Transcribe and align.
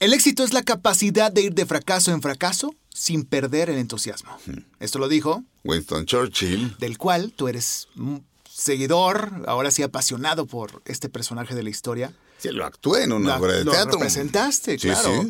El 0.00 0.14
éxito 0.14 0.44
es 0.44 0.52
la 0.54 0.62
capacidad 0.62 1.30
de 1.30 1.42
ir 1.42 1.54
de 1.54 1.66
fracaso 1.66 2.10
en 2.12 2.22
fracaso 2.22 2.74
sin 2.88 3.24
perder 3.24 3.68
el 3.70 3.76
entusiasmo. 3.78 4.30
Esto 4.80 4.98
lo 4.98 5.08
dijo, 5.08 5.44
Winston 5.64 6.06
Churchill. 6.06 6.74
del 6.78 6.96
cual 6.96 7.32
tú 7.36 7.48
eres 7.48 7.88
un 7.96 8.24
seguidor, 8.50 9.30
ahora 9.46 9.70
sí 9.70 9.82
apasionado 9.82 10.46
por 10.46 10.82
este 10.86 11.08
personaje 11.10 11.54
de 11.54 11.62
la 11.62 11.70
historia. 11.70 12.14
Sí, 12.38 12.48
lo 12.50 12.64
actué 12.64 13.04
en 13.04 13.12
una 13.12 13.28
La- 13.30 13.38
obra 13.38 13.52
de 13.52 13.64
lo 13.64 13.72
teatro. 13.72 13.92
representaste, 13.92 14.78
Sí, 14.78 14.88
claro. 14.88 15.22
sí. 15.22 15.28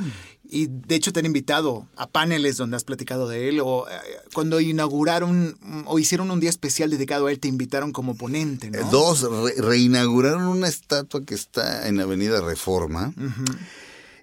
Y 0.52 0.66
de 0.68 0.94
hecho 0.96 1.12
te 1.12 1.20
han 1.20 1.26
invitado 1.26 1.86
a 1.96 2.08
paneles 2.08 2.56
donde 2.56 2.76
has 2.76 2.82
platicado 2.84 3.28
de 3.28 3.48
él 3.48 3.60
o 3.62 3.88
eh, 3.88 3.92
cuando 4.34 4.60
inauguraron 4.60 5.84
o 5.86 5.98
hicieron 5.98 6.30
un 6.30 6.40
día 6.40 6.50
especial 6.50 6.90
dedicado 6.90 7.26
a 7.26 7.32
él 7.32 7.38
te 7.38 7.46
invitaron 7.48 7.92
como 7.92 8.16
ponente, 8.16 8.68
Eh, 8.68 8.70
¿no? 8.70 8.90
Dos, 8.90 9.22
re- 9.22 9.54
reinauguraron 9.60 10.44
una 10.44 10.66
estatua 10.68 11.24
que 11.24 11.34
está 11.34 11.86
en 11.88 12.00
Avenida 12.00 12.40
Reforma. 12.40 13.12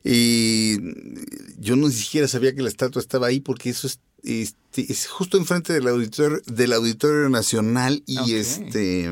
Y 0.09 0.77
yo 1.59 1.75
no 1.75 1.89
siquiera 1.89 2.27
sabía 2.27 2.55
que 2.55 2.61
la 2.61 2.69
estatua 2.69 3.01
estaba 3.01 3.27
ahí 3.27 3.41
porque 3.41 3.69
eso 3.69 3.87
es, 3.87 3.99
este, 4.23 4.89
es 4.89 5.07
justo 5.07 5.37
enfrente 5.37 5.73
del 5.73 5.87
auditorio, 5.87 6.41
del 6.45 6.73
auditorio 6.73 7.29
nacional 7.29 8.03
y 8.05 8.35
este 8.35 9.11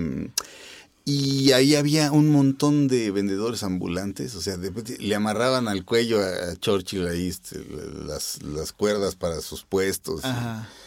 y 1.07 1.51
ahí 1.51 1.75
había 1.75 2.11
un 2.11 2.29
montón 2.29 2.87
de 2.87 3.11
vendedores 3.11 3.61
ambulantes, 3.61 4.33
o 4.33 4.41
sea, 4.41 4.57
de 4.57 4.71
le 4.97 5.15
amarraban 5.15 5.67
al 5.67 5.85
cuello 5.85 6.19
a, 6.19 6.51
a 6.51 6.55
Churchill 6.55 7.05
ahí 7.07 7.27
este, 7.27 7.63
las, 8.07 8.41
las 8.41 8.71
cuerdas 8.71 9.15
para 9.15 9.41
sus 9.41 9.63
puestos. 9.63 10.25
Ajá. 10.25 10.67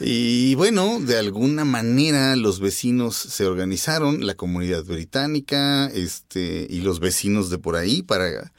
Y 0.00 0.54
bueno, 0.54 1.00
de 1.00 1.18
alguna 1.18 1.64
manera 1.64 2.36
los 2.36 2.60
vecinos 2.60 3.16
se 3.16 3.46
organizaron, 3.46 4.24
la 4.24 4.34
comunidad 4.34 4.84
británica, 4.84 5.86
este, 5.86 6.66
y 6.70 6.82
los 6.82 7.00
vecinos 7.00 7.50
de 7.50 7.58
por 7.58 7.74
ahí 7.74 8.02
para 8.02 8.52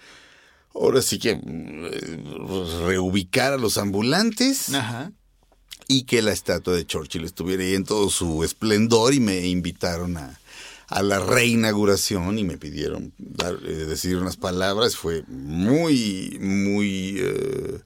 ahora 0.79 1.01
sí 1.01 1.19
que 1.19 1.31
eh, 1.31 2.23
reubicar 2.85 3.53
a 3.53 3.57
los 3.57 3.77
ambulantes 3.77 4.73
Ajá. 4.73 5.11
y 5.87 6.03
que 6.03 6.21
la 6.21 6.31
estatua 6.31 6.75
de 6.75 6.85
Churchill 6.85 7.23
estuviera 7.25 7.63
ahí 7.63 7.73
en 7.73 7.83
todo 7.83 8.09
su 8.09 8.43
esplendor 8.43 9.13
y 9.13 9.19
me 9.19 9.47
invitaron 9.47 10.17
a, 10.17 10.39
a 10.87 11.03
la 11.03 11.19
reinauguración 11.19 12.39
y 12.39 12.43
me 12.43 12.57
pidieron 12.57 13.13
dar, 13.17 13.57
eh, 13.65 13.85
decir 13.85 14.17
unas 14.17 14.37
palabras. 14.37 14.95
Fue 14.95 15.23
muy, 15.27 16.37
muy, 16.39 17.15
eh, 17.19 17.79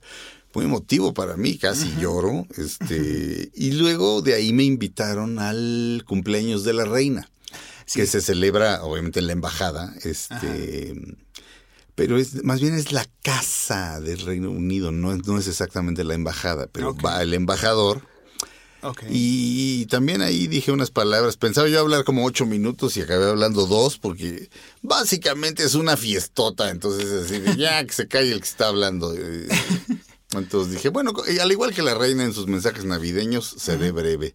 muy 0.54 0.66
emotivo 0.66 1.14
para 1.14 1.36
mí, 1.38 1.58
casi 1.58 1.92
lloro. 2.00 2.46
Este, 2.58 3.52
y 3.56 3.72
luego 3.72 4.22
de 4.22 4.36
ahí 4.36 4.54
me 4.54 4.64
invitaron 4.64 5.40
al 5.40 6.04
cumpleaños 6.08 6.64
de 6.64 6.74
la 6.74 6.86
reina, 6.86 7.30
que 7.94 8.06
se 8.06 8.22
celebra 8.22 8.84
obviamente 8.84 9.20
en 9.20 9.28
la 9.28 9.34
embajada. 9.34 9.94
Este, 10.04 10.94
pero 11.96 12.18
es 12.18 12.44
más 12.44 12.62
bien 12.62 12.76
es 12.76 12.92
la 12.92 13.06
casa 13.24 14.00
del 14.00 14.20
Reino 14.20 14.52
Unido, 14.52 14.92
no 14.92 15.14
es, 15.14 15.26
no 15.28 15.38
es 15.38 15.48
exactamente 15.48 16.04
la 16.04 16.14
embajada, 16.14 16.68
pero 16.72 16.96
va 16.96 17.22
el 17.22 17.34
embajador. 17.34 18.02
Y 19.10 19.86
también 19.88 20.22
ahí 20.22 20.48
dije 20.48 20.72
unas 20.72 20.90
palabras. 20.90 21.38
Pensaba 21.38 21.68
yo 21.68 21.80
hablar 21.80 22.04
como 22.04 22.26
ocho 22.26 22.46
minutos 22.46 22.98
y 22.98 23.02
acabé 23.02 23.30
hablando 23.30 23.68
dos 23.68 23.98
porque 24.00 24.50
básicamente 24.82 25.64
es 25.64 25.76
una 25.76 25.98
fiestota. 25.98 26.70
Entonces, 26.72 27.12
así 27.12 27.40
de, 27.40 27.56
ya 27.58 27.86
que 27.86 27.94
se 27.94 28.08
calle 28.08 28.32
el 28.32 28.40
que 28.40 28.48
está 28.48 28.68
hablando. 28.68 29.14
Entonces 30.34 30.74
dije, 30.74 30.90
bueno, 30.90 31.14
al 31.42 31.52
igual 31.52 31.74
que 31.74 31.82
la 31.82 31.94
reina 31.94 32.24
en 32.24 32.34
sus 32.34 32.48
mensajes 32.48 32.86
navideños, 32.86 33.54
seré 33.58 33.92
breve. 33.92 34.34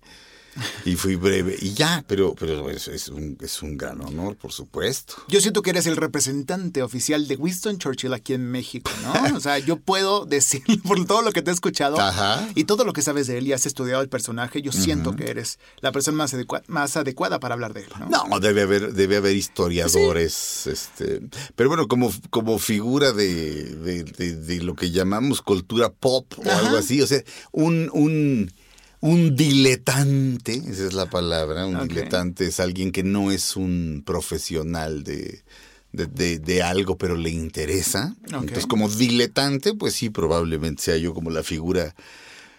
Y 0.84 0.96
fui 0.96 1.16
breve. 1.16 1.56
Y 1.60 1.74
ya, 1.74 2.04
pero, 2.06 2.34
pero 2.34 2.70
es, 2.70 2.88
es 2.88 3.08
un, 3.08 3.36
es 3.40 3.62
un 3.62 3.76
gran 3.76 4.00
honor, 4.00 4.36
por 4.36 4.52
supuesto. 4.52 5.14
Yo 5.28 5.40
siento 5.40 5.62
que 5.62 5.70
eres 5.70 5.86
el 5.86 5.96
representante 5.96 6.82
oficial 6.82 7.26
de 7.28 7.36
Winston 7.36 7.78
Churchill 7.78 8.12
aquí 8.14 8.32
en 8.34 8.50
México, 8.50 8.90
¿no? 9.02 9.36
O 9.36 9.40
sea, 9.40 9.58
yo 9.58 9.76
puedo 9.76 10.24
decir 10.26 10.62
por 10.86 11.04
todo 11.06 11.22
lo 11.22 11.32
que 11.32 11.42
te 11.42 11.50
he 11.50 11.54
escuchado 11.54 12.00
Ajá. 12.00 12.48
y 12.54 12.64
todo 12.64 12.84
lo 12.84 12.92
que 12.92 13.02
sabes 13.02 13.26
de 13.26 13.38
él 13.38 13.46
y 13.46 13.52
has 13.52 13.66
estudiado 13.66 14.02
el 14.02 14.08
personaje, 14.08 14.62
yo 14.62 14.72
siento 14.72 15.14
que 15.16 15.30
eres 15.30 15.58
la 15.80 15.92
persona 15.92 16.16
más, 16.18 16.34
adecua- 16.34 16.62
más 16.68 16.96
adecuada 16.96 17.38
para 17.40 17.54
hablar 17.54 17.74
de 17.74 17.80
él, 17.82 17.88
¿no? 17.98 18.08
No, 18.28 18.40
debe 18.40 18.62
haber, 18.62 18.92
debe 18.94 19.16
haber 19.16 19.36
historiadores, 19.36 20.66
este, 20.66 21.20
pero 21.54 21.68
bueno, 21.68 21.88
como, 21.88 22.12
como 22.30 22.58
figura 22.58 23.12
de, 23.12 23.64
de, 23.76 24.04
de- 24.04 24.36
de 24.36 24.62
lo 24.62 24.74
que 24.74 24.90
llamamos 24.90 25.42
cultura 25.42 25.90
pop 25.90 26.26
o 26.38 26.42
Ajá. 26.50 26.58
algo 26.60 26.76
así, 26.76 27.00
o 27.02 27.06
sea, 27.06 27.22
un, 27.52 27.90
un, 27.92 28.52
un 29.00 29.36
diletante, 29.36 30.54
esa 30.54 30.86
es 30.86 30.92
la 30.94 31.06
palabra, 31.10 31.66
un 31.66 31.76
Ok. 31.76 31.88
diletante 31.88 32.46
es 32.46 32.60
alguien 32.60 32.92
que 32.92 33.02
no 33.02 33.30
es 33.30 33.56
un 33.56 34.02
profesional 34.04 35.04
de, 35.04 35.42
de, 35.92 36.06
de- 36.06 36.38
de 36.38 36.62
algo, 36.62 36.96
pero 36.96 37.16
le 37.16 37.30
interesa. 37.30 38.16
Entonces, 38.24 38.66
como 38.66 38.88
diletante, 38.88 39.74
pues 39.74 39.94
sí, 39.94 40.10
probablemente 40.10 40.82
sea 40.82 40.96
yo 40.96 41.14
como 41.14 41.30
la 41.30 41.42
figura, 41.42 41.94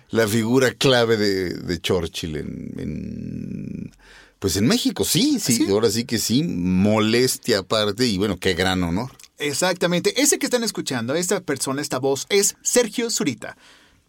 la 0.09 0.28
figura 0.28 0.72
clave 0.74 1.18
de, 1.18 1.50
de 1.56 1.80
Churchill 1.81 2.36
en, 2.38 2.74
en- 2.78 3.92
pues 4.40 4.56
en 4.56 4.68
México, 4.68 5.04
sí, 5.04 5.40
sí, 5.40 5.66
ahora 5.68 5.90
sí 5.90 6.06
que 6.06 6.19
sí, 6.19 6.44
molestia 6.44 7.59
aparte 7.59 8.06
y 8.06 8.18
bueno, 8.19 8.38
qué 8.38 8.54
gran 8.54 8.84
honor. 8.84 9.12
Exactamente. 9.40 10.22
Ese 10.22 10.38
que 10.38 10.46
están 10.46 10.64
escuchando, 10.64 11.16
esta 11.16 11.42
persona, 11.42 11.81
esta 11.81 11.98
voz, 11.98 12.28
es 12.30 12.56
Sergio 12.62 13.09
Zurita. 13.09 13.58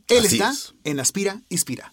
Él 0.06 0.24
Así 0.26 0.36
está 0.36 0.50
es. 0.52 0.74
en 0.84 1.00
Aspira, 1.00 1.40
Inspira. 1.48 1.92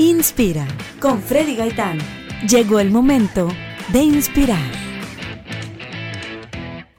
inspira. 0.00 0.66
Con 0.98 1.22
Freddy 1.22 1.56
Gaitán. 1.56 1.98
Llegó 2.48 2.80
el 2.80 2.90
momento 2.90 3.48
de 3.92 4.02
inspirar. 4.02 4.89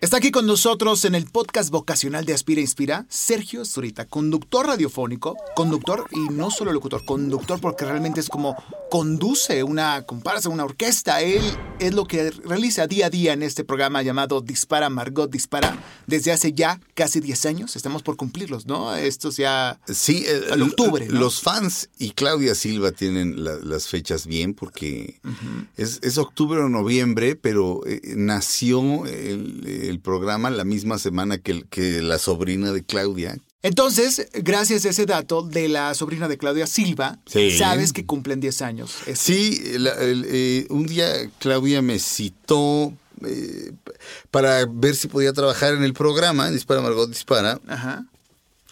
Está 0.02 0.18
aquí 0.18 0.32
con 0.32 0.48
nosotros 0.48 1.06
en 1.06 1.14
el 1.14 1.26
podcast 1.28 1.70
vocacional 1.70 2.26
de 2.26 2.34
Aspira 2.34 2.60
Inspira, 2.60 3.06
Sergio 3.08 3.64
Zurita, 3.66 4.06
conductor 4.06 4.66
radiofónico, 4.66 5.38
conductor 5.56 6.08
y 6.12 6.34
no 6.34 6.50
solo 6.50 6.74
locutor, 6.74 7.06
conductor 7.06 7.62
porque 7.62 7.86
realmente 7.86 8.20
es 8.20 8.28
como 8.28 8.56
conduce 8.90 9.62
una 9.64 10.02
comparsa, 10.02 10.50
una 10.50 10.66
orquesta. 10.66 11.22
Él 11.22 11.44
es 11.80 11.94
lo 11.94 12.06
que 12.06 12.32
realiza 12.32 12.88
día 12.88 13.06
a 13.06 13.10
día 13.12 13.34
en 13.34 13.44
este 13.44 13.64
programa 13.64 14.02
llamado 14.02 14.42
Dispara 14.42 14.90
Margot 14.90 15.30
Dispara 15.30 15.78
desde 16.08 16.32
hace 16.32 16.54
ya 16.54 16.82
casi 16.96 17.20
10 17.20 17.46
años. 17.46 17.76
Estamos 17.76 18.02
por 18.02 18.18
cumplirlos, 18.18 18.66
¿no? 18.66 18.96
Esto 18.96 19.30
ya... 19.30 19.80
Sí, 19.88 20.24
eh, 20.28 20.46
Al 20.52 20.64
octubre, 20.64 21.06
¿no? 21.10 21.20
los 21.20 21.42
fans 21.42 21.90
y 22.00 22.10
Claudia 22.12 22.56
Silva 22.56 22.92
tienen 22.92 23.44
la- 23.44 23.58
las 23.58 23.88
fechas 23.88 24.26
bien 24.26 24.56
porque 24.56 25.22
es, 25.78 26.00
es 26.02 26.18
octubre 26.18 26.60
o 26.60 26.70
noviembre, 26.70 27.36
pero 27.36 27.86
eh, 27.86 28.02
nació 28.16 29.06
el, 29.06 29.90
el 29.91 29.91
programa 30.00 30.50
la 30.50 30.64
misma 30.64 30.98
semana 30.98 31.38
que, 31.38 31.52
el- 31.52 31.66
que 31.68 32.02
la 32.02 32.18
sobrina 32.20 32.72
de 32.72 32.84
Claudia. 32.84 33.38
Entonces, 33.64 34.28
gracias 34.34 34.86
a 34.86 34.90
ese 34.90 35.06
dato 35.06 35.44
de 35.44 35.68
la 35.70 35.94
sobrina 35.94 36.28
de 36.28 36.38
Claudia 36.38 36.66
Silva, 36.66 37.20
Sí. 37.28 37.56
sabes 37.58 37.94
que 37.94 38.06
cumplen 38.08 38.40
10 38.40 38.62
años. 38.64 38.92
Sí, 39.16 39.62
la- 39.78 39.94
el, 40.02 40.26
eh, 40.28 40.66
un 40.70 40.88
día 40.88 41.30
Claudia 41.40 41.82
me 41.82 42.00
citó 42.00 42.94
eh, 43.24 43.72
para 44.32 44.66
ver 44.66 44.96
si 44.96 45.08
podía 45.08 45.32
trabajar 45.32 45.76
en 45.76 45.84
el 45.84 45.94
programa, 45.94 46.50
Dispara 46.50 46.82
Margot 46.82 47.08
Dispara. 47.08 47.60
Ajá. 47.68 48.06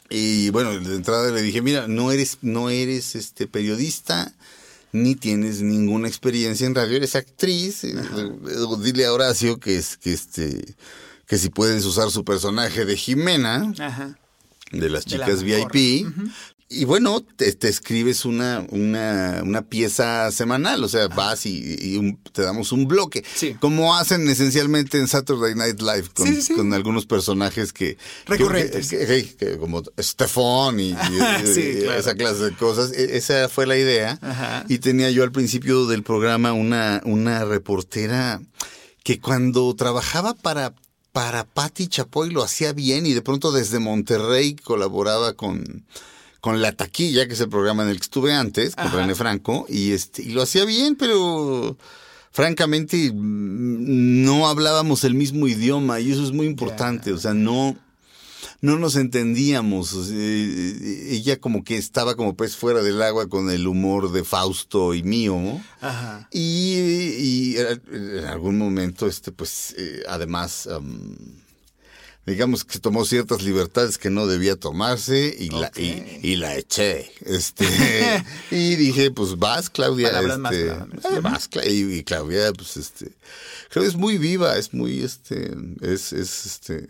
Y 0.09 0.49
bueno, 0.49 0.71
de 0.71 0.95
entrada 0.95 1.29
le 1.29 1.43
dije, 1.43 1.61
mira, 1.61 1.87
no 1.87 2.11
eres, 2.11 2.39
no 2.41 2.71
eres 2.71 3.13
este 3.15 3.45
periodista, 3.45 4.33
ni 4.91 5.13
tienes 5.13 5.61
ninguna 5.61 6.07
experiencia 6.07 6.65
en 6.65 6.73
radio, 6.73 6.97
eres 6.97 7.13
actriz. 7.15 7.83
Eh, 7.83 7.93
Dile 8.81 9.05
a 9.05 9.13
Horacio 9.13 9.59
que 9.59 9.77
es 9.77 9.97
que 9.97 10.13
este 10.13 10.73
que 11.29 11.37
si 11.37 11.49
puedes 11.49 11.85
usar 11.85 12.11
su 12.11 12.25
personaje 12.25 12.83
de 12.83 12.97
Jimena, 12.97 13.71
Ajá. 13.79 14.17
de 14.73 14.89
las 14.89 15.05
De 15.05 15.17
la 15.19 15.25
chicas. 15.27 15.43
VIP. 15.43 16.05
Y 16.71 16.85
bueno, 16.85 17.21
te, 17.21 17.51
te 17.53 17.67
escribes 17.67 18.25
una, 18.25 18.63
una, 18.69 19.41
una 19.43 19.63
pieza 19.63 20.31
semanal, 20.31 20.83
o 20.83 20.87
sea, 20.87 21.07
vas 21.07 21.47
y, 21.47 21.75
y 21.81 21.97
un- 21.97 22.17
te 22.31 22.43
damos 22.43 22.71
un 22.71 22.87
bloque. 22.87 23.23
Sí. 23.35 23.55
Como 23.59 23.95
hacen 23.97 24.29
esencialmente 24.29 24.99
en 24.99 25.07
Saturday 25.07 25.55
Night 25.55 25.81
Live, 25.81 26.09
con, 26.13 26.27
Sí, 26.27 26.35
sí, 26.35 26.41
sí. 26.43 26.53
con 26.53 26.71
algunos 26.75 27.07
personajes 27.07 27.73
que... 27.73 27.97
Recurrentes. 28.27 28.87
que- 28.89 28.99
que- 29.07 29.35
que- 29.35 29.57
como 29.57 29.81
Stefan 29.99 30.79
y, 30.79 30.89
y- 30.91 30.95
Sí, 31.55 31.61
y 31.61 31.81
claro. 31.85 31.99
esa 31.99 32.13
clase 32.13 32.43
de 32.43 32.53
cosas. 32.55 32.91
E- 32.91 33.17
Esa 33.17 33.49
fue 33.49 33.65
la 33.65 33.75
idea. 33.75 34.19
Ajá. 34.21 34.63
Y 34.69 34.77
tenía 34.77 35.09
yo 35.09 35.23
al 35.23 35.31
principio 35.31 35.87
del 35.87 36.03
programa 36.03 36.53
una, 36.53 37.01
una 37.03 37.45
reportera 37.45 38.41
que 39.03 39.19
cuando 39.19 39.73
trabajaba 39.75 40.35
para 40.35 40.75
para 41.11 41.43
Patti 41.43 41.87
Chapoy 41.87 42.29
lo 42.29 42.43
hacía 42.43 42.73
bien 42.73 43.05
y 43.05 43.13
de 43.13 43.21
pronto 43.21 43.51
desde 43.51 43.79
Monterrey 43.79 44.55
colaboraba 44.55 45.33
con, 45.33 45.85
con 46.41 46.61
La 46.61 46.71
Taquilla, 46.71 47.27
que 47.27 47.33
es 47.33 47.39
el 47.41 47.49
programa 47.49 47.83
en 47.83 47.89
el 47.89 47.97
que 47.97 48.03
estuve 48.03 48.33
antes, 48.33 48.75
con 48.75 48.87
Ajá. 48.87 48.97
René 48.97 49.15
Franco, 49.15 49.65
y, 49.69 49.91
este, 49.91 50.21
y 50.21 50.29
lo 50.29 50.41
hacía 50.41 50.65
bien, 50.65 50.95
pero 50.95 51.77
francamente 52.31 53.11
mm, 53.11 54.23
no 54.23 54.47
hablábamos 54.47 55.03
el 55.03 55.15
mismo 55.15 55.47
idioma 55.47 55.99
y 55.99 56.11
eso 56.11 56.23
es 56.23 56.31
muy 56.31 56.45
importante, 56.45 57.11
o 57.13 57.17
sea, 57.17 57.33
no... 57.33 57.75
No 58.61 58.77
nos 58.77 58.95
entendíamos. 58.95 59.93
o 59.93 60.03
sea, 60.03 60.15
eh, 60.17 61.07
ella 61.11 61.39
como 61.39 61.63
que 61.63 61.77
estaba 61.77 62.15
como 62.15 62.35
pez 62.35 62.55
fuera 62.55 62.81
del 62.81 63.01
agua 63.01 63.27
con 63.27 63.49
el 63.49 63.67
humor 63.67 64.11
de 64.11 64.23
Fausto 64.23 64.93
y 64.93 65.03
mío. 65.03 65.37
¿no? 65.39 65.63
Ajá. 65.81 66.27
Y, 66.31 66.75
y 66.77 67.55
en 67.57 68.25
algún 68.25 68.57
momento, 68.57 69.07
este, 69.07 69.31
pues, 69.31 69.75
eh, 69.77 70.03
además, 70.07 70.67
digamos 72.25 72.63
que 72.63 72.73
se 72.73 72.79
tomó 72.79 73.05
ciertas 73.05 73.41
libertades 73.41 73.97
que 73.97 74.09
no 74.11 74.27
debía 74.27 74.55
tomarse 74.55 75.35
y, 75.39 75.49
la, 75.49 75.71
y, 75.75 76.19
y 76.21 76.35
la 76.35 76.55
eché. 76.57 77.11
Este, 77.25 77.65
y 78.51 78.75
dije, 78.75 79.09
pues 79.11 79.37
vas, 79.37 79.69
Claudia. 79.69 80.11
Más, 80.37 80.53
este, 80.53 80.65
menos. 80.75 81.05
eh, 81.05 81.19
vas, 81.21 81.49
y, 81.67 81.93
y 81.95 82.03
Claudia, 82.03 82.53
pues, 82.53 82.77
este, 82.77 83.13
creo 83.69 83.83
que 83.83 83.89
es 83.89 83.95
muy 83.95 84.17
viva, 84.19 84.57
es 84.57 84.73
muy, 84.73 85.01
este, 85.01 85.51
es, 85.81 86.13
es, 86.13 86.45
este, 86.45 86.87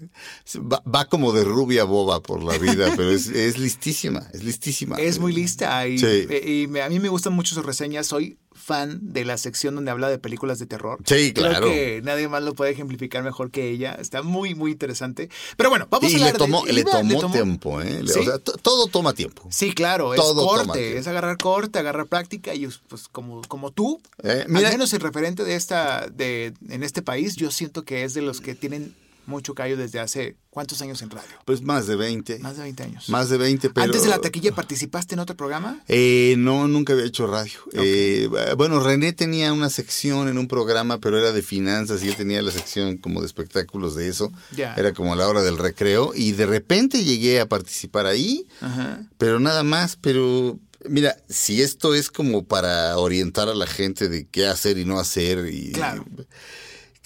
va, 0.59 0.81
va 0.83 1.05
como 1.05 1.31
de 1.31 1.43
rubia 1.45 1.85
boba 1.85 2.21
por 2.21 2.43
la 2.43 2.57
vida, 2.57 2.93
pero 2.97 3.09
es, 3.11 3.27
es 3.27 3.57
listísima, 3.57 4.27
es 4.33 4.43
listísima. 4.43 4.97
Es 4.97 5.19
muy 5.19 5.31
lista 5.31 5.87
y, 5.87 5.99
Sí. 5.99 6.27
y 6.63 6.67
me- 6.67 6.81
a 6.81 6.89
mí 6.89 6.99
me 6.99 7.07
gustan 7.09 7.33
mucho 7.33 7.55
sus 7.55 7.65
reseñas. 7.65 8.07
Soy 8.07 8.37
fan 8.69 8.99
de 9.01 9.25
la 9.25 9.37
sección 9.37 9.73
donde 9.73 9.89
habla 9.89 10.09
de 10.09 10.19
películas 10.19 10.59
de 10.59 10.67
terror. 10.67 10.99
Sí, 11.05 11.33
claro. 11.33 11.57
Creo 11.61 11.69
que 11.73 12.01
nadie 12.03 12.27
más 12.27 12.43
lo 12.43 12.53
puede 12.53 12.69
ejemplificar 12.71 13.23
mejor 13.23 13.49
que 13.49 13.69
ella. 13.71 13.93
Está 13.99 14.21
muy, 14.21 14.53
muy 14.53 14.71
interesante. 14.73 15.27
Pero 15.57 15.69
bueno, 15.71 15.87
vamos 15.89 16.11
y 16.11 16.13
a 16.13 16.17
hablar 16.17 16.33
le 16.33 16.37
tomó, 16.37 16.63
de... 16.65 16.73
le 16.73 16.81
iba- 16.81 16.91
tomó 16.91 17.31
tiempo, 17.31 17.81
¿eh? 17.81 18.03
Le- 18.03 18.13
¿Sí? 18.13 18.19
O 18.19 18.23
sea, 18.23 18.37
to- 18.37 18.53
todo 18.61 18.85
toma 18.87 19.13
tiempo. 19.13 19.47
Sí, 19.49 19.73
claro, 19.73 20.13
es 20.13 20.19
Todo 20.21 20.45
corte, 20.45 20.97
es 20.99 21.07
agarrar 21.07 21.37
corte, 21.37 21.79
agarrar 21.79 22.05
práctica 22.05 22.53
y 22.53 22.67
pues 22.87 23.07
como, 23.07 23.41
como 23.47 23.71
tú, 23.71 23.99
Eh, 24.23 24.45
mira- 24.47 24.67
al 24.67 24.73
menos 24.75 24.93
el 24.93 25.01
referente 25.01 25.43
de 25.43 25.55
esta, 25.55 26.07
de, 26.07 26.53
en 26.69 26.83
este 26.83 27.01
país, 27.01 27.35
yo 27.35 27.49
siento 27.49 27.83
que 27.83 28.03
es 28.03 28.13
de 28.13 28.21
los 28.21 28.39
que 28.39 28.53
tienen 28.55 28.93
mucho 29.29 29.53
callo 29.55 29.77
desde 29.77 29.99
hace 29.99 30.35
¿cuántos 30.49 30.81
años 30.81 31.01
en 31.01 31.09
radio? 31.09 31.29
Pues 31.45 31.61
más 31.61 31.87
de 31.87 31.95
20. 31.95 32.39
Más 32.39 32.57
de 32.57 32.63
20 32.63 32.83
años. 32.83 33.09
Más 33.09 33.29
de 33.29 33.37
20, 33.37 33.69
pero... 33.69 33.85
Antes 33.85 34.03
de 34.03 34.09
la 34.09 34.19
taquilla 34.19 34.53
participaste 34.53 35.13
en 35.13 35.19
otro 35.19 35.37
programa? 35.37 35.81
Eh, 35.87 36.35
no, 36.37 36.67
nunca 36.67 36.93
había 36.93 37.05
hecho 37.05 37.27
radio. 37.27 37.59
Eh, 37.73 38.27
bueno, 38.57 38.79
René 38.81 39.13
tenía 39.13 39.53
una 39.53 39.69
sección 39.69 40.27
en 40.27 40.37
un 40.37 40.47
programa, 40.47 40.99
pero 40.99 41.17
era 41.17 41.31
de 41.31 41.41
finanzas 41.41 42.03
y 42.03 42.09
él 42.09 42.15
tenía 42.15 42.41
la 42.41 42.51
sección 42.51 42.97
como 42.97 43.21
de 43.21 43.27
espectáculos 43.27 43.95
de 43.95 44.09
eso. 44.09 44.31
Ya. 44.55 44.73
Era 44.75 44.93
como 44.93 45.15
la 45.15 45.27
hora 45.27 45.41
del 45.43 45.57
recreo 45.57 46.11
y 46.15 46.33
de 46.33 46.45
repente 46.45 47.03
llegué 47.03 47.39
a 47.39 47.47
participar 47.47 48.05
ahí, 48.07 48.47
Ajá. 48.61 49.01
pero 49.17 49.39
nada 49.39 49.63
más, 49.63 49.95
pero... 49.95 50.59
Mira, 50.87 51.17
si 51.27 51.61
esto 51.61 51.93
es 51.93 52.09
como 52.09 52.45
para 52.45 52.97
orientar 52.97 53.49
a 53.49 53.53
la 53.53 53.67
gente 53.67 54.07
de 54.07 54.27
qué 54.27 54.47
hacer 54.47 54.77
y 54.77 54.85
no 54.85 54.97
hacer, 54.97 55.53
y 55.53 55.73
Claro. 55.73 56.05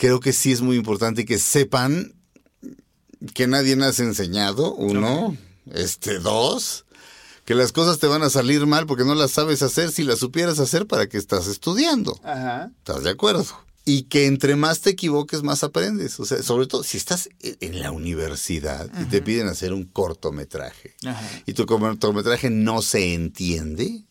Creo 0.04 0.20
que 0.20 0.34
sí 0.34 0.52
es 0.52 0.60
muy 0.60 0.76
importante 0.76 1.24
que 1.24 1.40
sepan 1.40 2.14
que 3.34 3.48
nadie 3.48 3.78
nos 3.78 3.98
ha 4.02 4.04
enseñado, 4.04 4.74
uno, 4.74 5.38
este, 5.72 6.20
dos, 6.20 6.84
que 7.46 7.56
las 7.56 7.72
cosas 7.72 8.00
te 8.00 8.08
van 8.08 8.22
a 8.22 8.30
salir 8.30 8.66
mal 8.66 8.86
porque 8.86 9.06
no 9.06 9.16
las 9.16 9.32
sabes 9.32 9.62
hacer, 9.62 9.94
si 9.94 10.04
las 10.04 10.20
supieras 10.20 10.60
hacer, 10.60 10.88
¿para 10.88 11.08
qué 11.08 11.18
estás 11.18 11.48
estudiando? 11.48 12.20
Ajá. 12.22 12.70
¿Estás 12.80 13.06
de 13.06 13.12
acuerdo? 13.12 13.46
Y 13.86 14.04
que 14.04 14.26
entre 14.26 14.58
más 14.58 14.82
te 14.82 14.90
equivoques, 14.90 15.42
más 15.42 15.64
aprendes. 15.64 16.20
O 16.20 16.26
sea, 16.26 16.44
sobre 16.44 16.68
todo 16.68 16.84
si 16.84 16.98
estás 16.98 17.30
en 17.40 17.56
en 17.62 17.80
la 17.80 17.92
universidad 17.92 18.90
y 19.02 19.06
te 19.06 19.22
piden 19.22 19.48
hacer 19.48 19.72
un 19.72 19.86
cortometraje 19.86 20.96
Ajá. 21.06 21.30
y 21.46 21.54
tu 21.54 21.66
cortometraje 21.66 22.50
no 22.50 22.82
se 22.82 23.14
entiende, 23.14 24.04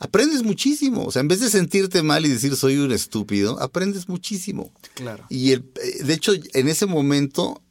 aprendes 0.00 0.42
muchísimo. 0.42 1.04
O 1.04 1.12
sea, 1.12 1.20
en 1.20 1.28
vez 1.28 1.38
de 1.40 1.50
sentirte 1.50 2.02
mal 2.02 2.26
y 2.26 2.28
decir 2.28 2.56
soy 2.56 2.78
un 2.78 2.90
estúpido, 2.90 3.60
aprendes 3.60 4.08
muchísimo. 4.08 4.72
Claro. 4.94 5.24
Y 5.28 5.52
el, 5.52 5.70
eh, 5.80 6.02
de 6.02 6.14
hecho, 6.14 6.32
en 6.54 6.68
ese 6.68 6.86
momento, 6.86 7.62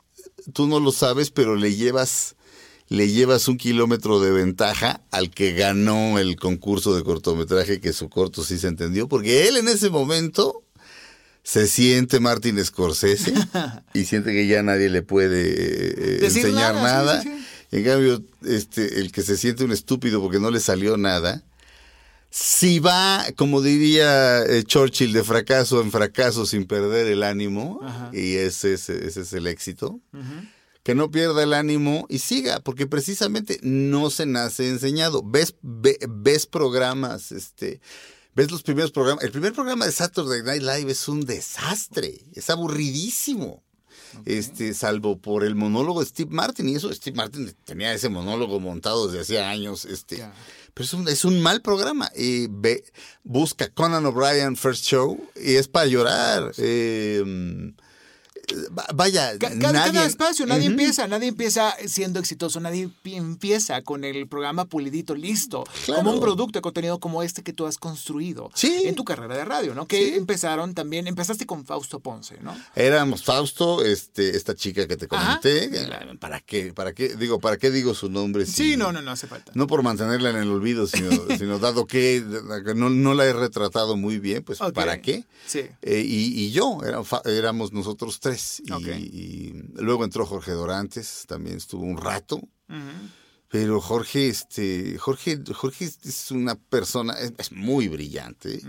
tú 0.53 0.67
no 0.67 0.79
lo 0.79 0.93
sabes, 0.93 1.31
pero 1.31 1.55
le 1.55 1.75
llevas, 1.75 2.35
le 2.87 3.09
llevas 3.09 3.47
un 3.47 3.57
kilómetro 3.57 4.21
de 4.21 4.31
ventaja 4.31 5.01
al 5.11 5.31
que 5.31 5.53
ganó 5.53 6.19
el 6.19 6.37
concurso 6.37 6.95
de 6.95 7.03
cortometraje, 7.03 7.81
que 7.81 7.91
su 7.91 8.09
corto 8.09 8.43
sí 8.43 8.57
se 8.57 8.67
entendió, 8.67 9.09
porque 9.09 9.47
él 9.47 9.57
en 9.57 9.67
ese 9.67 9.89
momento 9.89 10.63
se 11.41 11.67
siente 11.67 12.19
Martin 12.19 12.63
Scorsese 12.63 13.33
y 13.95 14.05
siente 14.05 14.31
que 14.33 14.45
ya 14.45 14.61
nadie 14.61 14.89
le 14.89 15.01
puede 15.01 16.19
eh, 16.19 16.25
enseñar 16.25 16.75
nada, 16.75 17.15
nada. 17.15 17.21
sí, 17.23 17.29
sí, 17.29 17.45
En 17.71 17.83
cambio, 17.85 18.21
este, 18.45 18.99
el 18.99 19.11
que 19.11 19.23
se 19.23 19.35
siente 19.35 19.63
un 19.63 19.71
estúpido 19.71 20.21
porque 20.21 20.39
no 20.39 20.51
le 20.51 20.59
salió 20.59 20.95
nada, 20.95 21.43
si 22.29 22.79
va, 22.79 23.25
como 23.35 23.61
diría 23.61 24.43
eh, 24.43 24.63
Churchill, 24.63 25.13
de 25.13 25.23
fracaso 25.23 25.81
en 25.81 25.91
fracaso 25.91 26.45
sin 26.45 26.65
perder 26.65 27.07
el 27.07 27.23
ánimo, 27.23 27.79
Ajá. 27.83 28.11
y 28.13 28.35
ese, 28.35 28.73
es- 28.73 28.89
ese 28.89 29.21
es 29.21 29.33
el 29.33 29.47
éxito, 29.47 29.99
que 30.83 30.95
no 30.95 31.09
pierda 31.11 31.43
el 31.43 31.53
ánimo 31.53 32.05
y 32.09 32.19
siga, 32.19 32.59
porque 32.59 32.87
precisamente 32.87 33.59
no 33.63 34.09
se 34.09 34.25
nace 34.25 34.69
enseñado. 34.69 35.21
Ves, 35.23 35.55
ve- 35.61 35.99
ves 36.07 36.45
programas, 36.45 37.31
este, 37.31 37.81
ves 38.35 38.49
los 38.51 38.63
primeros 38.63 38.91
programas. 38.91 39.23
El 39.23 39.31
primer 39.31 39.53
programa 39.53 39.85
de 39.85 39.91
Saturday 39.91 40.41
Night 40.43 40.61
Live 40.61 40.91
es 40.91 41.07
un 41.07 41.25
desastre, 41.25 42.21
es 42.33 42.49
aburridísimo. 42.49 43.63
Este, 44.25 44.73
salvo 44.73 45.17
por 45.17 45.43
el 45.43 45.55
monólogo 45.55 46.01
de 46.01 46.07
Steve 46.07 46.31
Martin, 46.31 46.69
y 46.69 46.75
eso 46.75 46.93
Steve 46.93 47.15
Martin 47.15 47.53
tenía 47.65 47.93
ese 47.93 48.09
monólogo 48.09 48.59
montado 48.59 49.07
desde 49.07 49.21
hacía 49.21 49.49
años, 49.49 49.85
este, 49.85 50.23
pero 50.73 50.85
es 50.85 50.93
un, 50.93 51.07
es 51.07 51.25
un 51.25 51.41
mal 51.41 51.61
programa. 51.61 52.09
Y 52.15 52.47
ve, 52.49 52.83
busca 53.23 53.69
Conan 53.69 54.05
O'Brien 54.05 54.55
First 54.55 54.85
Show 54.85 55.19
y 55.35 55.55
es 55.55 55.67
para 55.67 55.85
llorar. 55.85 56.51
Eh, 56.57 57.73
vaya, 58.93 59.37
Ca- 59.37 59.49
Cada, 59.49 59.71
nadie, 59.73 59.93
cada 59.93 60.05
espacio, 60.05 60.45
nadie 60.45 60.65
empieza, 60.67 61.07
nadie 61.07 61.27
empieza 61.29 61.75
siendo 61.87 62.19
exitoso, 62.19 62.59
nadie 62.59 62.89
pi- 63.01 63.15
empieza 63.15 63.81
con 63.81 64.03
el 64.03 64.27
programa 64.27 64.65
pulidito, 64.65 65.15
listo, 65.15 65.63
Claro. 65.85 66.03
como 66.03 66.13
un 66.15 66.19
producto 66.21 66.57
de 66.59 66.61
contenido 66.61 66.99
como 66.99 67.23
este 67.23 67.43
que 67.43 67.53
tú 67.53 67.65
has 67.65 67.77
construido 67.77 68.49
Sí. 68.53 68.83
en 68.85 68.95
tu 68.95 69.03
carrera 69.03 69.35
de 69.35 69.45
radio, 69.45 69.75
¿no? 69.75 69.87
Que 69.87 70.15
empezaron 70.15 70.73
también, 70.73 71.07
empezaste 71.07 71.45
con 71.45 71.65
Fausto 71.65 71.99
Ponce, 71.99 72.37
¿no? 72.41 72.55
Éramos 72.75 73.23
Fausto, 73.23 73.83
este, 73.83 74.35
esta 74.35 74.55
chica 74.55 74.87
que 74.87 74.97
te 74.97 75.07
comenté. 75.07 75.69
¿Para 76.19 76.39
qué? 76.41 76.73
¿Para 76.73 76.93
qué? 76.93 77.15
Digo, 77.15 77.39
¿para 77.39 77.57
qué 77.57 77.71
digo 77.71 77.93
su 77.93 78.09
nombre? 78.09 78.45
si- 78.45 78.51
Sí, 78.69 78.77
no, 78.77 78.91
no, 78.91 79.01
no 79.01 79.11
hace 79.11 79.27
falta. 79.27 79.51
No 79.55 79.67
por 79.67 79.83
mantenerla 79.83 80.29
en 80.31 80.37
el 80.37 80.49
olvido, 80.49 80.87
sino, 80.87 81.09
sino 81.39 81.59
dado 81.59 81.85
que 81.85 82.23
no, 82.75 82.89
no 82.89 83.13
la 83.13 83.25
he 83.25 83.33
retratado 83.33 83.95
muy 83.97 84.19
bien, 84.19 84.43
pues. 84.43 84.59
¿para 84.73 85.01
qué? 85.01 85.25
Sí. 85.47 85.61
Eh, 85.81 86.03
y, 86.05 86.39
y 86.45 86.51
yo, 86.51 86.79
era- 86.85 87.01
éramos 87.25 87.71
nosotros 87.73 88.19
tres. 88.19 88.38
Y, 88.97 89.53
luego 89.75 90.03
entró 90.03 90.25
Jorge 90.25 90.51
Dorantes, 90.51 91.25
también 91.27 91.57
estuvo 91.57 91.83
un 91.83 91.97
rato. 91.97 92.41
Pero 93.49 93.81
Jorge, 93.81 94.27
este, 94.27 94.97
Jorge, 94.99 95.39
Jorge 95.53 95.85
es 95.85 96.29
una 96.29 96.55
persona, 96.55 97.13
es, 97.13 97.33
es 97.37 97.51
muy 97.51 97.87
brillante, 97.87 98.61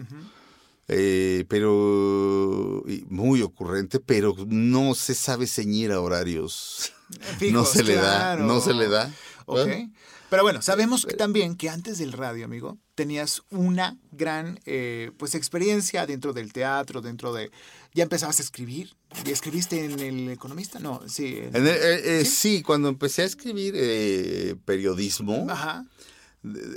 eh, 0.89 1.45
pero 1.49 2.83
muy 3.09 3.43
ocurrente, 3.43 4.01
pero 4.01 4.35
no 4.47 4.95
se 4.95 5.15
sabe 5.15 5.47
ceñir 5.47 5.93
a 5.93 6.01
horarios. 6.01 6.93
Fijos, 7.39 7.53
no 7.53 7.65
se 7.65 7.83
le 7.85 7.95
da, 7.97 8.37
no 8.37 8.61
se 8.61 8.73
le 8.73 8.89
da. 8.89 9.13
Bueno, 9.47 9.93
Pero 10.31 10.43
bueno, 10.43 10.63
sabemos 10.63 11.05
que 11.05 11.15
también 11.15 11.57
que 11.57 11.69
antes 11.69 11.99
del 11.99 12.13
radio, 12.13 12.45
amigo, 12.45 12.79
tenías 12.95 13.43
una 13.51 13.99
gran 14.13 14.61
eh, 14.65 15.11
pues 15.19 15.35
experiencia 15.35 16.07
dentro 16.07 16.33
del 16.33 16.53
teatro, 16.53 17.01
dentro 17.01 17.33
de... 17.33 17.51
¿Ya 17.93 18.05
empezabas 18.05 18.39
a 18.39 18.43
escribir? 18.43 18.95
¿Y 19.27 19.31
escribiste 19.31 19.85
en 19.85 19.99
El 20.01 20.29
Economista? 20.31 20.79
No, 20.79 21.01
sí. 21.07 21.37
en- 21.39 21.55
el- 21.57 21.67
eh, 21.67 22.21
eh, 22.21 22.25
sí, 22.25 22.63
cuando 22.63 22.89
empecé 22.89 23.23
a 23.23 23.27
escribir 23.27 23.75
eh, 23.77 24.55
periodismo, 24.65 25.47
Ajá. 25.51 25.85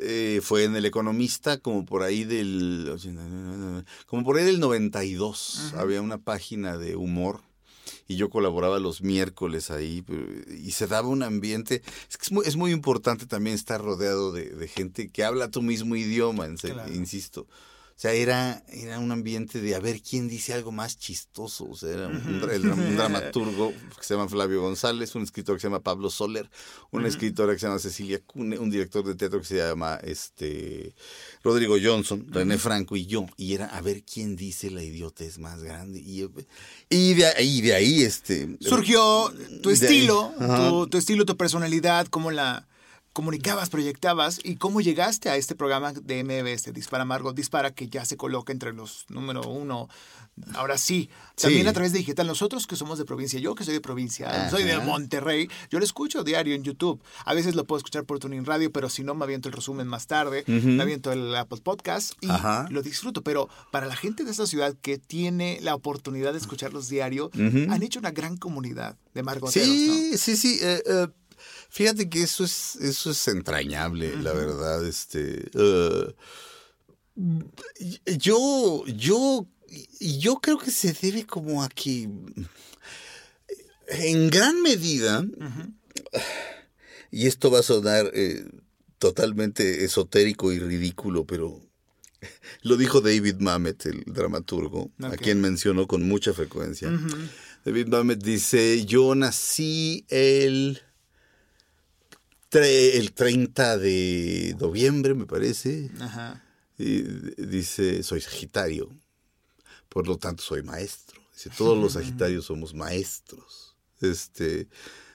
eh, 0.01 0.41
fue 0.43 0.63
en 0.65 0.75
El 0.75 0.85
Economista 0.85 1.57
como 1.57 1.85
por 1.85 2.03
ahí 2.03 2.23
del 2.23 2.93
como 4.07 4.23
por 4.23 4.37
ahí 4.37 4.43
del 4.45 4.59
92 4.59 5.73
había 5.77 6.01
una 6.01 6.17
página 6.17 6.77
de 6.77 6.95
humor 6.95 7.41
y 8.07 8.15
yo 8.17 8.29
colaboraba 8.29 8.79
los 8.79 9.01
miércoles 9.01 9.71
ahí 9.71 10.03
y 10.61 10.71
se 10.71 10.87
daba 10.87 11.07
un 11.07 11.23
ambiente 11.23 11.81
es 12.09 12.17
que 12.17 12.25
es 12.25 12.31
muy, 12.31 12.45
es 12.45 12.55
muy 12.57 12.71
importante 12.71 13.25
también 13.25 13.55
estar 13.55 13.81
rodeado 13.81 14.31
de, 14.33 14.49
de 14.49 14.67
gente 14.67 15.07
que 15.09 15.23
habla 15.23 15.49
tu 15.49 15.61
mismo 15.61 15.95
idioma 15.95 16.45
en 16.45 16.57
serio, 16.57 16.75
Claro. 16.77 16.93
insisto 16.93 17.47
O 17.95 17.99
sea, 18.03 18.11
era, 18.13 18.63
era 18.69 18.99
un 18.99 19.11
ambiente 19.11 19.61
de 19.61 19.75
a 19.75 19.79
ver 19.79 20.01
quién 20.01 20.27
dice 20.27 20.53
algo 20.53 20.71
más 20.71 20.97
chistoso. 20.97 21.65
O 21.69 21.75
sea, 21.75 21.89
era 21.91 22.07
un, 22.07 22.41
dramaturgo 22.97 23.71
que 23.71 24.03
se 24.03 24.15
llama 24.15 24.27
Flavio 24.27 24.61
González, 24.61 25.13
un 25.15 25.23
escritor 25.23 25.55
que 25.55 25.61
se 25.61 25.67
llama 25.67 25.81
Pablo 25.81 26.09
Soler, 26.09 26.49
una 26.91 27.07
escritora 27.07 27.53
que 27.53 27.59
se 27.59 27.67
llama 27.67 27.79
Cecilia 27.79 28.19
Cune, 28.25 28.57
un 28.57 28.69
director 28.69 29.05
de 29.05 29.15
teatro 29.15 29.39
que 29.39 29.45
se 29.45 29.57
llama 29.57 29.99
este 30.03 30.95
Rodrigo 31.43 31.75
Johnson, 31.81 32.25
René 32.29 32.57
Franco 32.57 32.95
y 32.95 33.05
yo. 33.05 33.27
Y 33.37 33.53
era 33.53 33.67
a 33.67 33.81
ver 33.81 34.03
quién 34.03 34.35
dice 34.35 34.71
la 34.71 34.83
idiotez 34.83 35.37
más 35.37 35.63
grande. 35.63 35.99
Y, 35.99 36.27
y 36.89 37.13
de 37.13 37.25
ahí, 37.27 37.61
de 37.61 37.75
ahí 37.75 38.01
este, 38.01 38.57
Surgió 38.59 39.31
tu 39.61 39.69
estilo, 39.69 40.33
tu, 40.39 40.87
tu 40.87 40.97
estilo, 40.97 41.25
tu 41.25 41.37
personalidad, 41.37 42.07
cómo 42.07 42.31
la 42.31 42.67
comunicabas, 43.13 43.69
proyectabas 43.69 44.39
y 44.43 44.55
cómo 44.55 44.81
llegaste 44.81 45.29
a 45.29 45.37
este 45.37 45.55
programa 45.55 45.93
de 45.93 46.23
MBS, 46.23 46.73
Dispara 46.73 47.05
Margot 47.05 47.35
Dispara, 47.35 47.71
que 47.73 47.87
ya 47.87 48.05
se 48.05 48.17
coloca 48.17 48.51
entre 48.51 48.73
los 48.73 49.05
número 49.09 49.41
uno. 49.47 49.87
Ahora 50.55 50.79
sí, 50.79 51.11
también 51.39 51.61
Sí. 51.63 51.67
a 51.69 51.73
través 51.73 51.91
de 51.91 51.99
digital. 51.99 52.25
Nosotros 52.25 52.65
que 52.65 52.75
somos 52.75 52.97
de 52.97 53.05
provincia, 53.05 53.39
yo 53.39 53.53
que 53.53 53.63
soy 53.63 53.75
de 53.75 53.81
provincia, 53.81 54.49
soy 54.49 54.63
de. 54.63 54.79
Monterrey, 54.79 55.47
yo 55.69 55.77
lo 55.77 55.85
escucho 55.85 56.23
diario 56.23 56.55
en 56.55 56.63
YouTube. 56.63 56.99
A 57.25 57.35
veces 57.35 57.53
lo 57.53 57.65
puedo 57.65 57.77
escuchar 57.77 58.03
por 58.03 58.17
Tuning 58.17 58.43
Radio, 58.43 58.71
pero 58.71 58.89
si 58.89 59.03
no, 59.03 59.13
me 59.13 59.23
aviento 59.25 59.47
el 59.47 59.53
resumen 59.53 59.87
más 59.87 60.07
tarde, 60.07 60.43
me 60.47 60.81
aviento 60.81 61.11
el 61.11 61.35
Apple 61.35 61.59
Podcast 61.63 62.13
y 62.21 62.29
Ajá. 62.31 62.65
lo 62.71 62.81
disfruto. 62.81 63.21
Pero 63.21 63.47
para 63.71 63.85
la 63.85 63.95
gente 63.95 64.23
de 64.23 64.31
esta 64.31 64.47
ciudad 64.47 64.75
que 64.81 64.97
tiene 64.97 65.59
la 65.61 65.75
oportunidad 65.75 66.31
de 66.33 66.39
escucharlos 66.39 66.89
diario, 66.89 67.29
han 67.35 67.83
hecho 67.83 67.99
una 67.99 68.09
gran 68.11 68.35
comunidad 68.37 68.97
de 69.13 69.21
margoteros, 69.21 69.67
¿no? 69.69 69.73
Sí, 69.75 70.17
sí, 70.17 70.35
sí. 70.35 70.57
eh, 70.63 70.81
eh, 70.87 71.07
fíjate 71.73 72.07
que 72.07 72.21
eso 72.21 72.43
es, 72.43 72.75
eso 72.75 73.11
es 73.11 73.27
entrañable, 73.27 74.15
la 74.17 74.31
verdad. 74.31 74.85
Este, 74.85 75.49
eh, 75.55 76.15
yo, 78.17 78.83
yo, 78.85 79.47
yo 79.99 80.35
creo 80.35 80.59
que 80.59 80.69
se 80.69 80.93
debe 80.93 81.25
como 81.25 81.63
a 81.63 81.69
que, 81.69 82.07
en 83.87 84.29
gran 84.29 84.61
medida, 84.61 85.25
y 87.09 87.25
esto 87.25 87.49
va 87.49 87.59
a 87.59 87.63
sonar 87.63 88.11
eh, 88.13 88.45
totalmente 88.99 89.83
esotérico 89.83 90.51
y 90.51 90.59
ridículo, 90.59 91.25
pero 91.25 91.59
lo 92.61 92.77
dijo 92.77 93.01
David 93.01 93.37
Mamet, 93.39 93.87
el 93.87 94.03
dramaturgo, 94.05 94.91
a 95.01 95.17
quien 95.17 95.41
mencionó 95.41 95.87
con 95.87 96.07
mucha 96.07 96.33
frecuencia. 96.33 96.91
David 97.65 97.87
Mamet 97.87 98.23
dice, 98.23 98.85
yo 98.85 99.15
nací 99.15 100.05
el, 100.09 100.79
el 102.61 103.13
30 103.13 103.77
de 103.77 104.55
noviembre, 104.59 105.13
me 105.13 105.25
parece. 105.25 105.89
Ajá. 105.99 106.43
Y 106.77 107.01
dice, 107.41 108.03
soy 108.03 108.21
Sagitario, 108.21 108.89
por 109.89 110.07
lo 110.07 110.17
tanto 110.17 110.43
soy 110.43 110.63
maestro. 110.63 111.21
Dice, 111.33 111.49
todos 111.57 111.77
los 111.77 111.93
Sagitarios 112.03 112.45
somos 112.45 112.73
maestros. 112.73 113.75
Este, 114.01 114.67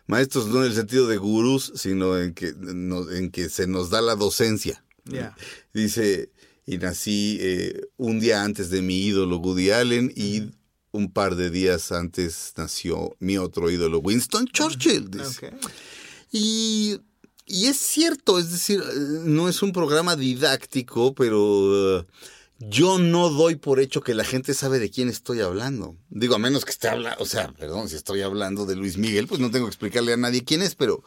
maestros 0.06 0.46
no 0.48 0.58
en 0.64 0.70
el 0.70 0.74
sentido 0.74 1.06
de 1.08 1.16
gurús, 1.18 1.72
sino 1.74 2.16
en 2.18 2.32
que, 2.34 2.54
no- 2.56 3.10
en 3.10 3.30
que 3.30 3.48
se 3.48 3.66
nos 3.66 3.90
da 3.90 4.00
la 4.00 4.14
docencia. 4.14 4.82
Dice, 5.72 6.30
y 6.66 6.76
nací 6.78 7.38
eh, 7.40 7.80
un 7.96 8.20
día 8.20 8.42
antes 8.44 8.68
de 8.70 8.82
mi 8.82 9.00
ídolo 9.06 9.38
Woody 9.38 9.70
Allen 9.70 10.12
y 10.14 10.50
un 10.90 11.10
par 11.12 11.34
de 11.34 11.50
días 11.50 11.92
antes 11.92 12.52
nació 12.56 13.16
mi 13.18 13.36
otro 13.38 13.70
ídolo 13.70 13.98
Winston 14.00 14.46
Churchill. 14.48 15.10
dice. 15.10 15.52
Y, 16.30 16.98
y 17.48 17.66
es 17.66 17.78
cierto, 17.78 18.38
es 18.38 18.50
decir, 18.52 18.82
no 19.24 19.48
es 19.48 19.62
un 19.62 19.72
programa 19.72 20.14
didáctico, 20.16 21.14
pero 21.14 22.00
eh, 22.00 22.06
yo 22.60 22.98
no 22.98 23.28
doy 23.30 23.56
por 23.56 23.80
hecho 23.80 24.00
que 24.02 24.14
la 24.14 24.24
gente 24.24 24.52
sabe 24.54 24.78
de 24.78 24.90
quién 24.90 25.08
estoy 25.08 25.40
hablando. 25.40 25.96
Digo, 26.10 26.34
a 26.34 26.38
menos 26.38 26.64
que 26.64 26.70
esté 26.72 26.88
hablando, 26.88 27.22
o 27.22 27.26
sea, 27.26 27.52
perdón, 27.52 27.88
si 27.88 27.96
estoy 27.96 28.20
hablando 28.22 28.66
de 28.66 28.76
Luis 28.76 28.96
Miguel, 28.98 29.26
pues 29.26 29.40
no 29.40 29.50
tengo 29.50 29.66
que 29.66 29.70
explicarle 29.70 30.12
a 30.12 30.16
nadie 30.16 30.44
quién 30.44 30.62
es, 30.62 30.74
pero, 30.74 31.02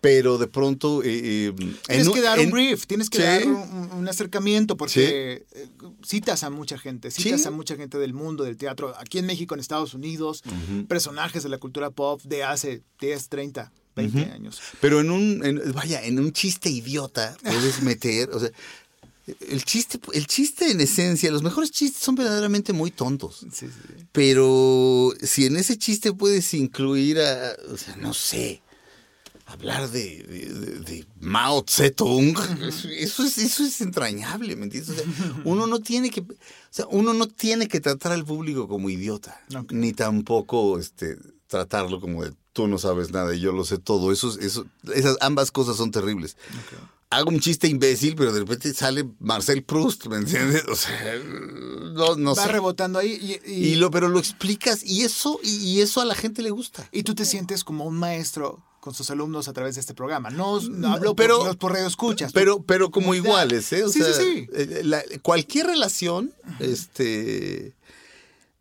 pero 0.00 0.38
de 0.38 0.46
pronto... 0.46 1.02
eh, 1.02 1.48
eh, 1.48 1.52
Tienes 1.86 2.06
en 2.06 2.12
que 2.12 2.20
dar 2.22 2.38
un 2.40 2.50
brief, 2.50 2.86
tienes 2.86 3.10
que 3.10 3.18
Sí. 3.18 3.22
dar 3.24 3.46
un, 3.46 3.90
un 3.92 4.08
acercamiento 4.08 4.76
porque 4.76 5.44
eh, 5.52 5.66
citas 6.02 6.42
a 6.42 6.50
mucha 6.50 6.78
gente, 6.78 7.10
citas 7.10 7.42
Sí. 7.42 7.48
a 7.48 7.50
mucha 7.50 7.76
gente 7.76 7.98
del 7.98 8.14
mundo 8.14 8.44
del 8.44 8.56
teatro, 8.56 8.94
aquí 8.98 9.18
en 9.18 9.26
México, 9.26 9.54
en 9.54 9.60
Estados 9.60 9.92
Unidos, 9.94 10.42
personajes 10.88 11.42
de 11.42 11.48
la 11.50 11.58
cultura 11.58 11.90
pop 11.90 12.20
de 12.22 12.44
hace 12.44 12.82
10, 13.00 13.28
30, 13.28 13.72
20 14.08 14.32
años. 14.32 14.60
Pero 14.80 15.00
en 15.00 15.10
un, 15.10 15.44
en- 15.44 15.72
vaya, 15.72 16.02
en 16.04 16.18
un 16.18 16.32
chiste 16.32 16.70
idiota 16.70 17.36
puedes 17.42 17.82
meter, 17.82 18.30
o 18.30 18.40
sea, 18.40 18.50
el 19.48 19.64
chiste, 19.64 20.00
el 20.12 20.26
chiste 20.26 20.70
en 20.70 20.80
esencia, 20.80 21.30
los 21.30 21.42
mejores 21.42 21.70
chistes 21.70 22.02
son 22.02 22.14
verdaderamente 22.16 22.72
muy 22.72 22.90
tontos. 22.90 23.46
Sí, 23.52 23.66
sí. 23.68 24.04
Pero 24.12 25.12
si 25.22 25.46
en 25.46 25.56
ese 25.56 25.76
chiste 25.78 26.12
puedes 26.12 26.52
incluir 26.54 27.20
a, 27.20 27.54
o 27.72 27.76
sea, 27.76 27.94
no 27.96 28.12
sé, 28.12 28.60
hablar 29.46 29.88
de, 29.90 30.22
de- 30.84 31.06
Mao 31.20 31.64
Zedong, 31.68 32.34
eso, 32.98 33.22
es, 33.24 33.38
eso 33.38 33.62
es 33.64 33.80
entrañable, 33.82 34.56
¿me 34.56 34.64
entiendes? 34.64 34.90
O 34.90 34.94
sea, 34.94 35.04
uno 35.44 35.66
no 35.66 35.80
tiene 35.80 36.10
que, 36.10 36.20
o 36.22 36.26
sea, 36.70 36.86
uno 36.90 37.12
no 37.14 37.28
tiene 37.28 37.68
que 37.68 37.78
tratar 37.80 38.12
al 38.12 38.24
público 38.24 38.66
como 38.68 38.90
idiota, 38.90 39.40
ni 39.70 39.92
tampoco 39.92 40.78
este, 40.78 41.16
tratarlo 41.46 42.00
como 42.00 42.24
de 42.24 42.32
tú 42.62 42.68
no 42.68 42.78
sabes 42.78 43.10
nada 43.10 43.34
y 43.34 43.40
yo 43.40 43.52
lo 43.52 43.64
sé 43.64 43.78
todo. 43.78 44.12
Eso, 44.12 44.38
eso, 44.40 44.66
esas 44.94 45.16
ambas 45.20 45.50
cosas 45.50 45.76
son 45.76 45.90
terribles. 45.90 46.36
Hago 47.10 47.30
un 47.30 47.40
chiste 47.40 47.66
imbécil, 47.66 48.14
pero 48.14 48.32
de 48.32 48.40
repente 48.40 48.72
sale 48.74 49.04
Marcel 49.18 49.64
Proust, 49.64 50.06
¿me 50.06 50.16
entiendes? 50.18 50.62
O 50.68 50.76
sea, 50.76 51.16
no, 51.92 52.14
no 52.16 52.34
Va 52.36 52.42
sé. 52.44 52.48
rebotando 52.52 52.98
ahí 53.00 53.40
y, 53.44 53.50
y- 53.52 53.68
Y 53.70 53.74
lo, 53.76 53.90
pero 53.90 54.08
lo 54.08 54.18
explicas 54.18 54.84
y 54.84 55.02
eso, 55.02 55.40
y, 55.42 55.80
eso 55.80 56.00
a 56.00 56.04
la 56.04 56.14
gente 56.14 56.40
le 56.42 56.50
gusta. 56.50 56.88
y 56.92 57.02
tú 57.02 57.14
te 57.16 57.24
sientes 57.24 57.64
como 57.64 57.84
un 57.84 57.96
maestro 57.98 58.62
con 58.78 58.94
sus 58.94 59.10
alumnos 59.10 59.48
a 59.48 59.52
través 59.52 59.74
de 59.74 59.80
este 59.80 59.92
programa. 59.92 60.30
No, 60.30 60.60
no 60.60 60.92
hablo 60.92 61.14
pero- 61.16 61.38
por, 61.40 61.58
por 61.58 61.72
radio 61.72 61.86
escuchas. 61.88 62.32
Pero, 62.32 62.62
pero 62.62 62.90
como 62.90 63.14
iguales, 63.14 63.72
¿eh? 63.72 63.82
O 63.84 63.88
Sí, 63.88 63.98
sí, 63.98 64.04
sea, 64.04 64.14
sí. 64.14 64.48
eh, 64.54 64.82
la- 64.84 65.02
cualquier 65.22 65.66
relación, 65.66 66.32
este, 66.60 67.74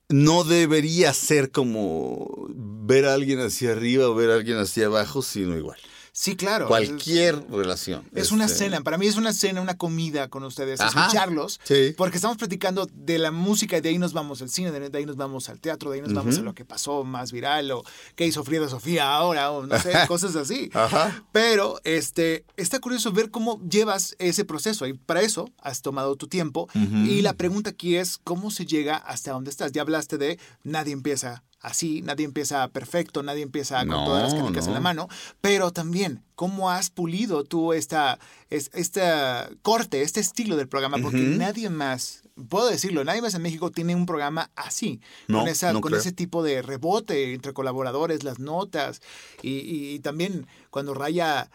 no 0.10 0.44
debería 0.44 1.14
ser 1.14 1.52
como 1.52 2.48
ver 2.50 3.06
a 3.06 3.14
alguien 3.14 3.40
hacia 3.40 3.72
arriba 3.72 4.08
o 4.08 4.16
ver 4.16 4.32
a 4.32 4.36
alguien 4.36 4.58
hacia 4.58 4.88
abajo, 4.88 5.22
sino 5.22 5.56
igual. 5.56 5.78
Sí, 6.20 6.36
claro. 6.36 6.68
Cualquier 6.68 7.50
relación. 7.50 8.04
Es 8.14 8.34
una 8.34 8.44
este, 8.44 8.66
cena, 8.66 8.82
para 8.82 8.98
mí 8.98 9.08
es 9.08 9.16
una 9.16 9.32
cena, 9.32 9.62
una 9.62 9.78
comida 9.78 10.28
con 10.28 10.44
ustedes, 10.44 10.82
Ajá. 10.82 11.04
escucharlos, 11.06 11.62
Sí. 11.64 11.94
porque 11.96 12.18
estamos 12.18 12.36
platicando 12.36 12.90
de 12.94 13.18
la 13.20 13.32
música 13.32 13.78
y 13.78 13.82
de 13.82 13.88
ahí 13.88 13.98
nos 14.00 14.12
vamos 14.12 14.42
al 14.42 14.50
cine, 14.50 14.70
de 14.70 14.98
ahí 14.98 15.06
nos 15.06 15.16
vamos 15.16 15.48
al 15.48 15.62
teatro, 15.62 15.92
de 15.92 15.96
ahí 15.96 16.02
nos 16.02 16.14
vamos 16.14 16.38
a 16.38 16.42
lo 16.42 16.54
que 16.54 16.66
pasó 16.66 17.06
más 17.06 17.32
viral 17.32 17.72
o 17.72 17.86
qué 18.18 18.26
hizo 18.26 18.44
Frida 18.44 18.68
Sofía 18.68 19.16
ahora 19.16 19.52
o 19.52 19.66
no 19.66 19.80
sé, 19.80 19.94
cosas 20.10 20.36
así. 20.36 20.70
Ajá. 20.74 21.24
Pero 21.32 21.80
este, 21.86 22.44
está 22.58 22.80
curioso 22.80 23.14
ver 23.14 23.32
cómo 23.32 23.62
llevas 23.70 24.18
ese 24.20 24.44
proceso 24.44 24.88
y 24.88 24.96
para 24.96 25.22
eso 25.22 25.50
has 25.62 25.82
tomado 25.82 26.18
tu 26.18 26.28
tiempo 26.28 26.68
y 26.74 27.22
la 27.22 27.32
pregunta 27.32 27.70
aquí 27.70 27.96
es 27.96 28.20
cómo 28.22 28.52
se 28.52 28.66
llega 28.66 28.98
hasta 28.98 29.32
donde 29.32 29.52
estás. 29.52 29.72
Ya 29.72 29.84
hablaste 29.84 30.18
de 30.18 30.38
nadie 30.66 30.92
empieza 30.92 31.44
así, 31.62 32.02
nadie 32.02 32.26
empieza 32.26 32.68
perfecto, 32.70 33.22
nadie 33.24 33.44
empieza 33.44 33.80
con 33.86 34.06
todas 34.06 34.24
las 34.24 34.34
canicas 34.34 34.68
en 34.68 34.74
la 34.74 34.80
mano, 34.80 35.08
pero 35.42 35.72
también 35.72 36.24
cómo 36.36 36.70
has 36.70 36.90
pulido 36.90 37.44
tú 37.44 37.74
esta, 37.74 38.18
es- 38.50 38.72
esta 38.74 39.50
corte, 39.62 40.02
este 40.02 40.20
estilo 40.22 40.56
del 40.56 40.68
programa, 40.70 40.98
porque 41.02 41.18
nadie 41.38 41.70
más, 41.70 42.22
puedo 42.48 42.70
decirlo, 42.70 43.04
nadie 43.04 43.22
más 43.22 43.34
en 43.34 43.42
México 43.42 43.72
tiene 43.72 43.94
un 43.96 44.06
programa 44.06 44.50
así, 44.56 45.02
No, 45.28 45.40
con, 45.40 45.48
esa, 45.50 45.74
con 45.82 45.92
ese 46.00 46.12
tipo 46.14 46.44
de 46.44 46.62
rebote 46.62 47.34
entre 47.34 47.52
colaboradores, 47.54 48.24
las 48.24 48.40
notas, 48.40 49.02
y, 49.42 49.58
y- 49.58 49.94
y 49.96 50.00
también 50.00 50.48
cuando 50.70 50.94
raya... 50.94 51.50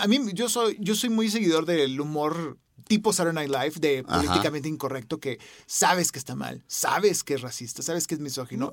A 0.00 0.06
mí, 0.06 0.18
yo 0.32 0.48
soy, 0.48 0.76
yo 0.80 0.94
soy 0.94 1.10
muy 1.10 1.28
seguidor 1.30 1.66
del 1.66 2.00
humor 2.00 2.58
tipo 2.86 3.12
Saturday 3.12 3.48
Night 3.48 3.50
Live, 3.62 3.80
de 3.80 4.04
Ajá. 4.06 4.16
políticamente 4.20 4.68
incorrecto, 4.68 5.18
que 5.18 5.38
sabes 5.66 6.12
que 6.12 6.18
está 6.18 6.34
mal, 6.34 6.62
sabes 6.66 7.24
que 7.24 7.34
es 7.34 7.40
racista, 7.40 7.82
sabes 7.82 8.06
que 8.06 8.14
es 8.14 8.20
misógino. 8.20 8.72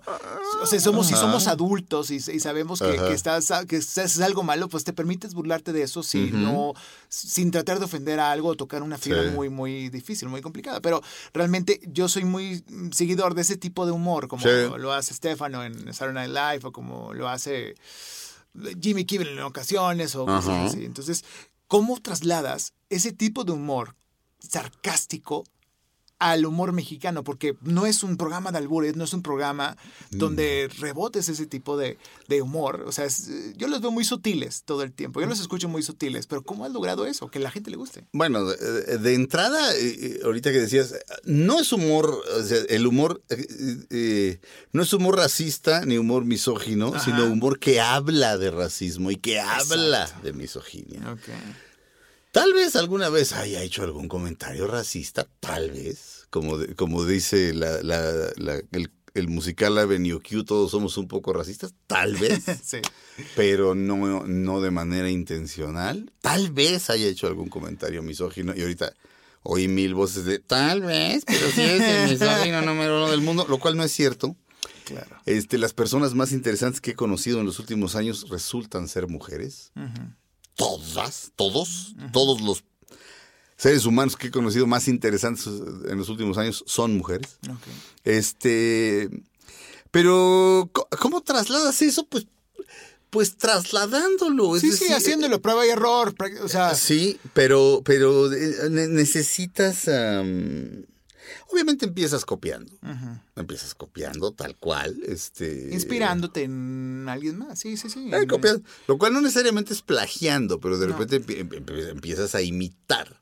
O 0.62 0.66
sea, 0.66 0.80
somos, 0.80 1.08
si 1.08 1.14
somos 1.16 1.48
adultos 1.48 2.12
y, 2.12 2.16
y 2.16 2.40
sabemos 2.40 2.80
que, 2.80 2.98
que 2.98 3.14
estás, 3.14 3.52
que 3.68 3.78
es 3.78 4.20
algo 4.22 4.44
malo, 4.44 4.68
pues 4.70 4.84
te 4.84 4.92
permites 4.94 5.34
burlarte 5.34 5.72
de 5.74 5.84
eso 5.84 6.04
sin, 6.04 6.44
no, 6.44 6.74
sin 7.10 7.52
tratar 7.52 7.80
de 7.80 7.86
ofender 7.86 8.20
a 8.20 8.32
algo 8.32 8.50
o 8.50 8.56
tocar 8.56 8.84
una 8.84 8.98
fibra 8.98 9.22
Sí. 9.24 9.30
muy, 9.30 9.50
muy 9.50 9.90
difícil, 9.90 10.28
muy 10.30 10.42
complicada. 10.42 10.82
Pero 10.82 11.02
realmente 11.34 11.80
yo 11.88 12.08
soy 12.10 12.26
muy 12.26 12.64
seguidor 12.92 13.34
de 13.36 13.42
ese 13.44 13.56
tipo 13.58 13.86
de 13.86 13.92
humor, 13.92 14.28
como 14.28 14.44
Sí. 14.44 14.50
lo 14.78 14.92
hace 14.94 15.14
Stefano 15.14 15.64
en 15.64 15.94
Saturday 15.94 16.28
Night 16.28 16.32
Live 16.60 16.68
o 16.68 16.72
como 16.72 17.14
lo 17.14 17.30
hace 17.30 17.76
Jimmy 18.82 19.06
Kimmel 19.06 19.30
en 19.30 19.40
ocasiones 19.40 20.14
o 20.16 20.26
cosas 20.26 20.72
así. 20.72 20.84
Entonces, 20.84 21.24
¿cómo 21.72 22.02
trasladas 22.02 22.74
ese 22.90 23.14
tipo 23.14 23.46
de 23.46 23.54
humor 23.54 23.96
sarcástico 24.40 25.46
al 26.22 26.46
humor 26.46 26.72
mexicano, 26.72 27.24
porque 27.24 27.56
no 27.64 27.88
es 27.88 28.04
un 28.04 28.16
programa 28.16 28.52
de 28.52 28.60
albures, 28.60 28.96
no 28.96 29.04
es 29.06 29.14
un 29.14 29.24
programa 29.24 29.76
donde 30.12 30.70
rebotes 30.80 31.28
ese 31.30 31.48
tipo 31.48 31.78
de, 31.78 31.98
de 32.28 32.44
humor. 32.44 32.84
O 32.86 32.92
sea, 32.92 33.06
es- 33.06 33.28
yo 33.58 33.68
los 33.68 33.82
veo 33.82 33.90
muy 33.90 34.06
sutiles 34.06 34.62
todo 34.64 34.84
el 34.84 34.92
tiempo. 34.94 35.20
Yo 35.20 35.26
los 35.26 35.40
escucho 35.40 35.68
muy 35.68 35.82
sutiles, 35.82 36.28
pero 36.28 36.44
¿cómo 36.44 36.64
has 36.64 36.72
logrado 36.72 37.08
eso? 37.08 37.30
Que 37.30 37.40
la 37.40 37.50
gente 37.50 37.72
le 37.72 37.78
guste. 37.78 38.06
Bueno, 38.14 38.46
de, 38.46 39.00
de 39.00 39.14
entrada, 39.16 39.76
eh, 39.76 39.80
eh, 40.00 40.20
ahorita 40.24 40.52
que 40.52 40.60
decías, 40.60 40.94
no 41.26 41.60
es 41.60 41.74
humor, 41.74 42.22
o 42.38 42.44
sea, 42.44 42.60
el 42.70 42.86
humor 42.86 43.24
eh, 43.30 43.48
eh, 43.90 44.40
no 44.74 44.84
es 44.84 44.94
humor 44.94 45.18
racista 45.18 45.86
ni 45.86 45.98
humor 45.98 46.24
misógino, 46.26 46.90
Ajá. 46.90 47.00
sino 47.04 47.26
humor 47.26 47.58
que 47.58 47.82
habla 47.82 48.38
de 48.38 48.52
racismo 48.52 49.10
y 49.10 49.16
que 49.16 49.40
habla 49.40 50.08
de 50.22 50.34
misoginia. 50.34 51.18
Tal 52.32 52.54
vez 52.54 52.76
alguna 52.76 53.10
vez 53.10 53.34
haya 53.34 53.62
hecho 53.62 53.84
algún 53.84 54.08
comentario 54.08 54.68
racista, 54.68 55.28
tal 55.42 55.72
vez, 55.72 56.28
como, 56.30 56.58
de- 56.58 56.76
como 56.76 57.04
dice 57.06 57.54
la, 57.54 57.82
la- 57.84 58.32
la- 58.38 58.62
el, 58.72 58.90
el 59.14 59.28
musical 59.28 59.78
Avenue 59.78 60.22
Q, 60.22 60.46
todos 60.46 60.72
somos 60.72 60.98
un 60.98 61.10
poco 61.10 61.34
racistas, 61.34 61.74
tal 61.88 62.16
vez, 62.16 62.44
Sí. 62.64 62.78
pero 63.36 63.76
no, 63.76 64.24
no 64.26 64.62
de 64.62 64.72
manera 64.72 65.10
intencional. 65.10 66.12
Tal 66.22 66.52
vez 66.52 66.90
haya 66.90 67.08
hecho 67.08 67.28
algún 67.28 67.50
comentario 67.50 68.02
misógino 68.02 68.54
y 68.56 68.62
ahorita 68.62 68.94
oí 69.44 69.68
mil 69.68 69.94
voces 69.94 70.24
de 70.24 70.40
tal 70.40 70.82
vez, 70.82 71.24
pero 71.26 71.48
sí 71.52 71.62
es 71.62 71.82
el 71.82 72.12
misógino 72.12 72.62
número 72.62 72.96
uno 72.98 73.12
del 73.12 73.22
mundo, 73.22 73.46
lo 73.50 73.60
cual 73.60 73.76
no 73.76 73.84
es 73.84 73.92
cierto. 73.92 74.38
Claro. 74.86 75.18
Este, 75.26 75.58
las 75.58 75.74
personas 75.74 76.16
más 76.16 76.32
interesantes 76.32 76.80
que 76.80 76.92
he 76.92 76.96
conocido 76.96 77.40
en 77.42 77.46
los 77.46 77.60
últimos 77.60 77.96
años 77.96 78.30
resultan 78.30 78.88
ser 78.88 79.08
mujeres. 79.08 79.72
Todas, 80.56 81.32
todos, 81.36 81.96
todos 82.12 82.42
los 82.42 82.64
seres 83.58 83.86
humanos 83.86 84.16
que 84.18 84.28
he 84.28 84.32
conocido 84.32 84.66
más 84.68 84.88
interesantes 84.88 85.46
en 85.48 85.98
los 85.98 86.10
últimos 86.10 86.38
años 86.38 86.64
son 86.68 86.98
mujeres. 86.98 87.38
Este, 88.04 89.10
pero 89.92 90.70
¿cómo 91.00 91.22
trasladas 91.22 91.82
eso? 91.82 92.06
Pues, 92.08 92.26
pues 93.10 93.38
trasladándolo. 93.38 94.56
es 94.56 94.62
Sí, 94.62 94.72
sí, 94.72 94.80
decir, 94.86 94.96
haciéndolo, 94.96 95.42
prueba 95.42 95.66
y 95.66 95.70
error. 95.70 96.16
pra- 96.16 96.40
O 96.42 96.48
sea, 96.48 96.74
Sí, 96.76 97.20
pero, 97.34 97.82
pero 97.84 98.32
eh, 98.34 98.70
ne- 98.70 98.88
necesitas. 98.88 99.88
Obviamente 101.52 101.86
empiezas 101.86 102.26
copiando. 102.26 102.72
Empiezas 103.36 103.76
copiando 103.76 104.32
tal 104.34 104.56
cual. 104.58 105.00
Este, 105.06 105.70
inspirándote 105.72 106.44
en 106.44 107.06
alguien 107.10 107.38
más. 107.38 107.60
Sí, 107.60 107.78
sí, 107.78 107.90
sí. 107.90 108.10
Eh, 108.14 108.28
copias, 108.28 108.60
lo 108.88 108.98
cual 108.98 109.14
no 109.14 109.22
necesariamente 109.22 109.74
es 109.74 109.82
plagiando, 109.82 110.60
pero 110.60 110.78
de 110.78 110.88
No. 110.88 110.98
repente 110.98 111.22
empie- 111.22 111.48
empie- 111.48 111.90
empiezas 111.90 112.36
a 112.36 112.42
imitar 112.42 113.20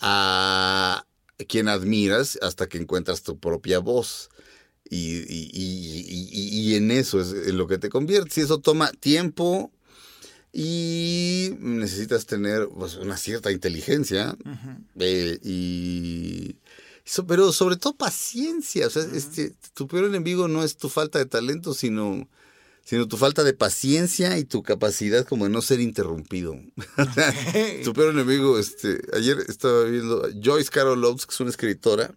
a 0.00 1.06
quien 1.48 1.68
admiras 1.68 2.38
hasta 2.42 2.68
que 2.68 2.78
encuentras 2.78 3.22
tu 3.22 3.38
propia 3.38 3.78
voz. 3.78 4.28
Y, 4.88 5.20
y- 5.32 5.50
y- 5.52 6.70
y- 6.70 6.74
en 6.74 6.90
eso 6.90 7.20
es 7.20 7.32
en 7.48 7.56
lo 7.56 7.66
que 7.66 7.78
te 7.78 7.88
conviertes. 7.88 8.36
Y 8.38 8.40
eso 8.42 8.58
toma 8.60 8.90
tiempo 8.92 9.72
y 10.52 11.54
necesitas 11.60 12.26
tener 12.26 12.68
pues, 12.68 12.96
una 12.96 13.16
cierta 13.16 13.50
inteligencia. 13.50 14.36
Eh, 14.98 15.38
y 15.42 16.56
so- 17.04 17.26
pero 17.26 17.52
sobre 17.52 17.76
todo 17.76 17.94
paciencia. 17.96 18.86
O 18.86 18.90
sea, 18.90 19.02
este, 19.14 19.54
tu 19.74 19.86
peor 19.88 20.04
enemigo 20.04 20.48
no 20.48 20.62
es 20.64 20.76
tu 20.76 20.88
falta 20.88 21.18
de 21.18 21.26
talento, 21.26 21.74
sino, 21.74 22.28
sino 22.84 23.06
tu 23.08 23.16
falta 23.16 23.44
de 23.44 23.52
paciencia 23.54 24.38
y 24.38 24.44
tu 24.44 24.62
capacidad 24.62 25.26
como 25.26 25.44
de 25.44 25.50
no 25.50 25.62
ser 25.62 25.80
interrumpido. 25.80 26.54
Tu 27.84 27.92
peor 27.92 28.12
enemigo, 28.14 28.58
este, 28.58 29.00
ayer 29.14 29.38
estaba 29.48 29.84
viendo 29.84 30.28
Joyce 30.42 30.70
Carol 30.70 31.04
Oates, 31.04 31.26
que 31.26 31.34
es 31.34 31.40
una 31.40 31.50
escritora, 31.50 32.14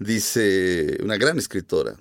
dice, 0.00 0.98
una 1.02 1.16
gran 1.16 1.38
escritora. 1.38 1.96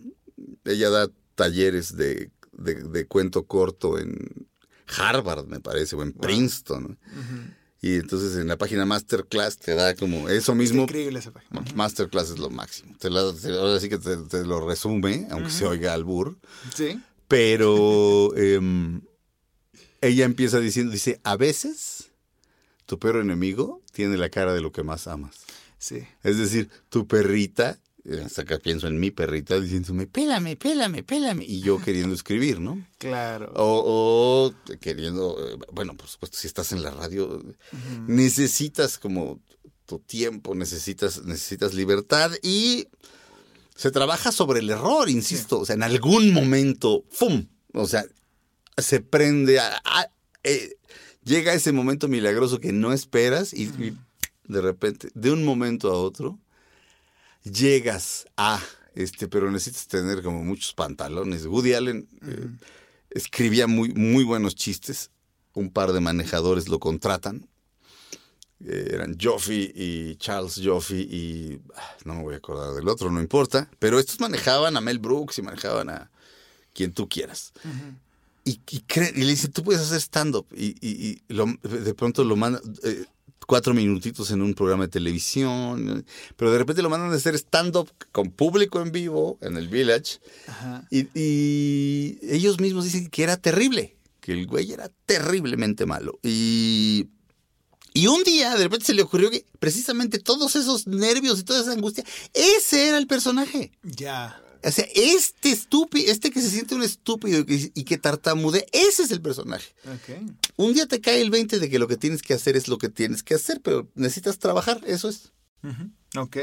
Ella 0.66 0.90
da 0.90 1.10
talleres 1.36 1.96
de, 1.96 2.32
de- 2.52 2.84
de 2.84 3.06
cuento 3.08 3.46
corto 3.46 3.98
en 3.98 4.48
Harvard, 4.98 5.46
me 5.48 5.60
parece, 5.60 5.96
o 5.96 6.04
en 6.04 6.12
Princeton. 6.14 6.84
Ujú. 7.12 7.54
Y 7.84 7.96
entonces 7.96 8.38
en 8.38 8.48
la 8.48 8.58
página 8.58 8.86
Masterclass 8.86 9.58
te 9.58 9.76
da 9.76 9.94
como 9.94 10.30
eso 10.30 10.54
Es 10.54 10.58
mismo. 10.58 10.84
increíble 10.84 11.20
esa 11.20 11.32
página. 11.32 11.60
Ma- 11.60 11.66
Masterclass 11.76 12.30
es 12.30 12.40
lo 12.40 12.50
máximo. 12.50 12.96
Te 12.98 13.10
la- 13.10 13.34
te- 13.34 13.50
ahora 13.52 13.78
sí 13.82 13.90
que 13.90 13.98
te, 13.98 14.16
te 14.16 14.46
lo 14.46 14.66
resume, 14.66 15.28
aunque 15.32 15.50
se 15.52 15.66
oiga 15.66 15.94
albur. 15.94 16.38
Sí. 16.74 16.98
Pero 17.28 18.34
em, 18.38 19.02
ella 20.00 20.24
empieza 20.24 20.60
diciendo, 20.62 20.94
dice, 20.94 21.20
a 21.26 21.36
veces 21.36 22.10
tu 22.86 22.98
peor 23.00 23.18
enemigo 23.18 23.82
tiene 23.92 24.16
la 24.16 24.30
cara 24.30 24.54
de 24.54 24.62
lo 24.62 24.72
que 24.72 24.84
más 24.84 25.08
amas. 25.08 25.36
Sí. 25.78 26.08
Es 26.24 26.38
decir, 26.38 26.70
tu 26.88 27.06
perrita, 27.06 27.80
hasta 28.26 28.42
acá 28.42 28.60
pienso 28.60 28.88
en 28.88 29.00
mi 29.00 29.12
perrita 29.12 29.60
diciéndome, 29.60 30.08
pélame, 30.08 30.56
pélame, 30.58 31.04
pélame. 31.04 31.46
Y 31.46 31.62
yo 31.62 31.80
queriendo 31.80 32.14
escribir, 32.14 32.60
¿no? 32.60 32.86
Claro. 32.98 33.52
O, 33.56 34.54
o 34.54 34.78
queriendo, 34.80 35.38
eh, 35.40 35.58
bueno, 35.72 35.96
por 35.96 36.08
supuesto, 36.08 36.38
si 36.38 36.48
estás 36.48 36.72
en 36.74 36.84
la 36.84 36.92
radio, 36.92 37.42
necesitas 38.08 38.98
como 38.98 39.40
tu 39.86 40.00
tiempo, 40.00 40.56
necesitas, 40.56 41.24
necesitas 41.26 41.74
libertad 41.74 42.32
y 42.42 42.88
se 43.76 43.92
trabaja 43.92 44.32
sobre 44.32 44.60
el 44.60 44.70
error, 44.70 45.10
insisto. 45.10 45.60
O 45.60 45.66
sea, 45.66 45.76
en 45.76 45.84
algún 45.84 46.32
momento, 46.34 47.04
¡fum! 47.10 47.48
O 47.74 47.88
sea, 47.88 48.06
se 48.78 49.00
prende, 49.02 49.60
a- 49.60 49.82
a- 49.84 50.10
eh, 50.44 50.76
llega 51.24 51.54
ese 51.54 51.72
momento 51.72 52.08
milagroso 52.08 52.60
que 52.60 52.72
no 52.72 52.94
esperas 52.94 53.54
y, 53.54 53.64
y 53.64 53.98
de 54.48 54.62
repente, 54.62 55.10
de 55.14 55.32
un 55.32 55.44
momento 55.44 55.90
a 55.92 55.98
otro, 55.98 56.40
llegas 57.44 58.26
a, 58.38 58.62
este, 58.96 59.28
pero 59.28 59.52
necesitas 59.52 59.88
tener 59.88 60.24
como 60.24 60.44
muchos 60.44 60.74
pantalones. 60.74 61.46
Woody 61.46 61.74
Allen 61.74 62.08
eh, 62.26 62.50
escribía 63.10 63.68
muy, 63.68 63.94
muy 63.94 64.24
buenos 64.24 64.56
chistes. 64.56 65.12
Un 65.54 65.70
par 65.70 65.94
de 65.94 66.00
manejadores 66.00 66.68
lo 66.68 66.80
contratan. 66.80 67.48
Eh, 68.66 68.92
eran 68.94 69.18
Joffy 69.20 69.72
y 69.76 70.16
Charles 70.16 70.60
Joffy 70.64 71.02
y 71.02 71.62
ah, 71.76 71.96
no 72.06 72.16
me 72.16 72.22
voy 72.24 72.34
a 72.34 72.38
acordar 72.38 72.74
del 72.74 72.88
otro, 72.88 73.12
no 73.12 73.20
importa. 73.20 73.70
Pero 73.80 74.00
estos 74.00 74.20
manejaban 74.20 74.78
a 74.78 74.82
Mel 74.82 75.00
Brooks 75.00 75.38
y 75.38 75.42
manejaban 75.42 75.90
a 75.90 76.10
quien 76.74 76.94
tú 76.94 77.08
quieras. 77.10 77.52
Y, 78.46 78.60
y, 78.72 78.84
le 79.22 79.26
dice, 79.32 79.48
tú 79.50 79.64
puedes 79.64 79.82
hacer 79.82 80.02
stand-up. 80.02 80.48
Y, 80.56 80.76
y- 80.82 81.22
lo- 81.28 81.46
de 81.62 81.94
pronto 81.94 82.24
lo 82.24 82.36
mandan 82.36 82.62
eh, 82.84 83.06
cuatro 83.46 83.74
minutitos 83.74 84.32
en 84.32 84.42
un 84.42 84.54
programa 84.54 84.86
de 84.86 84.90
televisión. 84.90 86.06
Pero 86.36 86.52
de 86.52 86.58
repente 86.58 86.82
lo 86.82 86.90
mandan 86.90 87.12
a 87.12 87.16
hacer 87.16 87.36
stand-up 87.36 87.90
con 88.12 88.32
público 88.32 88.82
en 88.82 88.92
vivo 88.92 89.38
en 89.42 89.58
el 89.58 89.68
Village. 89.68 90.20
Ajá. 90.48 90.88
Y, 90.90 91.08
y 91.14 92.20
ellos 92.24 92.60
mismos 92.60 92.86
dicen 92.86 93.10
que 93.10 93.24
era 93.24 93.38
terrible, 93.38 93.98
que 94.20 94.34
el 94.34 94.48
güey 94.48 94.72
era 94.72 94.90
terriblemente 95.06 95.86
malo. 95.86 96.20
Y, 96.24 97.08
y 97.94 98.08
un 98.08 98.24
día 98.24 98.56
de 98.56 98.64
repente 98.64 98.86
se 98.86 98.94
le 98.94 99.04
ocurrió 99.04 99.30
que 99.30 99.46
precisamente 99.60 100.20
todos 100.20 100.56
esos 100.56 100.88
nervios 100.88 101.40
y 101.40 101.44
toda 101.44 101.62
esa 101.62 101.74
angustia, 101.74 102.04
ese 102.34 102.88
era 102.90 102.98
el 102.98 103.08
personaje. 103.08 103.72
Ya. 103.84 104.40
O 104.64 104.72
sea, 104.72 104.86
este 104.96 105.52
estúpido, 105.52 106.12
este 106.12 106.32
que 106.32 106.42
se 106.42 106.50
siente 106.50 106.76
un 106.76 106.84
estúpido 106.84 107.40
y 107.40 107.46
que, 107.46 107.72
y 107.74 107.84
que 107.84 107.98
tartamude, 107.98 108.66
ese 108.72 109.04
es 109.04 109.12
el 109.12 109.22
personaje. 109.22 109.74
Un 110.56 110.74
día 110.74 110.88
te 110.88 111.02
cae 111.02 111.22
el 111.22 111.30
20 111.30 111.60
de 111.60 111.70
que 111.70 111.80
lo 111.80 111.88
que 111.88 111.98
tienes 111.98 112.22
que 112.22 112.34
hacer 112.34 112.56
es 112.56 112.68
lo 112.68 112.78
que 112.78 112.90
tienes 112.90 113.24
que 113.24 113.36
hacer, 113.36 113.60
pero 113.62 113.90
necesitas 113.96 114.40
trabajar, 114.40 114.82
eso 114.86 115.10
es. 115.10 115.34
Ok. 116.16 116.38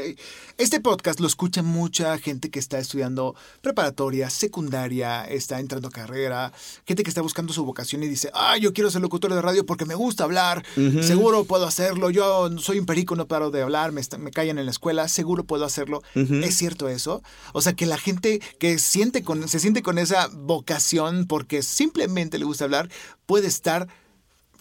Este 0.57 0.81
podcast 0.81 1.21
lo 1.21 1.27
escucha 1.27 1.63
mucha 1.63 2.17
gente 2.17 2.49
que 2.49 2.59
está 2.59 2.77
estudiando 2.77 3.35
preparatoria, 3.61 4.29
secundaria, 4.29 5.23
está 5.23 5.61
entrando 5.61 5.87
a 5.87 5.91
carrera, 5.91 6.51
gente 6.85 7.03
que 7.03 7.09
está 7.09 7.21
buscando 7.21 7.53
su 7.53 7.63
vocación 7.63 8.03
y 8.03 8.09
dice, 8.09 8.29
ah, 8.33 8.57
yo 8.57 8.73
quiero 8.73 8.91
ser 8.91 9.01
locutor 9.01 9.33
de 9.33 9.41
radio 9.41 9.65
porque 9.65 9.85
me 9.85 9.95
gusta 9.95 10.25
hablar, 10.25 10.65
seguro 11.01 11.45
puedo 11.45 11.65
hacerlo, 11.65 12.09
yo 12.09 12.49
soy 12.59 12.79
un 12.79 12.85
perico, 12.85 13.15
no 13.15 13.27
paro 13.27 13.49
de 13.49 13.61
hablar, 13.61 13.93
me, 13.93 14.01
me 14.19 14.31
callan 14.31 14.57
en 14.57 14.65
la 14.65 14.71
escuela, 14.71 15.07
seguro 15.07 15.45
puedo 15.45 15.63
hacerlo. 15.63 16.01
¿Es 16.15 16.57
cierto 16.57 16.89
eso? 16.89 17.23
O 17.53 17.61
sea, 17.61 17.73
que 17.73 17.85
la 17.85 17.97
gente 17.97 18.41
que 18.59 18.77
siente 18.77 19.23
con, 19.23 19.47
se 19.47 19.59
siente 19.59 19.81
con 19.81 19.97
esa 19.99 20.27
vocación 20.33 21.27
porque 21.27 21.63
simplemente 21.63 22.37
le 22.39 22.45
gusta 22.45 22.65
hablar, 22.65 22.89
puede 23.25 23.47
estar 23.47 23.87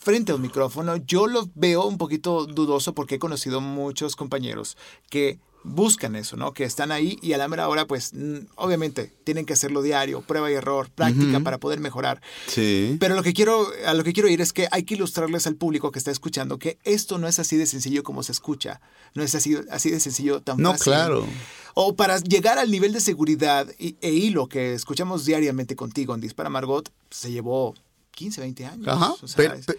frente 0.01 0.33
a 0.33 0.35
un 0.35 0.43
micrófono, 0.43 0.97
yo 0.97 1.27
lo 1.29 1.49
veo 1.55 1.87
un 1.87 1.99
poquito 1.99 2.47
dudoso 2.47 2.95
porque 2.95 3.17
he 3.17 3.19
conocido 3.19 3.61
muchos 3.61 4.17
compañeros 4.17 4.77
que 5.11 5.39
buscan 5.63 6.17
eso, 6.17 6.39
¿no? 6.39 6.55
Que 6.55 6.65
están 6.65 6.91
ahí 6.91 7.19
y 7.21 7.35
a 7.35 7.39
la 7.39 7.47
mera 7.47 7.69
hora, 7.69 7.87
pues, 7.87 8.13
obviamente, 8.57 9.13
tienen 9.25 9.45
que 9.45 9.53
hacerlo 9.53 9.83
diario, 9.83 10.23
prueba 10.23 10.51
y 10.51 10.55
error, 10.55 10.89
práctica 10.91 11.39
para 11.41 11.59
poder 11.59 11.81
mejorar. 11.81 12.23
Sí. 12.47 12.97
Pero 12.99 13.15
lo 13.15 13.23
que 13.23 13.35
quiero, 13.35 13.69
a 13.87 13.93
lo 13.93 14.03
que 14.03 14.15
quiero 14.15 14.31
ir 14.31 14.41
es 14.41 14.55
que 14.55 14.69
hay 14.71 14.85
que 14.85 14.95
ilustrarles 14.95 15.47
al 15.47 15.57
público 15.57 15.91
que 15.93 15.99
está 15.99 16.11
escuchando 16.11 16.59
que 16.59 16.79
esto 16.85 17.19
no 17.19 17.29
es 17.29 17.39
así 17.39 17.59
de 17.59 17.67
sencillo 17.67 18.03
como 18.03 18.23
se 18.23 18.33
escucha. 18.33 18.81
No 19.13 19.23
es 19.23 19.35
así, 19.35 19.55
así 19.71 19.91
de 19.91 20.01
sencillo 20.01 20.41
tan 20.41 20.57
No, 20.57 20.71
fácil. 20.71 20.85
claro. 20.95 21.27
O 21.75 21.95
para 21.95 22.19
llegar 22.21 22.59
al 22.59 22.71
nivel 22.71 22.95
de 22.95 23.01
seguridad 23.03 23.69
y- 23.79 23.97
e 24.01 24.13
hilo 24.15 24.49
que 24.49 24.73
escuchamos 24.73 25.27
diariamente 25.27 25.77
contigo 25.77 26.15
en 26.15 26.23
Dispara 26.23 26.49
Margot, 26.49 26.91
se 27.11 27.31
llevó 27.33 27.75
15, 28.13 28.41
20 28.41 28.67
años. 28.67 28.89
Ajá. 28.89 29.13
O 29.23 29.27
sea, 29.29 29.37
pero, 29.37 29.55
es- 29.55 29.67
pe- 29.67 29.79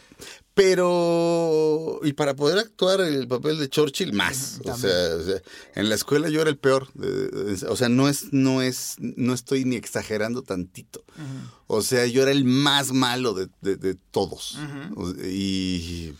pero- 0.54 2.00
y 2.04 2.14
para 2.14 2.36
poder 2.36 2.58
actuar 2.60 3.02
el 3.02 3.28
papel 3.28 3.60
de 3.60 3.70
Churchill 3.70 4.14
más. 4.14 4.60
O, 4.66 4.76
sea, 4.78 5.16
o 5.16 5.24
sea, 5.24 5.42
en 5.76 5.90
la 5.90 5.96
escuela 5.96 6.30
yo 6.30 6.42
era 6.42 6.50
el 6.50 6.58
peor. 6.58 6.88
o 7.68 7.76
sea, 7.76 7.90
no 7.90 8.08
es, 8.10 8.32
no 8.34 8.62
es, 8.62 8.96
no 9.00 9.34
estoy 9.34 9.66
ni 9.66 9.76
exagerando 9.76 10.42
tantito. 10.44 11.04
O 11.68 11.82
sea, 11.82 12.06
yo 12.08 12.22
era 12.24 12.32
el 12.32 12.44
más 12.46 12.92
malo 12.92 13.34
de, 13.34 13.50
de- 13.62 13.76
de 13.78 13.96
todos. 13.96 14.58
Y 15.24 16.14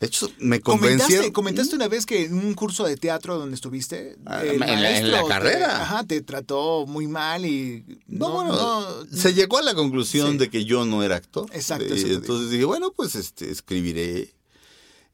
de 0.00 0.06
hecho 0.06 0.30
me 0.38 0.60
convencieron. 0.60 1.30
comentaste 1.32 1.74
una 1.74 1.88
vez 1.88 2.04
que 2.04 2.24
en 2.26 2.34
un 2.38 2.54
curso 2.54 2.84
de 2.84 2.96
teatro 2.96 3.38
donde 3.38 3.54
estuviste, 3.54 4.16
Ah, 4.26 4.42
el 4.42 4.50
en 4.54 4.60
la- 4.60 4.66
en 4.66 4.82
la 4.82 4.88
maestro 4.90 5.22
te- 5.22 5.28
carrera. 5.28 5.82
ajá, 5.82 6.04
te 6.04 6.20
trató 6.20 6.84
muy 6.86 7.06
mal 7.06 7.46
y 7.46 7.84
No, 8.06 8.28
no, 8.28 8.34
bueno, 8.34 8.52
no- 8.52 9.16
se 9.16 9.32
llegó 9.34 9.58
a 9.58 9.62
la 9.62 9.74
conclusión 9.74 10.32
Sí. 10.32 10.38
de 10.38 10.50
que 10.50 10.64
yo 10.64 10.84
no 10.84 11.02
era 11.02 11.16
actor. 11.16 11.48
Exacto, 11.52 11.94
Eh, 11.94 12.12
entonces 12.14 12.50
dije, 12.50 12.64
bueno, 12.64 12.92
pues 12.92 13.14
este, 13.14 13.50
escribiré. 13.50 14.34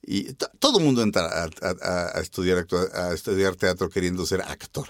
Y 0.05 0.33
todo 0.59 0.79
el 0.81 0.85
mundo 0.85 1.01
entra 1.03 1.27
a, 1.45 1.45
a- 1.62 2.18
a 2.18 2.21
estudiar 2.21 2.66
a 2.92 3.12
estudiar 3.12 3.55
teatro 3.55 3.88
queriendo 3.88 4.27
ser 4.27 4.40
actor. 4.42 4.88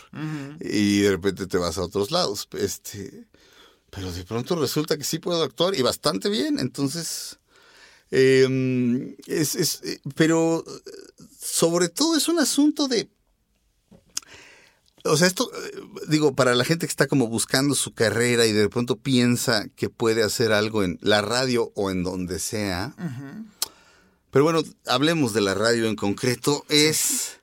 Y 0.59 1.01
de 1.01 1.11
repente 1.11 1.47
te 1.47 1.59
vas 1.59 1.77
a 1.77 1.83
otros 1.83 2.11
lados. 2.11 2.49
Este, 2.59 3.27
pero 3.91 4.11
de 4.11 4.25
pronto 4.25 4.57
resulta 4.57 4.97
que 4.97 5.05
sí 5.05 5.19
puedo 5.19 5.43
actuar 5.43 5.75
y 5.75 5.83
bastante 5.83 6.31
bien. 6.31 6.59
Entonces, 6.59 7.39
eh, 8.13 9.17
es, 9.27 9.57
es, 9.57 9.81
eh, 9.83 10.01
pero 10.15 10.65
sobre 11.41 11.89
todo 11.89 12.17
es 12.17 12.29
un 12.29 12.39
asunto 12.39 12.87
de 12.87 13.09
o 15.05 15.17
sea, 15.17 15.27
esto, 15.27 15.51
eh, 15.53 15.81
digo, 16.09 16.35
para 16.35 16.55
la 16.55 16.65
gente 16.65 16.87
que 16.87 16.91
está 16.91 17.09
como 17.09 17.27
buscando 17.27 17.75
su 17.75 17.93
carrera 17.93 18.47
y 18.47 18.53
de 18.53 18.69
pronto 18.69 18.97
piensa 18.97 19.67
que 19.75 19.89
puede 19.89 20.23
hacer 20.23 20.53
algo 20.53 20.85
en 20.85 20.99
la 21.03 21.23
radio 21.23 21.73
o 21.75 21.91
en 21.91 22.05
donde 22.05 22.39
sea. 22.39 22.95
Pero 24.31 24.45
bueno, 24.45 24.63
hablemos 24.87 25.33
de 25.33 25.41
la 25.41 25.55
radio 25.55 25.87
en 25.89 25.97
concreto. 25.97 26.65
Es. 26.69 27.41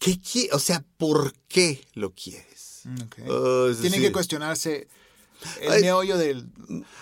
¿Qué 0.00 0.18
qui- 0.20 0.48
O 0.52 0.58
sea, 0.58 0.84
¿por 0.96 1.34
qué 1.46 1.86
lo 1.94 2.10
quieres? 2.12 2.82
Ok. 3.04 3.18
Oh, 3.28 3.68
es 3.68 3.78
Tienen 3.78 3.92
decir, 3.92 4.08
que 4.08 4.12
cuestionarse 4.12 4.88
el 5.60 5.72
Ay. 5.72 5.82
meollo 5.82 6.16
del... 6.18 6.46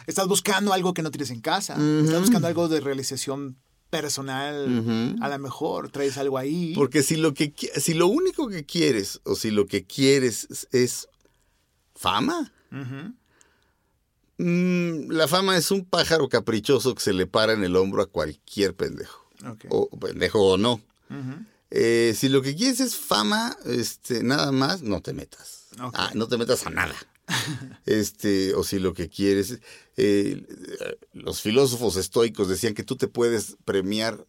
Estás 0.06 0.26
buscando 0.28 0.72
algo 0.72 0.94
que 0.94 1.02
no 1.02 1.10
tienes 1.10 1.30
en 1.30 1.40
casa. 1.40 1.74
Estás 1.74 2.20
buscando 2.20 2.46
algo 2.48 2.68
de 2.68 2.80
realización 2.80 3.56
personal. 3.90 5.16
A 5.20 5.28
lo 5.28 5.38
mejor 5.38 5.90
traes 5.90 6.18
algo 6.18 6.38
ahí. 6.38 6.72
Porque 6.74 7.02
si 7.02 7.16
lo, 7.16 7.34
que, 7.34 7.52
si 7.76 7.94
lo 7.94 8.06
único 8.08 8.48
que 8.48 8.64
quieres 8.64 9.20
o 9.24 9.34
si 9.36 9.50
lo 9.50 9.66
que 9.66 9.84
quieres 9.84 10.46
es- 10.50 10.68
es 10.72 11.08
fama, 11.94 12.52
mm, 14.38 15.10
la 15.10 15.28
fama 15.28 15.56
es 15.56 15.70
un 15.70 15.84
pájaro 15.84 16.28
caprichoso 16.28 16.94
que 16.94 17.02
se 17.02 17.12
le 17.12 17.26
para 17.26 17.52
en 17.52 17.64
el 17.64 17.76
hombro 17.76 18.02
a 18.02 18.06
cualquier 18.06 18.74
pendejo. 18.74 19.24
O 19.68 19.88
pendejo 19.98 20.40
o 20.40 20.56
no. 20.58 20.80
Eh, 21.70 22.14
si 22.16 22.28
lo 22.28 22.42
que 22.42 22.54
quieres 22.56 22.80
es 22.80 22.96
fama, 22.96 23.56
este, 23.64 24.22
nada 24.22 24.52
más, 24.52 24.82
no 24.82 25.00
te 25.00 25.12
metas. 25.12 25.66
Ok. 25.82 25.94
Ah, 25.96 26.10
no 26.14 26.26
te 26.28 26.36
metas 26.38 26.66
a 26.66 26.70
nada. 26.70 26.94
Este, 27.86 28.54
o 28.54 28.64
si 28.64 28.78
lo 28.78 28.94
que 28.94 29.08
quieres, 29.08 29.60
eh, 29.96 30.46
los 31.12 31.40
filósofos 31.40 31.96
estoicos 31.96 32.48
decían 32.48 32.74
que 32.74 32.84
tú 32.84 32.96
te 32.96 33.08
puedes 33.08 33.56
premiar, 33.64 34.26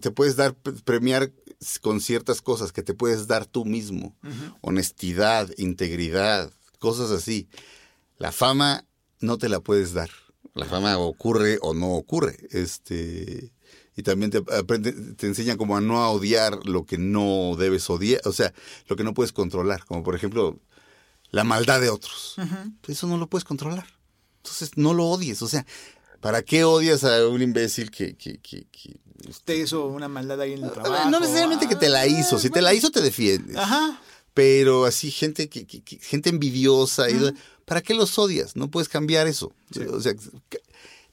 te 0.00 0.10
puedes 0.10 0.36
dar 0.36 0.54
premiar 0.54 1.32
con 1.80 2.00
ciertas 2.00 2.40
cosas 2.42 2.72
que 2.72 2.82
te 2.82 2.94
puedes 2.94 3.26
dar 3.26 3.46
tú 3.46 3.64
mismo, 3.64 4.16
honestidad, 4.60 5.50
integridad, 5.56 6.50
cosas 6.78 7.10
así. 7.10 7.48
La 8.18 8.32
fama 8.32 8.86
no 9.20 9.38
te 9.38 9.48
la 9.48 9.60
puedes 9.60 9.92
dar. 9.92 10.10
La 10.54 10.66
fama 10.66 10.96
ocurre 10.98 11.58
o 11.62 11.74
no 11.74 11.94
ocurre. 11.94 12.38
Este 12.50 13.52
y 13.96 14.02
también 14.02 14.30
te 14.30 14.38
aprende, 14.38 14.92
te 14.92 15.26
enseñan 15.26 15.56
como 15.56 15.76
a 15.76 15.80
no 15.80 16.10
odiar 16.10 16.66
lo 16.66 16.84
que 16.84 16.98
no 16.98 17.54
debes 17.56 17.88
odiar, 17.90 18.20
o 18.24 18.32
sea, 18.32 18.52
lo 18.88 18.96
que 18.96 19.04
no 19.04 19.14
puedes 19.14 19.32
controlar, 19.32 19.84
como 19.84 20.02
por 20.02 20.16
ejemplo 20.16 20.58
la 21.34 21.44
maldad 21.44 21.80
de 21.80 21.90
otros. 21.90 22.36
Eso 22.86 23.06
no 23.06 23.16
lo 23.18 23.28
puedes 23.28 23.44
controlar. 23.44 23.86
Entonces 24.38 24.70
no 24.76 24.94
lo 24.94 25.06
odies, 25.06 25.42
o 25.42 25.48
sea, 25.48 25.64
¿para 26.20 26.42
qué 26.42 26.64
odias 26.64 27.02
a 27.04 27.26
un 27.28 27.40
imbécil 27.42 27.90
que, 27.90 28.14
que, 28.16 28.38
que, 28.38 28.66
que- 28.70 29.00
Te 29.44 29.56
hizo 29.56 29.86
una 29.86 30.06
maldad 30.08 30.40
ahí 30.40 30.52
en 30.52 30.58
el 30.64 30.70
A 30.70 30.72
trabajo. 30.72 31.10
no 31.10 31.18
necesariamente 31.20 31.66
que 31.66 31.76
te 31.76 31.88
la 31.88 32.06
hizo, 32.06 32.38
si 32.38 32.50
te 32.50 32.60
la 32.62 32.72
hizo 32.74 32.90
te 32.90 33.00
defiendes. 33.00 33.56
Ajá. 33.56 34.00
Pero 34.34 34.84
así 34.84 35.10
gente 35.10 35.48
que, 35.48 35.64
gente 36.02 36.28
envidiosa, 36.30 37.08
y- 37.10 37.32
¿para 37.64 37.80
qué 37.82 37.94
los 37.94 38.18
odias? 38.18 38.54
No 38.56 38.70
puedes 38.70 38.88
cambiar 38.88 39.26
eso. 39.26 39.52
O 39.90 40.00
sea, 40.00 40.12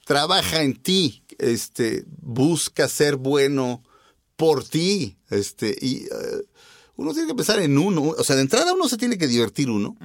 trabaja 0.05 0.63
en 0.63 0.75
ti, 0.75 1.23
este, 1.37 2.03
busca 2.21 2.87
ser 2.87 3.15
bueno 3.15 3.83
por 4.35 4.63
ti, 4.63 5.17
este, 5.29 5.75
y 5.79 6.05
eh, 6.05 6.09
uno 6.95 7.13
tiene 7.13 7.27
que 7.27 7.35
pensar 7.35 7.59
en 7.59 7.77
uno, 7.77 8.01
o 8.03 8.23
sea, 8.23 8.35
de 8.35 8.43
entrada 8.43 8.73
uno 8.73 8.87
se 8.87 8.97
tiene 8.97 9.17
que 9.17 9.27
divertir 9.27 9.69
uno. 9.69 9.95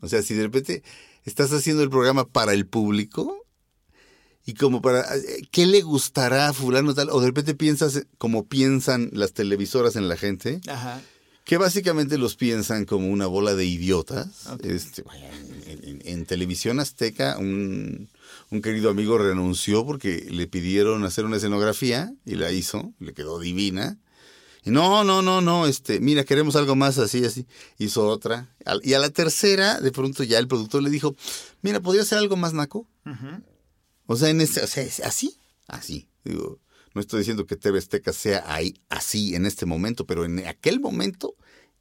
O 0.00 0.08
sea, 0.08 0.22
si 0.22 0.34
de 0.34 0.42
repente 0.44 0.82
estás 1.24 1.52
haciendo 1.52 1.82
el 1.82 1.90
programa 1.90 2.26
para 2.28 2.52
el 2.52 2.66
público 2.66 3.44
y 4.46 4.54
como 4.54 4.82
para 4.82 5.00
eh, 5.16 5.42
qué 5.50 5.64
le 5.66 5.80
gustará 5.82 6.48
a 6.48 6.52
fulano 6.52 6.94
tal, 6.94 7.08
o 7.10 7.20
de 7.20 7.26
repente 7.28 7.54
piensas 7.54 8.06
como 8.18 8.46
piensan 8.46 9.08
las 9.12 9.32
televisoras 9.32 9.96
en 9.96 10.06
la 10.08 10.16
gente, 10.18 10.60
Ajá. 10.68 11.00
que 11.44 11.56
básicamente 11.56 12.18
los 12.18 12.36
piensan 12.36 12.84
como 12.84 13.08
una 13.08 13.26
bola 13.26 13.54
de 13.54 13.64
idiotas. 13.64 14.46
Este, 14.62 15.02
en- 15.66 16.02
en 16.04 16.26
televisión 16.26 16.78
azteca, 16.78 17.38
un, 17.38 18.10
un 18.50 18.60
querido 18.62 18.90
amigo 18.90 19.16
renunció 19.16 19.86
porque 19.86 20.26
le 20.30 20.46
pidieron 20.46 21.04
hacer 21.04 21.24
una 21.24 21.38
escenografía 21.38 22.12
y 22.26 22.34
la 22.34 22.52
hizo, 22.52 22.92
le 23.00 23.14
quedó 23.14 23.38
divina. 23.40 23.98
Y 24.64 24.70
no, 24.70 25.04
no, 25.04 25.20
no, 25.20 25.40
no, 25.40 25.66
este, 25.66 26.00
mira, 26.00 26.24
queremos 26.24 26.56
algo 26.56 26.74
más 26.74 26.98
así, 26.98 27.24
así. 27.24 27.46
Hizo 27.78 28.08
otra. 28.08 28.48
Y 28.82 28.94
a 28.94 28.98
la 28.98 29.10
tercera, 29.10 29.80
de 29.80 29.92
pronto 29.92 30.22
ya 30.22 30.38
el 30.38 30.48
productor 30.48 30.82
le 30.82 30.90
dijo, 30.90 31.14
mira, 31.60 31.80
¿podría 31.80 32.04
ser 32.04 32.18
algo 32.18 32.36
más 32.36 32.54
naco? 32.54 32.88
O 34.06 34.16
sea, 34.16 34.30
en 34.30 34.40
este, 34.40 34.62
o 34.62 34.66
sea, 34.66 34.84
así, 35.04 35.38
así. 35.68 36.08
Digo, 36.24 36.60
no 36.94 37.00
estoy 37.00 37.20
diciendo 37.20 37.44
que 37.44 37.56
TV 37.56 37.78
Azteca 37.78 38.12
sea 38.12 38.44
ahí, 38.46 38.80
así 38.88 39.34
en 39.34 39.44
este 39.44 39.66
momento, 39.66 40.06
pero 40.06 40.24
en 40.24 40.46
aquel 40.46 40.80
momento, 40.80 41.34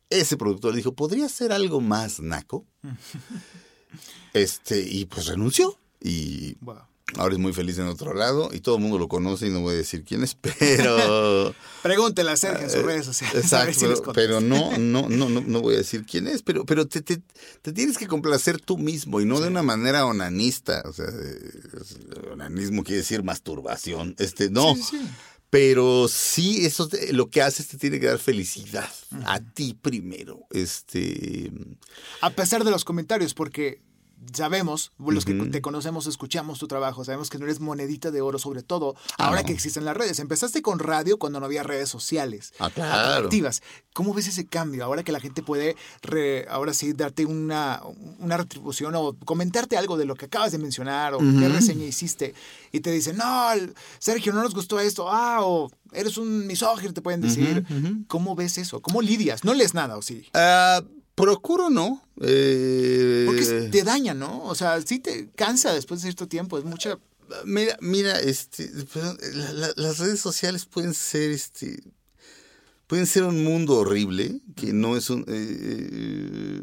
ese 0.09 0.35
productor 0.35 0.71
le 0.71 0.77
dijo, 0.77 0.93
¿podría 0.93 1.29
ser 1.29 1.53
algo 1.53 1.79
más 1.79 2.19
naco? 2.19 2.65
este, 4.33 4.81
y 4.81 5.05
pues 5.05 5.27
renunció. 5.27 5.79
Y 6.01 6.55
Wow. 6.59 6.79
Ahora 7.17 7.33
es 7.35 7.39
muy 7.39 7.53
feliz 7.53 7.77
en 7.79 7.87
otro 7.87 8.13
lado, 8.13 8.49
y 8.53 8.59
todo 8.59 8.75
el 8.75 8.81
mundo 8.81 8.97
lo 8.97 9.07
conoce, 9.07 9.47
y 9.47 9.49
no 9.49 9.61
voy 9.61 9.73
a 9.75 9.77
decir 9.77 10.03
quién 10.03 10.23
es, 10.23 10.35
pero. 10.41 11.53
Pregúntele 11.81 12.31
a 12.31 12.37
Sergio 12.37 12.63
en 12.65 12.71
sus 12.71 12.83
redes 12.83 13.05
sociales. 13.05 13.43
Exacto, 13.43 13.73
si 13.73 13.85
pero, 13.85 14.13
pero 14.13 14.41
no, 14.41 14.77
no, 14.77 15.09
no, 15.09 15.29
no, 15.29 15.61
voy 15.61 15.75
a 15.75 15.77
decir 15.79 16.05
quién 16.05 16.27
es, 16.27 16.41
pero, 16.41 16.65
pero 16.65 16.87
te, 16.87 17.01
te, 17.01 17.21
te 17.61 17.73
tienes 17.73 17.97
que 17.97 18.07
complacer 18.07 18.59
tú 18.61 18.77
mismo 18.77 19.19
y 19.21 19.25
no 19.25 19.39
de 19.41 19.47
una 19.49 19.63
manera 19.63 20.05
onanista. 20.05 20.81
O 20.85 20.93
sea, 20.93 21.07
eh, 21.07 22.29
onanismo 22.31 22.83
quiere 22.83 22.97
decir 22.99 23.23
masturbación. 23.23 24.15
Este, 24.19 24.49
no. 24.49 24.75
Sí, 24.75 24.81
sí, 24.83 24.97
sí. 24.97 25.09
Pero 25.49 26.07
sí, 26.07 26.65
eso 26.65 26.87
te- 26.87 27.13
lo 27.13 27.29
que 27.29 27.43
haces 27.43 27.67
te 27.67 27.77
tiene 27.77 27.99
que 27.99 28.07
dar 28.07 28.17
felicidad 28.17 28.89
a 29.25 29.39
ti 29.39 29.77
primero. 29.79 30.47
Este, 30.49 31.51
A 32.21 32.31
pesar 32.31 32.63
de 32.63 32.71
los 32.71 32.83
comentarios, 32.83 33.35
porque 33.35 33.79
sabemos, 34.33 34.91
los 34.99 35.25
que 35.25 35.33
te 35.33 35.61
conocemos, 35.61 36.07
escuchamos 36.07 36.59
tu 36.59 36.67
trabajo, 36.67 37.03
sabemos 37.03 37.29
que 37.29 37.37
no 37.39 37.45
eres 37.45 37.59
monedita 37.59 38.11
de 38.11 38.21
oro, 38.21 38.39
sobre 38.39 38.63
todo 38.63 38.95
Ah, 39.17 39.27
ahora 39.27 39.41
no. 39.41 39.47
que 39.47 39.53
existen 39.53 39.85
las 39.85 39.97
redes. 39.97 40.19
Empezaste 40.19 40.61
con 40.61 40.79
radio 40.79 41.17
cuando 41.17 41.39
no 41.39 41.45
había 41.45 41.63
redes 41.63 41.89
sociales 41.89 42.53
Ah, 42.59 42.69
claro. 42.69 43.25
activas. 43.25 43.61
¿Cómo 43.93 44.13
ves 44.13 44.27
ese 44.27 44.45
cambio? 44.47 44.83
Ahora 44.85 45.03
que 45.03 45.11
la 45.11 45.19
gente 45.19 45.43
puede, 45.43 45.75
re- 46.01 46.45
ahora 46.49 46.73
sí, 46.73 46.93
darte 46.93 47.25
una, 47.25 47.81
una 48.19 48.37
retribución 48.37 48.93
o 48.95 49.15
comentarte 49.25 49.77
algo 49.77 49.97
de 49.97 50.05
lo 50.05 50.15
que 50.15 50.25
acabas 50.25 50.51
de 50.51 50.57
mencionar 50.57 51.13
o 51.13 51.19
qué 51.19 51.49
reseña 51.49 51.85
hiciste 51.85 52.33
y 52.71 52.79
te 52.79 52.91
dicen, 52.91 53.17
no, 53.17 53.49
Sergio, 53.99 54.33
no 54.33 54.41
nos 54.41 54.53
gustó 54.55 54.79
esto, 54.79 55.09
ah, 55.09 55.39
o 55.41 55.69
eres 55.91 56.17
un 56.17 56.47
misógino, 56.47 56.93
te 56.93 57.01
pueden 57.01 57.21
decir. 57.21 57.65
¿Cómo 58.07 58.35
ves 58.35 58.57
eso? 58.57 58.81
¿Cómo 58.81 59.01
lidias? 59.01 59.43
No 59.43 59.53
lees 59.53 59.73
nada, 59.75 59.95
¿o 59.97 60.01
sí? 60.01 60.27
Procuro 61.15 61.69
no. 61.69 62.01
eh, 62.21 63.23
Porque 63.25 63.69
te 63.71 63.83
daña, 63.83 64.13
¿no? 64.13 64.43
O 64.43 64.55
sea, 64.55 64.81
sí 64.81 64.99
te 64.99 65.29
cansa 65.35 65.73
después 65.73 66.01
de 66.01 66.07
cierto 66.07 66.27
tiempo. 66.27 66.57
Es 66.57 66.63
mucha. 66.65 66.97
Mira, 67.45 67.77
mira, 67.81 68.19
este, 68.19 68.67
perdón, 68.93 69.17
la- 69.33 69.53
la- 69.53 69.73
las 69.75 69.97
redes 69.99 70.19
sociales 70.19 70.65
pueden 70.65 70.93
ser, 70.93 71.31
este, 71.31 71.81
pueden 72.87 73.07
ser 73.07 73.23
un 73.23 73.43
mundo 73.43 73.77
horrible 73.77 74.41
que 74.55 74.73
no 74.73 74.97
es 74.97 75.09
un. 75.09 75.25
eh, 75.27 76.61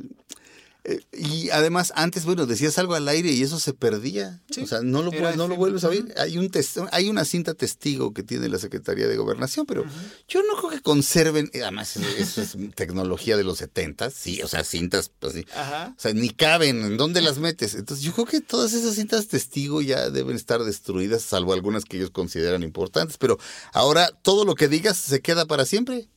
Eh, 0.90 1.00
y 1.12 1.50
además, 1.50 1.92
antes, 1.94 2.24
bueno, 2.24 2.46
decías 2.46 2.76
algo 2.78 2.94
al 2.94 3.06
aire 3.06 3.30
y 3.30 3.42
eso 3.42 3.60
se 3.60 3.72
perdía. 3.72 4.40
Sí, 4.50 4.62
o 4.62 4.66
sea, 4.66 4.80
no 4.82 5.02
lo, 5.02 5.12
no 5.36 5.46
lo 5.46 5.54
vuelves 5.56 5.84
a 5.84 5.88
oír. 5.88 6.12
Hay, 6.16 6.36
un 6.36 6.50
hay 6.90 7.08
una 7.08 7.24
cinta 7.24 7.54
testigo 7.54 8.12
que 8.12 8.24
tiene 8.24 8.48
la 8.48 8.58
Secretaría 8.58 9.06
de 9.06 9.16
Gobernación, 9.16 9.66
pero 9.66 9.84
yo 10.26 10.42
no 10.42 10.56
creo 10.58 10.70
que 10.70 10.80
conserven. 10.80 11.48
eh, 11.52 11.62
Además, 11.62 11.96
eso 11.96 12.42
es 12.42 12.56
tecnología 12.74 13.36
de 13.36 13.44
los 13.44 13.58
70, 13.58 14.10
sí, 14.10 14.42
o 14.42 14.48
sea, 14.48 14.64
cintas 14.64 15.12
así. 15.20 15.46
Ajá. 15.54 15.94
O 15.96 16.00
sea, 16.00 16.12
ni 16.12 16.30
caben, 16.30 16.82
¿en 16.84 16.96
dónde 16.96 17.20
las 17.20 17.38
metes? 17.38 17.74
Entonces, 17.76 18.04
yo 18.04 18.12
creo 18.12 18.26
que 18.26 18.40
todas 18.40 18.72
esas 18.72 18.96
cintas 18.96 19.28
testigo 19.28 19.82
ya 19.82 20.10
deben 20.10 20.34
estar 20.34 20.64
destruidas, 20.64 21.22
salvo 21.22 21.52
algunas 21.52 21.84
que 21.84 21.98
ellos 21.98 22.10
consideran 22.10 22.64
importantes. 22.64 23.16
Pero 23.16 23.38
ahora 23.72 24.10
todo 24.22 24.44
lo 24.44 24.56
que 24.56 24.66
digas 24.66 24.96
se 24.96 25.20
queda 25.20 25.46
para 25.46 25.64
siempre. 25.66 26.08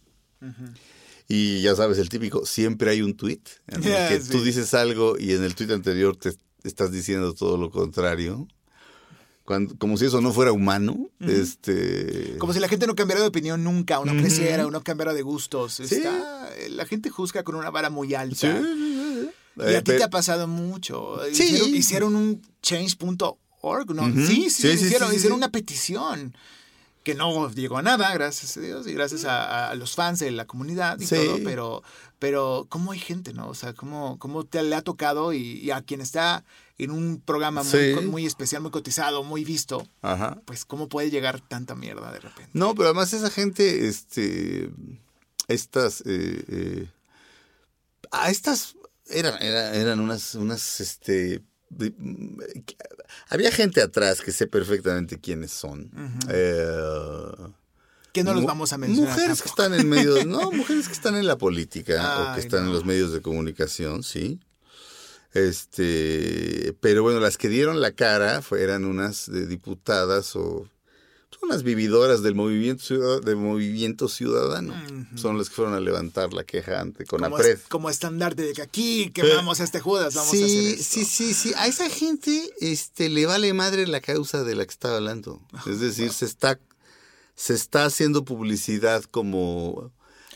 Y 1.35 1.61
ya 1.61 1.75
sabes, 1.75 1.97
el 1.97 2.09
típico, 2.09 2.45
siempre 2.45 2.91
hay 2.91 3.01
un 3.01 3.15
tweet 3.15 3.41
en 3.67 3.83
el 3.83 4.07
que 4.09 4.21
sí. 4.21 4.29
tú 4.29 4.43
dices 4.43 4.73
algo 4.73 5.17
y 5.17 5.31
en 5.33 5.43
el 5.43 5.55
tweet 5.55 5.71
anterior 5.73 6.15
te 6.15 6.31
estás 6.63 6.91
diciendo 6.91 7.33
todo 7.33 7.57
lo 7.57 7.71
contrario. 7.71 8.47
Cuando, 9.45 9.75
como 9.77 9.97
si 9.97 10.05
eso 10.05 10.21
no 10.21 10.31
fuera 10.31 10.51
humano. 10.51 11.09
este 11.19 12.35
Como 12.37 12.53
si 12.53 12.59
la 12.59 12.67
gente 12.69 12.87
no 12.87 12.95
cambiara 12.95 13.21
de 13.21 13.27
opinión 13.27 13.63
nunca, 13.63 13.99
o 13.99 14.05
no 14.05 14.13
creciera, 14.21 14.65
o 14.67 14.71
no 14.71 14.81
cambiara 14.83 15.13
de 15.13 15.21
gustos. 15.21 15.73
Sí. 15.73 15.95
Está- 15.95 16.49
la 16.69 16.85
gente 16.85 17.09
juzga 17.09 17.43
con 17.43 17.55
una 17.55 17.69
vara 17.71 17.89
muy 17.89 18.13
alta. 18.13 18.35
Sí. 18.35 19.27
Y 19.57 19.61
Eh, 19.61 19.77
a 19.77 19.83
ti 19.83 19.91
pe- 19.91 19.97
te 19.97 20.03
ha 20.03 20.09
pasado 20.09 20.47
mucho. 20.47 21.19
Sí. 21.31 21.43
Hicieron, 21.43 21.75
hicieron 21.75 22.15
un 22.15 22.41
change.org, 22.61 23.93
¿no? 23.95 24.03
Ujú. 24.07 24.25
Sí, 24.25 24.49
sí, 24.49 24.61
Sí, 24.71 24.77
sí, 24.77 24.85
hicieron, 24.85 25.13
hicieron 25.13 25.37
una 25.37 25.49
petición 25.51 26.33
que 27.03 27.15
no 27.15 27.49
llegó 27.51 27.77
a 27.77 27.81
nada, 27.81 28.13
gracias 28.13 28.55
a 28.57 28.61
Dios, 28.61 28.87
y 28.87 28.93
gracias 28.93 29.25
a, 29.25 29.69
a 29.69 29.75
los 29.75 29.93
fans 29.95 30.19
de 30.19 30.31
la 30.31 30.45
comunidad 30.45 30.99
y 30.99 31.05
Sí. 31.05 31.15
todo, 31.15 31.39
pero, 31.43 31.83
pero 32.17 32.65
¿cómo 32.69 32.93
hay 32.93 32.99
gente, 32.99 33.33
no? 33.33 33.49
O 33.49 33.53
sea, 33.53 33.73
¿cómo, 33.73 34.17
cómo 34.19 34.45
te 34.45 34.63
le 34.63 34.73
ha 34.75 34.81
tocado 34.81 35.33
y, 35.33 35.37
y 35.59 35.71
a 35.71 35.81
quien 35.81 35.99
está 35.99 36.45
en 36.77 36.91
un 36.91 37.21
programa 37.23 37.61
muy, 37.63 37.71
Sí. 37.71 37.91
co- 37.95 38.01
muy 38.03 38.25
especial, 38.25 38.61
muy 38.61 38.71
cotizado, 38.71 39.23
muy 39.23 39.43
visto, 39.43 39.85
Ajá. 40.01 40.41
pues 40.45 40.63
cómo 40.65 40.87
puede 40.87 41.09
llegar 41.11 41.41
tanta 41.41 41.75
mierda 41.75 42.11
de 42.11 42.19
repente? 42.21 42.49
No, 42.53 42.73
pero 42.73 42.87
además 42.89 43.11
esa 43.13 43.29
gente, 43.29 43.87
este, 43.89 44.69
estas, 45.49 46.01
eh, 46.05 46.45
eh, 46.47 46.87
a 48.11 48.29
estas 48.31 48.75
eran, 49.09 49.41
era- 49.43 49.75
eran 49.75 49.99
unas, 49.99 50.35
unas, 50.35 50.79
este, 50.79 51.41
de- 51.77 51.93
mm, 51.97 52.37
había 53.29 53.51
gente 53.51 53.81
atrás 53.81 54.21
que 54.21 54.31
sé 54.31 54.47
perfectamente 54.47 55.19
quiénes 55.19 55.51
son. 55.51 55.89
Eh, 56.29 57.31
Que 58.11 58.23
no 58.23 58.33
los 58.33 58.45
vamos 58.45 58.71
a 58.73 58.77
mencionar. 58.77 59.09
Mujeres 59.15 59.41
que 59.41 59.49
están 59.49 59.73
en 59.73 59.89
medio, 59.89 60.23
no, 60.25 60.51
mujeres 60.51 60.87
que 60.87 60.93
están 60.93 61.15
en 61.15 61.25
la 61.27 61.37
política 61.37 62.31
o 62.31 62.35
que 62.35 62.41
están 62.41 62.61
no. 62.61 62.67
en 62.67 62.73
los 62.73 62.85
medios 62.85 63.11
de 63.11 63.21
comunicación, 63.21 64.03
sí. 64.03 64.39
Este, 65.33 66.75
pero 66.79 67.01
bueno, 67.03 67.19
las 67.19 67.37
que 67.37 67.49
dieron 67.49 67.81
la 67.81 67.91
cara 67.91 68.41
fue- 68.41 68.61
eran 68.63 68.85
unas 68.85 69.29
de 69.31 69.47
diputadas 69.47 70.35
o 70.35 70.67
pues, 71.47 71.49
unas 71.51 71.63
vividoras 71.63 72.21
del 72.23 72.35
movimiento 72.35 72.83
ciudad- 72.83 73.21
del 73.21 73.35
movimiento 73.35 74.07
ciudadano. 74.09 74.73
Son 75.15 75.37
las 75.37 75.49
que 75.49 75.55
fueron 75.55 75.73
a 75.73 75.79
levantar 75.79 76.33
la 76.33 76.43
queja 76.43 76.79
ante 76.81 77.05
como, 77.05 77.23
Conapred. 77.23 77.51
es- 77.51 77.61
como 77.69 77.89
estandarte 77.89 78.41
de 78.43 78.53
que 78.53 78.61
aquí 78.61 79.11
quemamos 79.13 79.59
a 79.59 79.63
este 79.63 79.79
Judas, 79.79 80.15
vamos 80.15 80.33
a 80.33 80.35
hacer 80.35 80.47
esto. 80.47 80.83
sí, 80.83 81.05
sí, 81.05 81.33
sí. 81.33 81.53
A 81.57 81.67
esa 81.67 81.89
gente 81.89 82.49
este, 82.59 83.09
le 83.09 83.25
vale 83.25 83.53
madre 83.53 83.87
la 83.87 84.01
causa 84.01 84.43
de 84.43 84.55
la 84.55 84.65
que 84.65 84.71
estaba 84.71 84.97
hablando. 84.97 85.41
Es 85.65 85.79
decir, 85.79 86.11
se 86.11 86.25
está, 86.25 86.59
se 87.35 87.53
está 87.53 87.85
haciendo 87.85 88.23
publicidad 88.25 89.03
como 89.03 89.91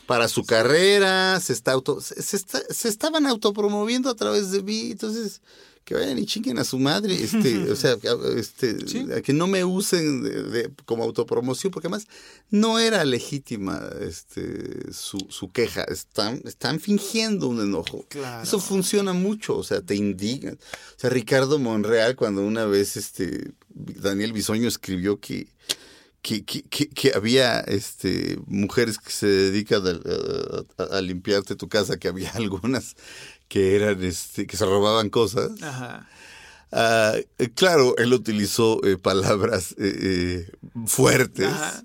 para 0.06 0.28
su 0.28 0.44
carrera, 0.46 1.38
se 1.40 1.52
está 1.52 1.72
auto, 1.72 2.00
se, 2.00 2.22
se 2.22 2.36
está- 2.36 2.62
se 2.70 2.88
estaban 2.88 3.26
autopromoviendo 3.26 4.08
a 4.08 4.14
través 4.16 4.50
de 4.50 4.62
mí, 4.62 4.92
entonces 4.92 5.42
que 5.88 5.94
vayan 5.94 6.18
y 6.18 6.26
chinguen 6.26 6.58
a 6.58 6.64
su 6.64 6.78
madre, 6.78 7.14
este, 7.14 7.70
o 7.72 7.74
sea, 7.74 7.96
este, 8.36 8.86
Sí. 8.86 9.06
a 9.10 9.22
que 9.22 9.32
no 9.32 9.46
me 9.46 9.64
usen 9.64 10.22
de- 10.22 10.42
de- 10.42 10.70
como 10.84 11.02
autopromoción, 11.02 11.70
porque 11.72 11.86
además 11.88 12.06
no 12.50 12.78
era 12.78 13.02
legítima 13.06 13.80
este, 14.02 14.92
su, 14.92 15.18
su 15.30 15.50
queja, 15.50 15.84
están, 15.84 16.42
están 16.44 16.78
fingiendo 16.78 17.48
un 17.48 17.62
enojo. 17.62 18.04
Claro. 18.10 18.42
Eso 18.42 18.60
funciona 18.60 19.14
mucho, 19.14 19.56
o 19.56 19.64
sea, 19.64 19.80
te 19.80 19.94
indigna. 19.94 20.52
O 20.52 21.00
sea, 21.00 21.08
Ricardo 21.08 21.58
Monreal, 21.58 22.16
cuando 22.16 22.42
una 22.42 22.66
vez 22.66 22.98
este 22.98 23.52
Daniel 23.74 24.34
Bisoño 24.34 24.68
escribió 24.68 25.18
que, 25.20 25.48
que, 26.20 26.44
que, 26.44 26.62
que- 26.64 26.88
que 26.88 27.12
había 27.14 27.60
este 27.60 28.38
mujeres 28.46 28.98
que 28.98 29.10
se 29.12 29.26
dedican 29.26 29.82
a, 29.86 30.82
a- 30.82 30.98
a 30.98 31.00
limpiarte 31.00 31.54
tu 31.56 31.68
casa, 31.68 31.96
que 31.96 32.08
había 32.08 32.30
algunas 32.34 32.96
que 33.48 33.74
eran 33.74 34.02
este, 34.04 34.46
que 34.46 34.56
se 34.56 34.64
robaban 34.64 35.10
cosas. 35.10 35.50
Ajá. 35.62 36.08
Ah, 36.70 37.14
claro, 37.54 37.96
él 37.96 38.12
utilizó 38.12 38.84
eh, 38.84 38.98
palabras 38.98 39.72
eh, 39.78 39.98
eh, 40.00 40.52
fuertes. 40.86 41.46
Ajá. 41.46 41.82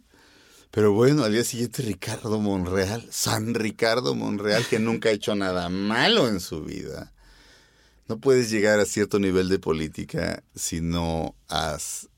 Pero 0.71 0.91
bueno, 0.91 1.23
al 1.23 1.31
día 1.31 1.43
siguiente 1.43 1.83
Ricardo 1.83 2.39
Monreal, 2.39 3.07
San 3.11 3.53
Ricardo 3.53 4.15
Monreal, 4.15 4.65
que 4.65 4.79
nunca 4.79 5.09
ha 5.09 5.11
hecho 5.11 5.35
nada 5.35 5.69
malo 5.69 6.27
en 6.27 6.39
su 6.39 6.63
vida. 6.63 7.13
No 8.07 8.19
puedes 8.19 8.49
llegar 8.49 8.79
a 8.79 8.85
cierto 8.85 9.19
nivel 9.19 9.49
de 9.49 9.59
política 9.59 10.43
si 10.55 10.81
no 10.81 11.35
has 11.47 12.09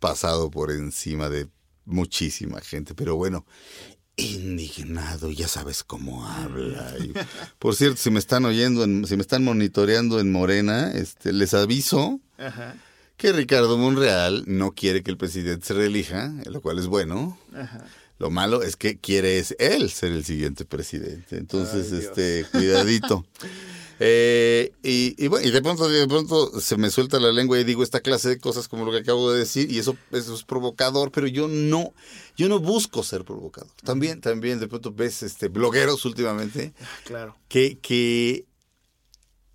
pasado 0.00 0.50
por 0.50 0.70
encima 0.70 1.28
de 1.28 1.48
muchísima 1.84 2.62
gente. 2.62 2.94
Pero 2.94 3.14
bueno, 3.16 3.44
indignado, 4.18 5.30
ya 5.30 5.48
sabes 5.48 5.82
cómo 5.84 6.26
habla. 6.26 6.94
Y, 7.00 7.12
por 7.58 7.74
cierto, 7.74 7.96
si 7.96 8.10
me 8.10 8.18
están 8.18 8.44
oyendo, 8.44 8.84
en- 8.84 9.06
si 9.06 9.16
me 9.16 9.22
están 9.22 9.44
monitoreando 9.44 10.20
en 10.20 10.30
Morena, 10.32 10.92
este, 10.92 11.32
les 11.32 11.54
aviso 11.54 12.20
Ajá. 12.36 12.74
que 13.16 13.32
Ricardo 13.32 13.78
Monreal 13.78 14.44
no 14.46 14.72
quiere 14.72 15.02
que 15.02 15.10
el 15.10 15.16
presidente 15.16 15.66
se 15.66 15.74
reelija, 15.74 16.32
lo 16.46 16.60
cual 16.60 16.78
es 16.78 16.86
bueno. 16.86 17.38
Ajá. 17.54 17.84
Lo 18.18 18.30
malo 18.30 18.62
es 18.64 18.74
que 18.76 18.98
quiere 18.98 19.38
es 19.38 19.54
él 19.60 19.90
ser 19.90 20.10
el 20.12 20.24
siguiente 20.24 20.64
presidente. 20.64 21.36
Entonces, 21.36 21.92
Ay, 21.92 21.98
este, 22.00 22.46
cuidadito. 22.50 23.24
Eh, 24.00 24.72
y, 24.82 25.14
y 25.22 25.28
bueno, 25.28 25.46
y 25.46 25.50
de 25.50 25.60
pronto, 25.60 25.88
de 25.88 26.06
pronto 26.06 26.60
se 26.60 26.76
me 26.76 26.90
suelta 26.90 27.18
la 27.18 27.32
lengua 27.32 27.58
y 27.58 27.64
digo 27.64 27.82
esta 27.82 28.00
clase 28.00 28.28
de 28.28 28.38
cosas 28.38 28.68
como 28.68 28.84
lo 28.84 28.92
que 28.92 28.98
acabo 28.98 29.32
de 29.32 29.40
decir, 29.40 29.70
y 29.72 29.78
eso, 29.78 29.96
eso 30.12 30.34
es 30.34 30.44
provocador, 30.44 31.10
pero 31.10 31.26
yo 31.26 31.48
no, 31.48 31.92
yo 32.36 32.48
no 32.48 32.60
busco 32.60 33.02
ser 33.02 33.24
provocador. 33.24 33.70
También, 33.84 34.20
también 34.20 34.60
de 34.60 34.68
pronto 34.68 34.92
ves 34.92 35.22
este 35.22 35.48
blogueros 35.48 36.04
últimamente 36.04 36.72
Claro. 37.04 37.36
que, 37.48 37.78
que 37.78 38.44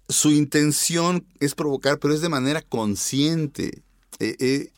su 0.10 0.32
intención 0.32 1.26
es 1.40 1.56
provocar, 1.56 2.00
pero 2.00 2.14
es 2.14 2.22
de 2.22 2.30
manera 2.30 2.62
consciente. 2.62 3.82
Eh, 4.20 4.36
eh, 4.40 4.72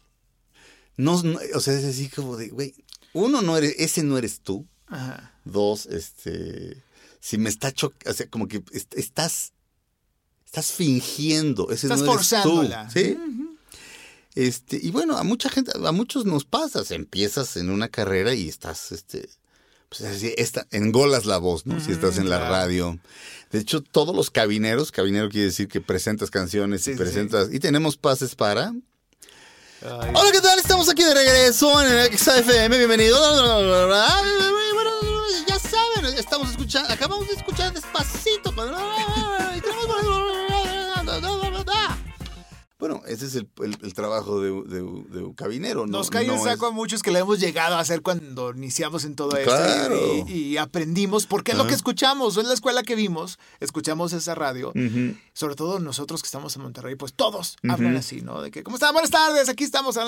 no, 0.97 1.21
no- 1.23 1.39
o 1.55 1.59
sea, 1.59 1.73
es 1.73 1.83
así 1.85 2.09
como 2.09 2.37
de, 2.37 2.49
güey, 2.49 2.73
uno 3.13 3.41
no 3.41 3.57
eres, 3.57 3.75
ese 3.79 4.03
no 4.03 4.17
eres 4.17 4.41
tú. 4.41 4.65
Ajá. 4.87 5.33
Dos, 5.43 5.87
este, 5.87 6.83
si 7.19 7.37
me 7.37 7.49
está 7.49 7.71
chocando, 7.71 8.11
o 8.11 8.13
sea, 8.13 8.27
como 8.29 8.47
que 8.47 8.63
est- 8.71 8.93
estás, 8.95 9.51
estás 10.45 10.71
fingiendo, 10.71 11.69
ese 11.71 11.87
Estás 11.87 12.01
no 12.01 12.05
eres 12.05 12.15
forzándola. 12.15 12.87
tú. 12.87 12.99
¿sí? 12.99 13.17
Este, 14.35 14.79
y 14.81 14.91
bueno, 14.91 15.17
a 15.17 15.23
mucha 15.23 15.49
gente, 15.49 15.71
a 15.81 15.91
muchos 15.91 16.25
nos 16.25 16.43
pasa, 16.45 16.81
empiezas 16.89 17.55
en 17.57 17.69
una 17.69 17.87
carrera 17.87 18.33
y 18.33 18.49
estás, 18.49 18.91
este, 18.91 19.29
pues 19.87 20.01
así, 20.01 20.33
esta, 20.37 20.67
engolas 20.71 21.25
la 21.25 21.37
voz, 21.37 21.65
¿no? 21.65 21.79
si 21.79 21.91
estás 21.91 22.17
en 22.17 22.29
la 22.29 22.37
claro. 22.37 22.51
radio. 22.53 22.99
De 23.51 23.59
hecho, 23.59 23.81
todos 23.81 24.13
los 24.13 24.31
cabineros, 24.31 24.91
cabinero 24.91 25.29
quiere 25.29 25.45
decir 25.47 25.69
que 25.69 25.79
presentas 25.79 26.29
canciones 26.31 26.81
Sí, 26.83 26.91
y 26.91 26.93
sí, 26.95 26.99
presentas, 26.99 27.47
y 27.53 27.59
tenemos 27.59 27.95
pases 27.95 28.35
para. 28.35 28.73
Ay, 29.81 30.11
Hola, 30.13 30.31
¿qué 30.31 30.41
tal? 30.41 30.59
Estamos 30.59 30.89
aquí 30.89 31.03
de 31.03 31.13
regreso 31.13 31.81
en 31.81 31.91
el 31.93 32.17
XFM, 32.17 32.77
bienvenido. 32.77 33.17
Ya 35.47 35.59
saben, 35.59 36.05
estamos 36.17 36.49
escuchando, 36.49 36.91
acabamos 36.91 37.27
de 37.27 37.35
escuchar 37.35 37.71
despacito. 37.73 38.51
Bueno, 42.77 43.01
ese 43.07 43.25
es 43.27 43.35
el, 43.35 43.47
el- 43.63 43.77
el 43.83 43.93
trabajo 43.93 44.41
de, 44.41 44.49
de- 44.51 44.81
de 44.81 45.23
un 45.23 45.33
cabinero, 45.33 45.85
¿no? 45.87 45.99
Nos 45.99 46.09
cae 46.09 46.23
el 46.25 46.27
No 46.35 46.43
saco 46.43 46.65
es- 46.65 46.71
a 46.71 46.75
muchos 46.75 47.01
que 47.03 47.09
le 47.11 47.19
hemos 47.19 47.39
llegado 47.39 47.75
a 47.75 47.79
hacer 47.79 48.01
cuando 48.01 48.51
iniciamos 48.53 49.05
en 49.05 49.15
todo 49.15 49.37
esto. 49.37 49.49
Claro. 49.49 49.97
Y, 50.27 50.31
y- 50.31 50.41
y 50.49 50.57
aprendimos, 50.57 51.25
porque 51.25 51.53
es 51.53 51.57
lo 51.57 51.67
que 51.67 51.73
escuchamos, 51.73 52.35
es 52.35 52.45
la 52.45 52.53
escuela 52.53 52.83
que 52.83 52.95
vimos, 52.95 53.39
escuchamos 53.61 54.11
esa 54.11 54.35
radio. 54.35 54.73
Sobre 55.33 55.55
todo 55.55 55.79
nosotros 55.79 56.21
que 56.21 56.25
estamos 56.27 56.53
en 56.57 56.63
Monterrey, 56.63 56.95
pues 56.95 57.13
todos 57.13 57.55
hablan 57.67 57.95
así, 57.95 58.19
¿no? 58.21 58.41
De 58.41 58.51
que, 58.51 58.61
¿cómo 58.61 58.75
están? 58.75 58.91
Buenas 58.93 59.11
tardes, 59.11 59.47
aquí 59.47 59.63
estamos. 59.63 59.95
Sí. 59.95 60.01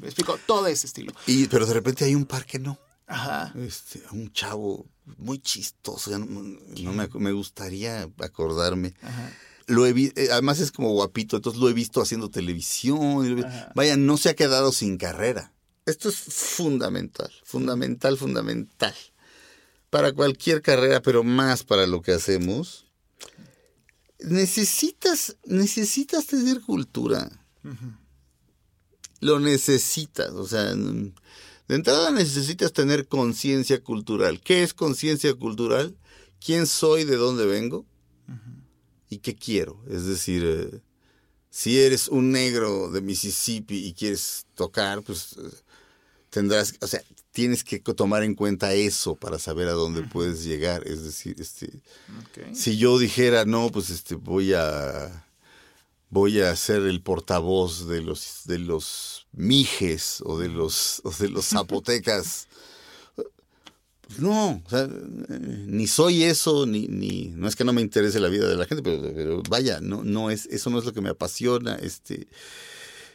Me 0.00 0.06
explico, 0.08 0.38
todo 0.44 0.66
ese 0.66 0.86
estilo. 0.88 1.12
Y, 1.26 1.46
pero 1.46 1.66
de 1.66 1.74
repente 1.74 2.04
hay 2.04 2.16
un 2.16 2.26
par 2.26 2.44
que 2.46 2.58
no. 2.58 2.78
Ajá. 3.06 3.54
Este, 3.56 4.02
un 4.12 4.30
chavo 4.32 4.84
muy 5.16 5.38
chistoso. 5.38 6.10
no 6.18 6.92
me, 6.92 7.08
me 7.14 7.32
gustaría 7.32 8.08
acordarme. 8.18 8.92
Ajá. 9.02 9.30
Lo 9.68 9.86
he 9.86 9.92
vi- 9.92 10.12
eh, 10.16 10.28
además 10.32 10.58
es 10.60 10.72
como 10.72 10.90
guapito, 10.92 11.36
entonces 11.36 11.60
lo 11.60 11.68
he 11.68 11.72
visto 11.74 12.00
haciendo 12.02 12.30
televisión. 12.30 13.44
Ajá. 13.44 13.72
Vaya, 13.76 13.96
no 13.96 14.16
se 14.16 14.30
ha 14.30 14.34
quedado 14.34 14.72
sin 14.72 14.96
carrera. 14.98 15.52
Esto 15.86 16.08
es 16.08 16.16
fundamental, 16.16 17.30
fundamental, 17.44 18.16
fundamental. 18.18 18.94
Para 19.90 20.12
cualquier 20.12 20.60
carrera, 20.60 21.00
pero 21.00 21.22
más 21.22 21.62
para 21.62 21.86
lo 21.86 22.02
que 22.02 22.12
hacemos. 22.12 22.86
necesitas, 24.20 25.36
necesitas 25.44 26.26
tener 26.26 26.60
cultura. 26.60 27.30
Lo 29.20 29.38
necesitas, 29.40 30.30
o 30.32 30.46
sea, 30.46 30.74
de 30.74 31.12
entrada 31.68 32.10
necesitas 32.10 32.72
tener 32.72 33.06
conciencia 33.08 33.82
cultural. 33.82 34.40
¿Qué 34.40 34.62
es 34.62 34.74
conciencia 34.74 35.34
cultural? 35.34 35.96
¿Quién 36.44 36.66
soy, 36.66 37.04
de 37.04 37.16
dónde 37.16 37.46
vengo? 37.46 37.84
¿Y 39.08 39.18
qué 39.18 39.34
quiero? 39.34 39.82
Es 39.88 40.04
decir, 40.06 40.42
eh, 40.44 40.80
si 41.50 41.80
eres 41.80 42.08
un 42.08 42.30
negro 42.30 42.90
de 42.90 43.00
Mississippi 43.00 43.86
y 43.86 43.94
quieres 43.94 44.46
tocar, 44.54 45.02
pues 45.02 45.36
eh, 45.38 45.50
tendrás, 46.30 46.74
o 46.80 46.86
sea, 46.86 47.02
tienes 47.32 47.64
que 47.64 47.78
tomar 47.78 48.22
en 48.22 48.34
cuenta 48.34 48.74
eso 48.74 49.14
para 49.14 49.38
saber 49.38 49.68
a 49.68 49.72
dónde 49.72 50.02
puedes 50.02 50.44
llegar. 50.44 50.86
Es 50.86 51.04
decir, 51.04 51.36
este, 51.38 51.70
si 52.52 52.76
yo 52.76 52.98
dijera, 52.98 53.44
no, 53.44 53.70
pues 53.70 53.90
este, 53.90 54.14
voy 54.14 54.52
a, 54.54 55.26
voy 56.10 56.40
a 56.40 56.54
ser 56.56 56.82
el 56.82 57.00
portavoz 57.00 57.86
de 57.86 58.02
los, 58.02 58.42
de 58.44 58.58
los 58.58 59.26
mijes 59.32 60.22
o 60.24 60.38
de 60.38 60.48
los, 60.48 61.00
o 61.04 61.10
de 61.10 61.28
los 61.28 61.46
zapotecas. 61.46 62.48
No, 64.16 64.62
o 64.64 64.70
sea, 64.70 64.88
ni 65.66 65.86
soy 65.86 66.24
eso, 66.24 66.66
ni, 66.66 66.88
ni, 66.88 67.28
no 67.36 67.46
es 67.46 67.54
que 67.54 67.64
no 67.64 67.74
me 67.74 67.82
interese 67.82 68.20
la 68.20 68.28
vida 68.28 68.48
de 68.48 68.56
la 68.56 68.64
gente, 68.64 68.82
pero, 68.82 69.42
vaya, 69.48 69.80
no, 69.80 70.02
no 70.02 70.30
es, 70.30 70.46
eso 70.46 70.70
no 70.70 70.78
es 70.78 70.86
lo 70.86 70.94
que 70.94 71.02
me 71.02 71.10
apasiona, 71.10 71.74
este, 71.74 72.26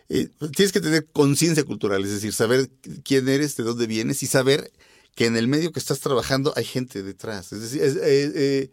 eh, 0.10 0.30
tienes 0.56 0.72
que 0.72 0.82
tener 0.82 1.08
conciencia 1.12 1.64
cultural, 1.64 2.04
es 2.04 2.12
decir, 2.12 2.32
saber 2.32 2.70
quién 3.04 3.28
eres, 3.28 3.58
de 3.58 3.64
dónde 3.64 3.88
vienes 3.88 4.22
y 4.22 4.28
saber 4.28 4.72
que 5.16 5.26
en 5.26 5.36
el 5.36 5.48
medio 5.48 5.72
que 5.72 5.80
estás 5.80 6.00
trabajando 6.00 6.54
hay 6.56 6.66
gente 6.66 7.02
detrás, 7.02 7.52
es 7.52 7.62
decir, 7.62 7.82
es, 7.82 7.96
eh, 7.96 8.32
eh, 8.36 8.72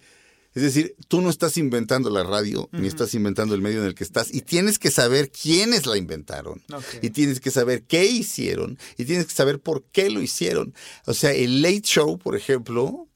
es 0.54 0.62
decir, 0.62 0.96
tú 1.06 1.20
no 1.20 1.30
estás 1.30 1.56
inventando 1.56 2.10
la 2.10 2.24
radio, 2.24 2.68
ni 2.72 2.88
estás 2.88 3.14
inventando 3.14 3.54
el 3.54 3.62
medio 3.62 3.80
en 3.80 3.86
el 3.86 3.94
que 3.94 4.04
estás, 4.04 4.34
y 4.34 4.40
tienes 4.40 4.78
que 4.78 4.90
saber 4.90 5.30
quiénes 5.30 5.86
la 5.86 5.96
inventaron, 5.96 6.62
y 7.02 7.10
tienes 7.10 7.40
que 7.40 7.50
saber 7.50 7.84
qué 7.84 8.06
hicieron, 8.06 8.78
y 8.96 9.04
tienes 9.04 9.26
que 9.26 9.34
saber 9.34 9.60
por 9.60 9.84
qué 9.92 10.10
lo 10.10 10.20
hicieron. 10.20 10.74
O 11.06 11.14
sea, 11.14 11.32
el 11.32 11.62
Late 11.62 11.82
Show, 11.82 12.18
por 12.18 12.36
ejemplo, 12.36 13.06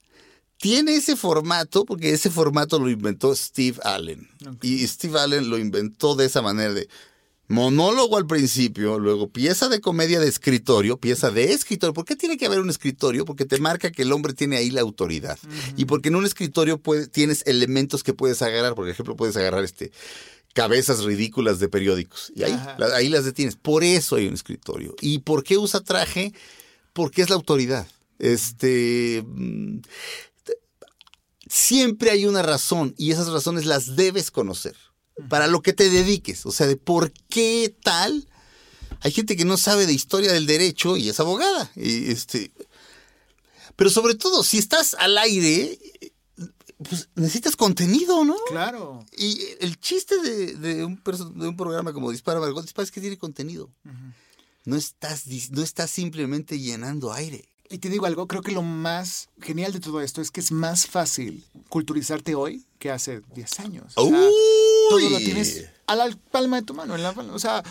tiene 0.58 0.94
ese 0.96 1.16
formato 1.16 1.84
porque 1.84 2.12
ese 2.12 2.30
formato 2.30 2.78
lo 2.78 2.88
inventó 2.88 3.34
Steve 3.34 3.78
Allen. 3.82 4.28
Y 4.62 4.86
Steve 4.86 5.18
Allen 5.18 5.50
lo 5.50 5.58
inventó 5.58 6.14
de 6.14 6.26
esa 6.26 6.40
manera 6.40 6.72
de 6.72 6.88
monólogo 7.48 8.16
al 8.16 8.26
principio, 8.26 8.98
luego 8.98 9.28
pieza 9.28 9.68
de 9.68 9.80
comedia 9.80 10.20
de 10.20 10.28
escritorio, 10.28 10.96
pieza 10.96 11.30
de 11.30 11.52
escritorio. 11.52 11.92
¿Por 11.92 12.04
qué 12.04 12.16
tiene 12.16 12.36
que 12.36 12.46
haber 12.46 12.60
un 12.60 12.70
escritorio? 12.70 13.24
Porque 13.24 13.44
te 13.44 13.58
marca 13.58 13.92
que 13.92 14.02
el 14.02 14.12
hombre 14.12 14.32
tiene 14.32 14.56
ahí 14.56 14.70
la 14.70 14.80
autoridad. 14.80 15.38
Y 15.76 15.84
porque 15.84 16.08
en 16.08 16.16
un 16.16 16.24
escritorio 16.24 16.80
tienes 17.10 17.42
elementos 17.46 18.02
que 18.02 18.14
puedes 18.14 18.40
agarrar. 18.42 18.74
Por 18.74 18.88
ejemplo, 18.88 19.16
puedes 19.16 19.36
agarrar 19.36 19.64
este 19.64 19.92
cabezas 20.54 21.04
ridículas 21.04 21.58
de 21.58 21.68
periódicos. 21.68 22.32
Y 22.34 22.44
ahí, 22.44 22.58
ahí 22.94 23.08
las 23.08 23.24
detienes. 23.24 23.56
Por 23.56 23.84
eso 23.84 24.16
hay 24.16 24.26
un 24.26 24.34
escritorio. 24.34 24.94
¿Y 25.00 25.18
por 25.18 25.42
qué 25.44 25.58
usa 25.58 25.80
traje? 25.80 26.32
Porque 26.92 27.22
es 27.22 27.28
la 27.28 27.36
autoridad. 27.36 27.86
Este. 28.18 29.22
Mm, 29.26 29.80
siempre 31.46 32.10
hay 32.10 32.24
una 32.24 32.42
razón 32.42 32.94
y 32.96 33.12
esas 33.12 33.28
razones 33.28 33.66
las 33.66 33.96
debes 33.96 34.30
conocer 34.30 34.74
para 35.28 35.46
lo 35.46 35.62
que 35.62 35.72
te 35.72 35.90
dediques. 35.90 36.46
O 36.46 36.52
sea, 36.52 36.66
de 36.66 36.76
por 36.76 37.12
qué 37.28 37.74
tal. 37.82 38.28
Hay 39.00 39.12
gente 39.12 39.36
que 39.36 39.44
no 39.44 39.58
sabe 39.58 39.86
de 39.86 39.92
historia 39.92 40.32
del 40.32 40.46
derecho 40.46 40.96
y 40.96 41.10
es 41.10 41.20
abogada. 41.20 41.70
Y 41.76 42.10
este, 42.10 42.52
pero 43.76 43.90
sobre 43.90 44.14
todo, 44.14 44.42
si 44.42 44.58
estás 44.58 44.94
al 44.94 45.18
aire, 45.18 45.78
pues 46.78 47.08
necesitas 47.14 47.56
contenido, 47.56 48.24
¿no? 48.24 48.36
Claro. 48.48 49.04
Y 49.16 49.38
el 49.60 49.78
chiste 49.78 50.20
de, 50.20 50.84
un, 50.84 51.02
de 51.02 51.48
un, 51.48 51.56
programa 51.56 51.92
como 51.92 52.10
Dispara 52.10 52.40
Margot 52.40 52.62
Dispara 52.62 52.84
es 52.84 52.90
que 52.90 53.00
tiene 53.00 53.18
contenido. 53.18 53.70
no, 54.64 54.76
estás, 54.76 55.24
no 55.50 55.62
estás 55.62 55.90
simplemente 55.90 56.58
llenando 56.58 57.12
aire. 57.12 57.48
Y 57.70 57.78
te 57.78 57.88
digo 57.88 58.06
algo, 58.06 58.28
creo 58.28 58.42
que 58.42 58.52
lo 58.52 58.62
más 58.62 59.30
genial 59.40 59.72
de 59.72 59.80
todo 59.80 60.00
esto 60.00 60.20
es 60.20 60.30
que 60.30 60.40
es 60.40 60.52
más 60.52 60.86
fácil 60.86 61.44
culturizarte 61.70 62.34
hoy 62.34 62.66
que 62.78 62.90
hace 62.90 63.22
10 63.34 63.60
años. 63.60 63.92
O 63.96 64.10
todo 64.90 65.10
lo 65.10 65.18
tienes 65.18 65.68
a 65.86 65.96
la 65.96 66.16
palma 66.30 66.56
de 66.56 66.62
tu 66.62 66.74
mano. 66.74 66.94
o 67.32 67.38
sea, 67.38 67.62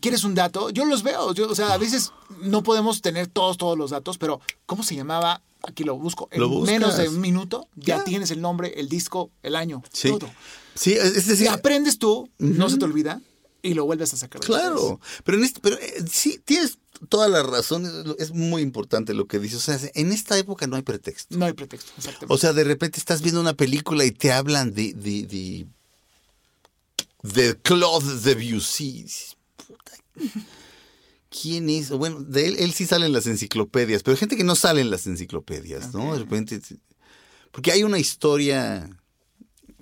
¿quieres 0.00 0.24
un 0.24 0.34
dato? 0.34 0.70
Yo 0.70 0.84
los 0.84 1.02
veo. 1.02 1.32
Yo, 1.34 1.48
o 1.48 1.54
sea, 1.54 1.72
a 1.72 1.78
veces 1.78 2.12
no 2.42 2.62
podemos 2.62 3.02
tener 3.02 3.26
todos, 3.26 3.58
todos 3.58 3.76
los 3.76 3.90
datos, 3.90 4.18
pero 4.18 4.40
¿cómo 4.66 4.82
se 4.82 4.94
llamaba? 4.94 5.42
Aquí 5.62 5.84
lo 5.84 5.96
busco. 5.96 6.28
En 6.30 6.62
menos 6.62 6.96
de 6.96 7.08
un 7.08 7.20
minuto 7.20 7.68
ya 7.76 8.02
tienes 8.04 8.30
el 8.30 8.40
nombre, 8.40 8.72
el 8.76 8.88
disco, 8.88 9.30
el 9.42 9.56
año, 9.56 9.82
todo. 10.02 10.30
Sí, 10.74 10.92
es 10.92 11.14
decir, 11.14 11.36
si 11.36 11.46
aprendes 11.46 11.98
tú, 11.98 12.30
no 12.38 12.70
se 12.70 12.78
te 12.78 12.84
olvida 12.84 13.20
y 13.62 13.74
lo 13.74 13.84
vuelves 13.84 14.14
a 14.14 14.16
sacar. 14.16 14.40
Claro, 14.40 15.00
pero, 15.24 15.38
en 15.38 15.44
este, 15.44 15.60
pero 15.60 15.76
eh, 15.76 16.04
sí, 16.10 16.40
tienes 16.44 16.78
toda 17.08 17.28
la 17.28 17.42
razón, 17.42 17.86
es 18.18 18.32
muy 18.32 18.62
importante 18.62 19.14
lo 19.14 19.26
que 19.26 19.38
dices. 19.38 19.58
O 19.58 19.60
sea, 19.60 19.78
en 19.94 20.12
esta 20.12 20.38
época 20.38 20.66
no 20.66 20.76
hay 20.76 20.82
pretexto. 20.82 21.36
No 21.36 21.44
hay 21.46 21.52
pretexto, 21.52 21.92
exactamente. 21.96 22.34
O 22.34 22.38
sea, 22.38 22.52
de 22.52 22.64
repente 22.64 22.98
estás 22.98 23.22
viendo 23.22 23.40
una 23.40 23.54
película 23.54 24.04
y 24.04 24.12
te 24.12 24.32
hablan 24.32 24.72
de, 24.72 24.92
de, 24.94 25.22
de, 25.24 25.66
de 27.22 27.56
Claude 27.60 28.20
Debussy. 28.20 29.06
Puta. 29.56 29.92
¿Quién 31.28 31.70
es? 31.70 31.90
Bueno, 31.90 32.20
de 32.20 32.48
él, 32.48 32.56
él 32.58 32.72
sí 32.72 32.86
sale 32.86 33.06
en 33.06 33.12
las 33.12 33.26
enciclopedias, 33.26 34.02
pero 34.02 34.14
hay 34.14 34.18
gente 34.18 34.36
que 34.36 34.44
no 34.44 34.56
sale 34.56 34.80
en 34.80 34.90
las 34.90 35.06
enciclopedias, 35.06 35.94
¿no? 35.94 36.12
De 36.12 36.20
repente. 36.20 36.60
Porque 37.52 37.72
hay 37.72 37.82
una 37.82 37.98
historia 37.98 38.88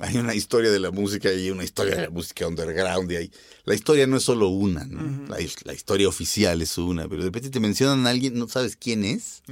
hay 0.00 0.16
una 0.16 0.34
historia 0.34 0.70
de 0.70 0.78
la 0.78 0.90
música 0.90 1.32
y 1.32 1.50
una 1.50 1.64
historia 1.64 1.96
de 1.96 2.02
la 2.02 2.10
música 2.10 2.46
underground. 2.46 3.10
Y 3.10 3.16
hay, 3.16 3.32
la 3.64 3.74
historia 3.74 4.06
no 4.06 4.16
es 4.16 4.22
solo 4.22 4.48
una, 4.48 4.84
¿no? 4.84 5.26
la, 5.28 5.72
historia 5.72 6.08
oficial 6.08 6.62
es 6.62 6.78
una, 6.78 7.08
pero 7.08 7.22
de 7.22 7.28
repente 7.28 7.50
te 7.50 7.60
mencionan 7.60 8.06
a 8.06 8.10
alguien, 8.10 8.38
no 8.38 8.48
sabes 8.48 8.76
quién 8.76 9.04
es. 9.04 9.42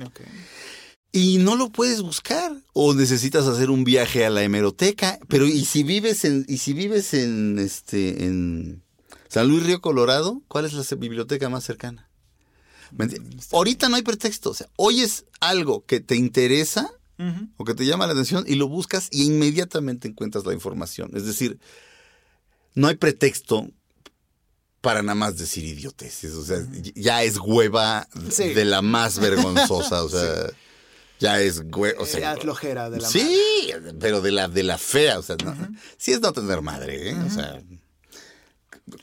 Y 1.12 1.38
no 1.38 1.56
lo 1.56 1.70
puedes 1.70 2.02
buscar. 2.02 2.52
O 2.72 2.92
necesitas 2.94 3.46
hacer 3.46 3.70
un 3.70 3.84
viaje 3.84 4.26
a 4.26 4.30
la 4.30 4.42
hemeroteca. 4.42 5.18
Pero 5.28 5.46
¿y 5.46 5.64
si 5.64 5.82
vives 5.82 6.24
en, 6.24 6.44
y 6.48 6.58
si 6.58 6.72
vives 6.72 7.14
en 7.14 7.58
este 7.58 8.24
en 8.24 8.82
San 9.28 9.48
Luis 9.48 9.64
Río 9.64 9.80
Colorado? 9.80 10.42
¿Cuál 10.48 10.66
es 10.66 10.72
la 10.74 10.96
biblioteca 10.96 11.48
más 11.48 11.64
cercana? 11.64 12.08
Mm, 12.92 13.04
Ahorita 13.52 13.88
no 13.88 13.96
hay 13.96 14.02
pretexto. 14.02 14.50
O 14.50 14.54
sea, 14.54 14.68
oyes 14.76 15.24
algo 15.40 15.84
que 15.86 16.00
te 16.00 16.16
interesa 16.16 16.90
o 17.56 17.64
que 17.64 17.72
te 17.72 17.86
llama 17.86 18.06
la 18.06 18.12
atención 18.12 18.44
y 18.46 18.56
lo 18.56 18.68
buscas 18.68 19.08
y 19.10 19.24
inmediatamente 19.24 20.06
encuentras 20.06 20.44
la 20.44 20.52
información. 20.52 21.12
Es 21.14 21.24
decir, 21.24 21.58
no 22.74 22.88
hay 22.88 22.96
pretexto 22.96 23.70
para 24.82 25.00
nada 25.02 25.14
más 25.14 25.38
decir 25.38 25.64
idioteces. 25.64 26.34
O 26.34 26.44
sea, 26.44 26.58
ya 26.94 27.22
es 27.22 27.38
hueva 27.38 28.06
de 28.36 28.64
la 28.66 28.82
más 28.82 29.18
vergonzosa. 29.18 30.04
O 30.04 30.08
sea, 30.10 30.50
ya 31.18 31.40
es 31.40 31.62
hueva. 31.72 32.02
O 32.02 32.06
sea, 32.06 32.36
flojera 32.36 32.90
de 32.90 33.00
la 33.00 33.08
Sí, 33.08 33.70
pero 34.00 34.20
de 34.20 34.32
la, 34.32 34.48
de 34.48 34.62
la 34.62 34.78
fea. 34.78 35.18
O 35.18 35.22
sea, 35.22 35.36
sí 35.96 36.12
es 36.12 36.20
no 36.20 36.32
tener 36.32 36.62
madre. 36.62 37.10
¿eh? 37.10 37.16
O 37.26 37.30
sea, 37.30 37.60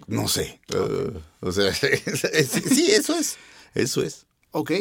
no 0.08 0.28
sé. 0.28 0.60
Uh, 0.74 1.20
o 1.42 1.52
sea, 1.52 1.74
sí, 1.74 2.92
eso 2.92 3.16
es. 3.16 3.38
Eso 3.74 4.04
es. 4.04 4.26
Ok. 4.52 4.72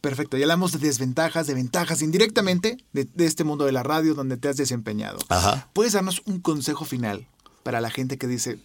Perfecto, 0.00 0.38
ya 0.38 0.44
hablamos 0.44 0.72
de 0.72 0.78
desventajas, 0.78 1.46
de 1.46 1.52
ventajas 1.52 2.00
indirectamente 2.00 2.78
de, 2.94 3.06
este 3.18 3.44
mundo 3.44 3.66
de 3.66 3.72
la 3.72 3.82
radio 3.82 4.14
donde 4.14 4.38
te 4.38 4.48
has 4.48 4.56
desempeñado. 4.56 5.18
Ajá. 5.28 5.68
¿Puedes 5.74 5.92
darnos 5.92 6.22
un 6.24 6.40
consejo 6.40 6.86
final 6.86 7.26
para 7.62 7.82
la 7.82 7.90
gente 7.90 8.16
que 8.16 8.26
dice 8.26 8.58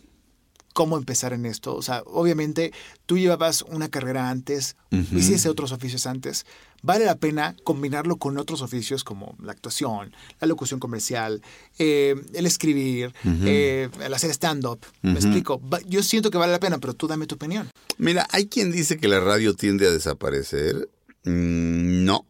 cómo 0.75 0.97
empezar 0.97 1.33
en 1.33 1.45
esto? 1.45 1.75
O 1.75 1.81
sea, 1.81 2.03
obviamente 2.05 2.73
tú 3.05 3.17
llevabas 3.17 3.63
una 3.63 3.89
carrera 3.89 4.29
antes, 4.29 4.75
hiciste 4.91 5.49
otros 5.49 5.71
oficios 5.71 6.05
antes. 6.05 6.45
¿Vale 6.83 7.05
la 7.05 7.15
pena 7.15 7.55
combinarlo 7.63 8.17
con 8.17 8.38
otros 8.38 8.61
oficios 8.61 9.03
como 9.03 9.35
la 9.41 9.53
actuación, 9.53 10.13
la 10.39 10.47
locución 10.47 10.79
comercial, 10.79 11.41
eh, 11.79 12.15
el 12.33 12.45
escribir, 12.45 13.13
eh, 13.23 13.89
el 14.03 14.13
hacer 14.13 14.29
stand-up? 14.31 14.81
Me 15.01 15.13
explico. 15.13 15.61
Yo 15.88 16.03
siento 16.03 16.29
que 16.29 16.38
vale 16.38 16.51
la 16.51 16.59
pena, 16.59 16.77
pero 16.77 16.93
tú 16.93 17.07
dame 17.07 17.25
tu 17.25 17.35
opinión. 17.35 17.71
Mira, 17.97 18.27
hay 18.29 18.47
quien 18.47 18.71
dice 18.71 18.97
que 18.97 19.07
la 19.07 19.19
radio 19.19 19.55
tiende 19.55 19.88
a 19.88 19.91
desaparecer 19.91 20.89
Mm, 21.25 22.05
no. 22.05 22.25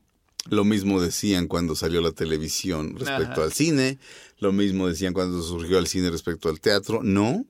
Lo 0.48 0.64
mismo 0.64 1.02
decían 1.02 1.48
cuando 1.48 1.76
salió 1.76 2.02
la 2.02 2.12
televisión 2.12 2.96
respecto 2.98 3.42
al 3.42 3.52
cine, 3.52 3.98
lo 4.38 4.52
mismo 4.52 4.88
decían 4.88 5.14
cuando 5.14 5.42
surgió 5.42 5.80
el 5.80 5.88
cine 5.88 6.12
respecto 6.12 6.50
al 6.50 6.60
teatro, 6.60 7.02
no. 7.04 7.46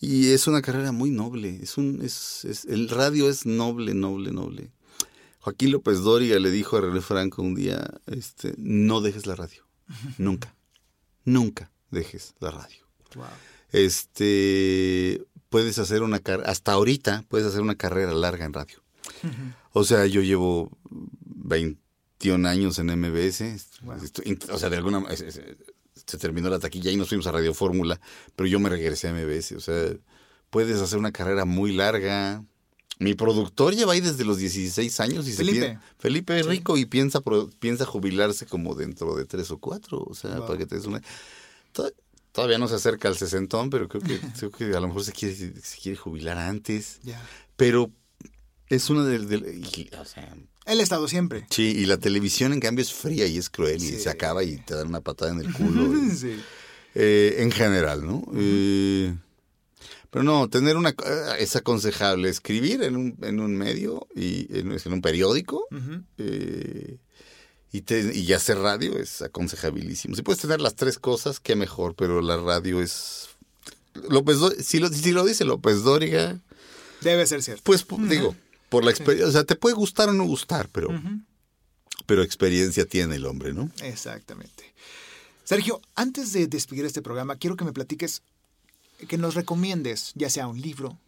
Y 0.00 0.30
es 0.30 0.46
una 0.46 0.62
carrera 0.62 0.92
muy 0.92 1.10
noble, 1.10 1.58
es 1.62 1.76
un, 1.76 2.00
es, 2.02 2.66
el 2.68 2.88
radio 2.88 3.28
es 3.28 3.46
noble, 3.46 3.94
noble, 3.94 4.30
noble. 4.30 4.70
Joaquín 5.40 5.72
López 5.72 5.98
Dóriga 6.00 6.38
le 6.38 6.50
dijo 6.50 6.76
a 6.76 6.80
René 6.80 7.00
Franco 7.00 7.42
un 7.42 7.54
día, 7.54 8.00
este, 8.06 8.54
no 8.58 9.00
dejes 9.00 9.26
la 9.26 9.34
radio, 9.34 9.66
nunca, 10.18 10.54
nunca 11.24 11.72
dejes 11.90 12.34
la 12.38 12.50
radio. 12.50 12.86
Este, 13.72 15.24
puedes 15.48 15.78
hacer 15.78 16.02
una 16.02 16.20
hasta 16.44 16.72
ahorita 16.72 17.24
puedes 17.28 17.46
hacer 17.46 17.60
una 17.60 17.74
carrera 17.74 18.12
larga 18.12 18.44
en 18.44 18.52
radio. 18.52 18.82
O 19.72 19.84
sea, 19.84 20.06
yo 20.06 20.22
llevo 20.22 20.70
21 21.24 22.48
años 22.48 22.78
en 22.78 22.86
MBS. 22.86 23.42
o 24.50 24.58
sea, 24.58 24.70
de 24.70 24.76
alguna 24.76 25.02
se 26.08 26.18
terminó 26.18 26.48
la 26.50 26.58
taquilla 26.58 26.90
y 26.90 26.96
nos 26.96 27.08
fuimos 27.08 27.26
a 27.28 27.32
Radio 27.32 27.54
Fórmula, 27.54 28.00
pero 28.34 28.48
yo 28.48 28.58
me 28.58 28.68
regresé 28.68 29.08
a 29.08 29.12
MBS. 29.12 29.52
O 29.52 29.60
sea, 29.60 29.92
puedes 30.50 30.80
hacer 30.80 30.98
una 30.98 31.12
carrera 31.12 31.44
muy 31.44 31.72
larga. 31.72 32.42
Mi 32.98 33.14
productor 33.14 33.76
lleva 33.76 33.92
ahí 33.92 34.00
desde 34.00 34.24
los 34.24 34.38
16 34.38 34.98
años 35.00 35.28
y 35.28 35.32
Felipe. 35.32 35.60
se 35.60 35.66
piensa, 35.66 35.82
Felipe 35.98 36.40
es 36.40 36.46
rico 36.46 36.76
y 36.76 36.84
piensa 36.86 37.20
piensa 37.60 37.84
jubilarse 37.84 38.46
como 38.46 38.74
dentro 38.74 39.14
de 39.14 39.24
tres 39.24 39.50
o 39.52 39.58
cuatro, 39.58 40.02
o 40.04 40.14
sea, 40.14 40.38
Wow. 40.38 40.46
para 40.46 40.58
que 40.58 40.66
te 40.66 40.74
des 40.74 40.86
una 40.86 41.00
To- 41.72 41.92
Todavía 42.32 42.58
no 42.58 42.68
se 42.68 42.74
acerca 42.76 43.08
al 43.08 43.16
sesentón, 43.16 43.68
pero 43.70 43.88
creo 43.88 44.02
que, 44.02 44.18
creo 44.38 44.50
que 44.50 44.64
a 44.76 44.80
lo 44.80 44.88
mejor 44.88 45.04
se 45.04 45.12
quiere, 45.12 45.34
se 45.34 45.78
quiere 45.80 45.96
jubilar 45.96 46.38
antes. 46.38 46.98
Ya. 47.02 47.20
Pero 47.56 47.90
es 48.68 48.90
una 48.90 49.04
de, 49.04 49.18
de- 49.20 49.56
y, 49.58 49.90
o 49.96 50.04
sea, 50.04 50.36
Ha 50.68 50.82
estado 50.82 51.08
siempre. 51.08 51.46
sí, 51.50 51.74
y 51.76 51.86
la 51.86 51.96
televisión 51.96 52.52
en 52.52 52.60
cambio 52.60 52.82
es 52.82 52.92
fría 52.92 53.26
y 53.26 53.38
es 53.38 53.48
cruel 53.50 53.82
y 53.82 53.98
se 53.98 54.10
acaba 54.10 54.44
y 54.44 54.58
te 54.58 54.74
dan 54.74 54.88
una 54.88 55.00
patada 55.00 55.32
en 55.32 55.40
el 55.40 55.52
culo. 55.52 55.92
y- 56.04 56.10
sí. 56.16 56.40
eh, 56.94 57.36
en 57.38 57.50
general, 57.50 58.06
¿no? 58.06 58.22
Eh, 58.36 59.14
pero 60.10 60.22
no, 60.24 60.48
tener 60.48 60.76
una... 60.76 60.90
eh, 60.90 60.94
es 61.38 61.54
aconsejable 61.56 62.28
escribir 62.28 62.82
en 62.82 62.96
un, 62.96 63.16
en 63.22 63.40
un 63.40 63.56
medio 63.56 64.06
y 64.14 64.46
en, 64.58 64.72
en 64.72 64.92
un 64.92 65.02
periódico 65.02 65.66
eh, 66.18 66.98
y, 67.72 67.80
te- 67.82 68.14
y 68.16 68.32
hacer 68.32 68.58
radio 68.58 68.98
es 68.98 69.20
aconsejabilísimo. 69.22 70.16
Si 70.16 70.22
puedes 70.22 70.40
tener 70.40 70.60
las 70.60 70.74
tres 70.76 70.98
cosas, 70.98 71.40
qué 71.40 71.56
mejor, 71.56 71.94
pero 71.94 72.20
la 72.22 72.36
radio 72.38 72.80
es... 72.80 73.28
López 74.08 74.36
si, 74.64 74.78
lo, 74.78 74.88
si 74.88 75.10
lo 75.12 75.24
dice 75.24 75.44
López 75.44 75.82
Dóriga, 75.82 76.38
Debe 77.00 77.26
ser 77.26 77.42
cierto. 77.42 77.62
pues 77.64 77.82
po- 77.82 77.98
digo, 77.98 78.34
por 78.68 78.84
la 78.84 78.90
experiencia, 78.90 79.28
o 79.28 79.32
sea, 79.32 79.44
te 79.44 79.56
puede 79.56 79.74
gustar 79.74 80.08
o 80.08 80.12
no 80.12 80.24
gustar, 80.24 80.68
pero, 80.70 80.88
pero 82.06 82.22
experiencia 82.22 82.86
tiene 82.86 83.16
el 83.16 83.26
hombre, 83.26 83.52
¿no? 83.52 83.70
Exactamente. 83.82 84.74
Sergio, 85.44 85.80
antes 85.94 86.32
de 86.32 86.46
despedir 86.46 86.84
este 86.84 87.02
programa, 87.02 87.36
quiero 87.36 87.56
que 87.56 87.64
me 87.64 87.72
platiques, 87.72 88.22
que 89.08 89.16
nos 89.16 89.34
recomiendes, 89.34 90.12
ya 90.14 90.28
sea 90.28 90.46
un 90.46 90.60
libro, 90.60 90.98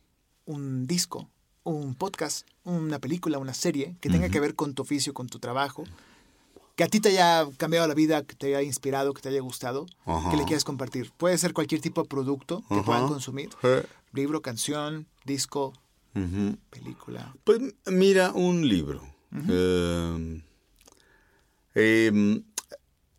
un 0.46 0.86
disco, 0.86 1.28
un 1.62 1.94
podcast, 1.94 2.46
una 2.64 2.98
película, 2.98 3.38
una 3.38 3.54
serie, 3.54 3.96
que 4.00 4.08
tenga 4.08 4.30
que 4.30 4.40
ver 4.40 4.54
con 4.54 4.74
tu 4.74 4.82
oficio, 4.82 5.12
con 5.12 5.28
tu 5.28 5.38
trabajo, 5.38 5.84
que 6.74 6.84
a 6.84 6.88
ti 6.88 7.00
te 7.00 7.10
haya 7.10 7.46
cambiado 7.58 7.86
la 7.86 7.94
vida, 7.94 8.24
que 8.24 8.34
te 8.34 8.46
haya 8.46 8.62
inspirado, 8.62 9.12
que 9.12 9.20
te 9.20 9.28
haya 9.28 9.40
gustado, 9.40 9.86
que 10.30 10.36
le 10.36 10.44
quieras 10.44 10.64
compartir. 10.64 11.12
Puede 11.18 11.36
ser 11.36 11.52
cualquier 11.52 11.82
tipo 11.82 12.02
de 12.02 12.08
producto 12.08 12.64
que 12.68 12.82
puedan 12.82 13.08
consumir. 13.08 13.50
Libro, 14.12 14.40
canción, 14.40 15.06
disco, 15.26 15.74
Ujú. 16.14 16.56
película. 16.70 17.34
Pues 17.44 17.60
mira, 17.86 18.32
un 18.32 18.68
libro. 18.68 19.02
Eh, 19.48 20.42
em, 21.74 22.42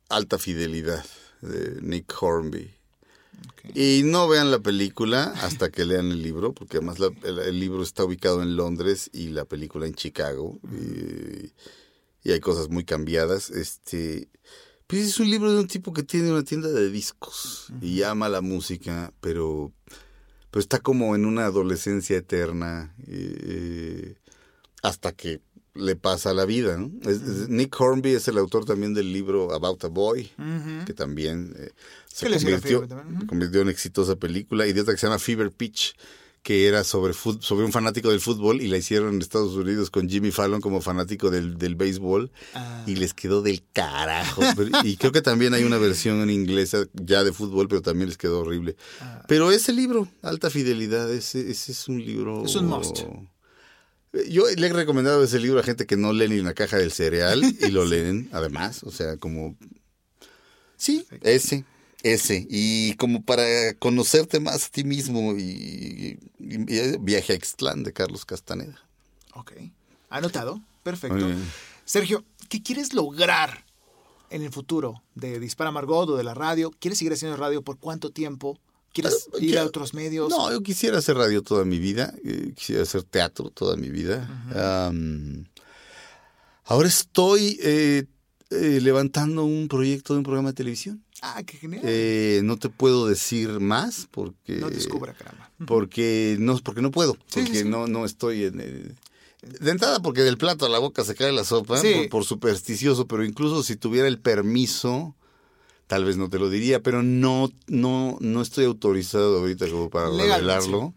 Alta 0.10 0.38
Fidelidad, 0.38 1.06
de 1.42 1.80
Nick 1.82 2.12
Hornby. 2.22 2.70
Y 3.74 4.02
no 4.04 4.28
vean 4.28 4.52
la 4.52 4.60
película 4.60 5.24
hasta 5.42 5.70
que 5.70 5.86
lean 5.86 6.12
el 6.12 6.22
libro, 6.22 6.54
porque 6.54 6.78
además 6.78 7.00
la- 7.00 7.12
el, 7.24 7.40
el 7.40 7.60
libro 7.60 7.82
está 7.84 8.04
ubicado 8.04 8.42
en 8.42 8.56
Londres 8.56 9.10
y 9.14 9.30
la 9.30 9.46
película 9.46 9.88
en 9.88 9.94
Chicago. 9.94 10.60
Y, 10.72 11.52
y 12.28 12.32
hay 12.32 12.40
cosas 12.40 12.70
muy 12.70 12.84
cambiadas. 12.84 13.50
Este, 13.50 14.28
pues 14.88 15.02
es 15.08 15.20
un 15.20 15.30
libro 15.30 15.54
de 15.54 15.60
un 15.62 15.68
tipo 15.68 15.94
que 15.94 16.04
tiene 16.04 16.32
una 16.32 16.44
tienda 16.44 16.70
de 16.70 16.90
discos 16.92 17.72
y 17.82 18.04
ama 18.04 18.28
la 18.30 18.42
música, 18.42 19.14
pero, 19.22 19.72
pero 20.52 20.60
está 20.62 20.80
como 20.80 21.16
en 21.16 21.26
una 21.26 21.46
adolescencia 21.46 22.18
eterna 22.18 22.94
eh, 23.08 24.16
hasta 24.84 25.12
que 25.14 25.42
le 25.74 25.96
pasa 25.96 26.34
la 26.34 26.44
vida. 26.46 26.76
¿no? 26.78 26.92
Es- 27.10 27.22
es- 27.22 27.50
Nick 27.50 27.80
Hornby 27.80 28.12
es 28.12 28.28
el 28.28 28.38
autor 28.38 28.66
también 28.66 28.94
del 28.94 29.14
libro 29.14 29.54
About 29.54 29.84
a 29.86 29.88
Boy 29.88 30.30
que 30.86 30.94
también 30.94 31.54
eh, 31.58 31.72
se 32.08 32.26
convirtió, 33.30 33.62
en 33.62 33.70
exitosa 33.70 34.16
película, 34.18 34.68
y 34.68 34.74
de 34.74 34.82
otra 34.82 34.94
que 34.94 35.00
se 35.00 35.08
llama 35.08 35.18
Fever 35.20 35.52
Pitch, 35.52 35.96
que 36.44 36.68
era 36.68 36.84
sobre, 36.84 37.14
sobre 37.14 37.66
un 37.66 37.72
fanático 37.72 38.10
del 38.10 38.20
fútbol, 38.20 38.62
y 38.62 38.68
la 38.68 38.78
hicieron 38.78 39.14
en 39.14 39.22
Estados 39.22 39.54
Unidos 39.54 39.92
con 39.92 40.10
Jimmy 40.10 40.32
Fallon 40.32 40.60
como 40.60 40.82
fanático 40.82 41.30
del, 41.30 41.58
del 41.58 41.76
béisbol, 41.76 42.32
Ah. 42.56 42.84
y 42.88 42.96
les 42.96 43.14
quedó 43.14 43.42
del 43.44 43.64
carajo. 43.72 44.42
Y 44.84 44.98
creo 44.98 45.12
que 45.12 45.22
también 45.22 45.54
hay 45.54 45.64
una 45.64 45.78
versión 45.78 46.20
en 46.22 46.32
inglesa 46.32 46.86
ya 46.94 47.24
de 47.24 47.32
fútbol, 47.32 47.68
pero 47.68 47.82
también 47.84 48.10
les 48.10 48.18
quedó 48.18 48.40
horrible. 48.40 48.76
Ah. 49.02 49.24
Pero 49.28 49.52
ese 49.52 49.72
libro, 49.72 50.08
Alta 50.24 50.50
Fidelidad, 50.50 51.12
ese, 51.14 51.52
ese 51.52 51.72
es 51.74 51.88
un 51.88 52.04
libro... 52.04 52.44
Es 52.46 52.56
un 52.56 52.66
must. 52.66 53.02
Yo 54.30 54.44
le 54.58 54.68
he 54.68 54.74
recomendado 54.74 55.24
ese 55.24 55.40
libro 55.40 55.60
a 55.60 55.64
gente 55.64 55.86
que 55.86 55.96
no 55.96 56.12
lee 56.12 56.28
ni 56.28 56.42
la 56.42 56.54
caja 56.54 56.78
del 56.78 56.92
cereal 56.92 57.44
y 57.44 57.70
lo 57.70 57.86
leen, 57.92 58.30
además, 58.34 58.84
o 58.84 58.92
sea, 58.92 59.16
como... 59.18 59.56
Sí, 60.76 61.06
ese, 61.22 61.64
ese. 62.04 62.46
Y 62.50 62.94
como 62.96 63.24
para 63.24 63.74
conocerte 63.76 64.40
más 64.40 64.66
a 64.66 64.70
ti 64.70 64.84
mismo 64.84 65.34
y, 65.38 66.18
y- 66.40 66.56
y 66.56 66.98
Viaje 67.00 67.34
a 67.34 67.36
Ixtlán 67.36 67.84
de 67.84 67.94
Carlos 67.94 68.26
Castaneda. 68.26 68.80
Ok. 69.34 69.54
Anotado. 70.10 70.62
Perfecto. 70.84 71.28
Sergio, 71.86 72.24
¿qué 72.50 72.62
quieres 72.64 72.94
lograr 72.94 73.66
en 74.30 74.42
el 74.42 74.52
futuro 74.52 75.04
de 75.16 75.40
Dispara 75.40 75.72
Margot 75.72 76.10
o 76.10 76.16
de 76.18 76.24
la 76.24 76.34
radio? 76.34 76.72
¿Quieres 76.80 76.98
seguir 76.98 77.14
haciendo 77.14 77.38
radio 77.38 77.62
por 77.62 77.78
cuánto 77.78 78.12
tiempo? 78.12 78.58
¿Quieres 78.94 79.28
Eh, 79.34 79.38
ir 79.38 79.50
quiero- 79.52 79.62
a 79.62 79.66
otros 79.66 79.94
medios? 79.94 80.30
No, 80.30 80.52
yo 80.52 80.62
quisiera 80.62 80.98
hacer 80.98 81.16
radio 81.16 81.42
toda 81.44 81.64
mi 81.66 81.80
vida, 81.80 82.14
eh, 82.26 82.52
quisiera 82.56 82.84
hacer 82.84 83.04
teatro 83.04 83.50
toda 83.52 83.78
mi 83.78 83.90
vida. 83.90 84.28
Ahora 86.66 86.88
estoy 86.88 87.58
eh, 87.62 88.06
eh, 88.50 88.80
levantando 88.82 89.44
un 89.46 89.68
proyecto 89.68 90.14
de 90.14 90.20
un 90.20 90.24
programa 90.24 90.50
de 90.50 90.54
televisión. 90.56 91.04
Ah, 91.22 91.44
qué 91.46 91.58
genial. 91.58 91.84
Eh, 91.86 92.42
no 92.44 92.58
te 92.58 92.70
puedo 92.70 93.06
decir 93.08 93.60
más 93.60 94.08
porque 94.10 94.56
no 94.56 94.70
descubra, 94.70 95.14
caramba. 95.14 95.52
porque 95.68 96.36
no 96.40 96.58
porque 96.58 96.82
no 96.82 96.90
puedo 96.92 97.14
Sí, 97.28 97.42
porque 97.44 97.60
sí. 97.64 97.70
no 97.70 97.86
no 97.88 98.06
estoy 98.06 98.46
en 98.46 98.60
el- 98.60 98.96
de 99.60 99.72
entrada 99.72 100.00
porque 100.02 100.22
del 100.22 100.38
plato 100.38 100.66
a 100.66 100.70
la 100.70 100.80
boca 100.80 101.04
se 101.04 101.16
cae 101.16 101.32
la 101.32 101.44
sopa 101.44 101.78
Sí. 101.80 101.94
por, 101.94 102.10
por 102.10 102.26
supersticioso 102.26 103.08
pero 103.08 103.24
incluso 103.24 103.62
si 103.64 103.76
tuviera 103.76 104.08
el 104.08 104.20
permiso 104.20 105.16
tal 105.88 106.06
vez 106.06 106.16
no 106.18 106.30
te 106.30 106.40
lo 106.40 106.50
diría 106.50 106.82
pero 106.82 107.04
no 107.04 107.52
no 107.68 108.18
no 108.20 108.42
estoy 108.42 108.66
autorizado 108.66 109.40
ahorita 109.40 109.68
como 109.70 109.90
para 109.90 110.10
Legal, 110.10 110.42
revelarlo 110.42 110.94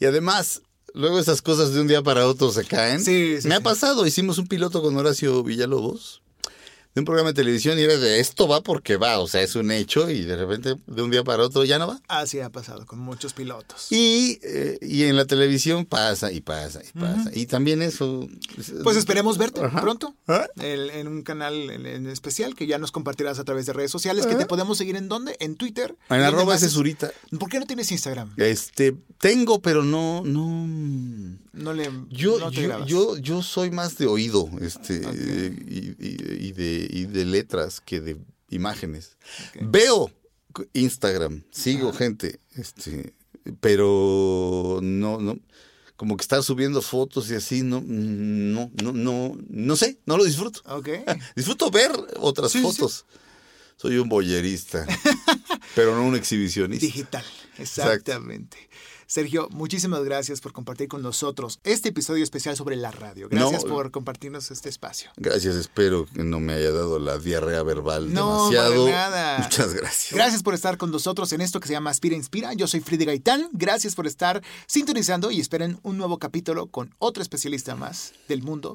y 0.00 0.06
además 0.06 0.62
luego 0.94 1.18
esas 1.20 1.42
cosas 1.42 1.72
de 1.72 1.80
un 1.80 1.86
día 1.88 2.02
para 2.02 2.26
otro 2.26 2.50
se 2.50 2.64
caen 2.64 3.00
Sí, 3.04 3.40
sí, 3.42 3.46
me 3.48 3.54
ha 3.56 3.60
pasado 3.60 4.06
hicimos 4.06 4.38
un 4.38 4.46
piloto 4.48 4.80
con 4.82 4.96
Horacio 4.96 5.42
Villalobos 5.44 6.22
de 6.98 7.00
un 7.00 7.04
programa 7.04 7.30
de 7.30 7.34
televisión 7.34 7.78
y 7.78 7.82
era 7.82 7.96
de 7.96 8.18
esto 8.18 8.48
va 8.48 8.60
porque 8.60 8.96
va, 8.96 9.20
o 9.20 9.28
sea, 9.28 9.40
es 9.42 9.54
un 9.54 9.70
hecho 9.70 10.10
y 10.10 10.22
de 10.24 10.36
repente 10.36 10.74
de 10.86 11.02
un 11.02 11.10
día 11.12 11.22
para 11.22 11.44
otro 11.44 11.64
ya 11.64 11.78
no 11.78 11.86
va. 11.86 12.00
Así 12.08 12.40
ha 12.40 12.50
pasado 12.50 12.86
con 12.86 12.98
muchos 12.98 13.34
pilotos. 13.34 13.86
Y, 13.92 14.40
eh, 14.42 14.78
y 14.82 15.04
en 15.04 15.14
la 15.16 15.24
televisión 15.24 15.86
pasa 15.86 16.32
y 16.32 16.40
pasa 16.40 16.80
y 16.82 16.98
pasa. 16.98 17.30
Y 17.32 17.46
también 17.46 17.82
eso... 17.82 18.26
Pues 18.82 18.96
esperemos 18.96 19.38
verte 19.38 19.60
Ajá. 19.60 19.80
pronto 19.80 20.14
¿Ah? 20.26 20.46
el- 20.60 20.90
en 20.90 21.06
un 21.06 21.22
canal 21.22 21.70
en, 21.70 21.86
en 21.86 22.06
especial 22.08 22.56
que 22.56 22.66
ya 22.66 22.78
nos 22.78 22.90
compartirás 22.90 23.38
a 23.38 23.44
través 23.44 23.66
de 23.66 23.72
redes 23.74 23.90
sociales. 23.92 24.26
Que 24.26 24.34
te 24.34 24.46
podemos 24.46 24.76
seguir 24.76 24.96
en 24.96 25.08
dónde? 25.08 25.36
En 25.38 25.54
Twitter. 25.54 25.90
En 26.10 26.18
¿Dónde 26.18 26.24
arroba 26.26 26.58
Zurita. 26.58 27.12
¿Por 27.38 27.48
qué 27.48 27.60
no 27.60 27.66
tienes 27.66 27.92
Instagram? 27.92 28.34
Este, 28.36 28.96
tengo, 29.18 29.60
pero 29.62 29.84
no, 29.84 30.22
no... 30.24 30.66
No 31.52 31.72
le. 31.72 31.90
Yo, 32.10 32.38
no 32.38 32.50
te 32.52 32.62
yo, 32.62 32.86
yo, 32.86 33.16
yo 33.18 33.42
soy 33.42 33.70
más 33.72 33.98
de 33.98 34.06
oído 34.06 34.48
este, 34.60 34.94
y, 35.68 35.96
y- 35.98 36.46
y 36.48 36.52
de, 36.52 36.87
y 36.88 37.04
de 37.06 37.24
letras 37.24 37.80
que 37.80 38.00
de 38.00 38.16
imágenes. 38.50 39.16
Veo 39.60 40.10
Instagram, 40.72 41.44
sigo 41.50 41.92
gente, 41.92 42.40
este, 42.56 43.14
pero 43.60 44.80
no, 44.82 45.20
no, 45.20 45.38
como 45.96 46.16
que 46.16 46.22
estar 46.22 46.42
subiendo 46.42 46.80
fotos 46.82 47.30
y 47.30 47.34
así, 47.34 47.62
no, 47.62 47.82
no, 47.84 48.70
no, 48.82 48.92
no, 48.92 49.38
no 49.48 49.76
sé, 49.76 49.98
no 50.06 50.16
lo 50.16 50.24
disfruto. 50.24 50.62
Ok. 50.66 50.88
Disfruto 51.36 51.70
ver 51.70 51.92
otras 52.18 52.52
Sí, 52.52 52.58
sí, 52.58 52.64
fotos. 52.64 53.04
Soy 53.76 53.98
un 53.98 54.08
boyerista, 54.08 54.86
pero 55.74 55.94
no 55.94 56.04
un 56.04 56.16
exhibicionista. 56.16 56.84
Digital, 56.84 57.24
exactamente. 57.58 58.68
Sergio, 59.10 59.48
muchísimas 59.50 60.04
gracias 60.04 60.42
por 60.42 60.52
compartir 60.52 60.86
con 60.86 61.00
nosotros 61.00 61.60
este 61.64 61.88
episodio 61.88 62.22
especial 62.22 62.56
sobre 62.56 62.76
la 62.76 62.90
radio. 62.90 63.30
Gracias 63.30 63.64
No. 63.64 63.70
por 63.70 63.90
compartirnos 63.90 64.50
este 64.50 64.68
espacio. 64.68 65.08
Gracias, 65.16 65.56
espero 65.56 66.04
que 66.14 66.24
no 66.24 66.40
me 66.40 66.52
haya 66.52 66.72
dado 66.72 66.98
la 66.98 67.16
diarrea 67.16 67.62
verbal 67.62 68.12
No, 68.12 68.50
demasiado. 68.50 68.84
para 68.84 68.96
nada. 69.08 69.38
Muchas 69.38 69.72
gracias. 69.72 70.12
Gracias 70.12 70.42
por 70.42 70.52
estar 70.52 70.76
con 70.76 70.90
nosotros 70.90 71.32
en 71.32 71.40
esto 71.40 71.58
que 71.58 71.68
se 71.68 71.72
llama 71.72 71.88
Aspira 71.88 72.16
Inspira. 72.16 72.52
Yo 72.52 72.66
soy 72.66 72.80
Frida 72.80 73.06
Gaitán. 73.06 73.48
Gracias 73.52 73.94
por 73.94 74.06
estar 74.06 74.42
sintonizando 74.66 75.30
y 75.30 75.40
esperen 75.40 75.80
un 75.82 75.96
nuevo 75.96 76.18
capítulo 76.18 76.66
con 76.66 76.94
otro 76.98 77.22
especialista 77.22 77.74
más 77.76 78.12
del 78.28 78.42
mundo 78.42 78.74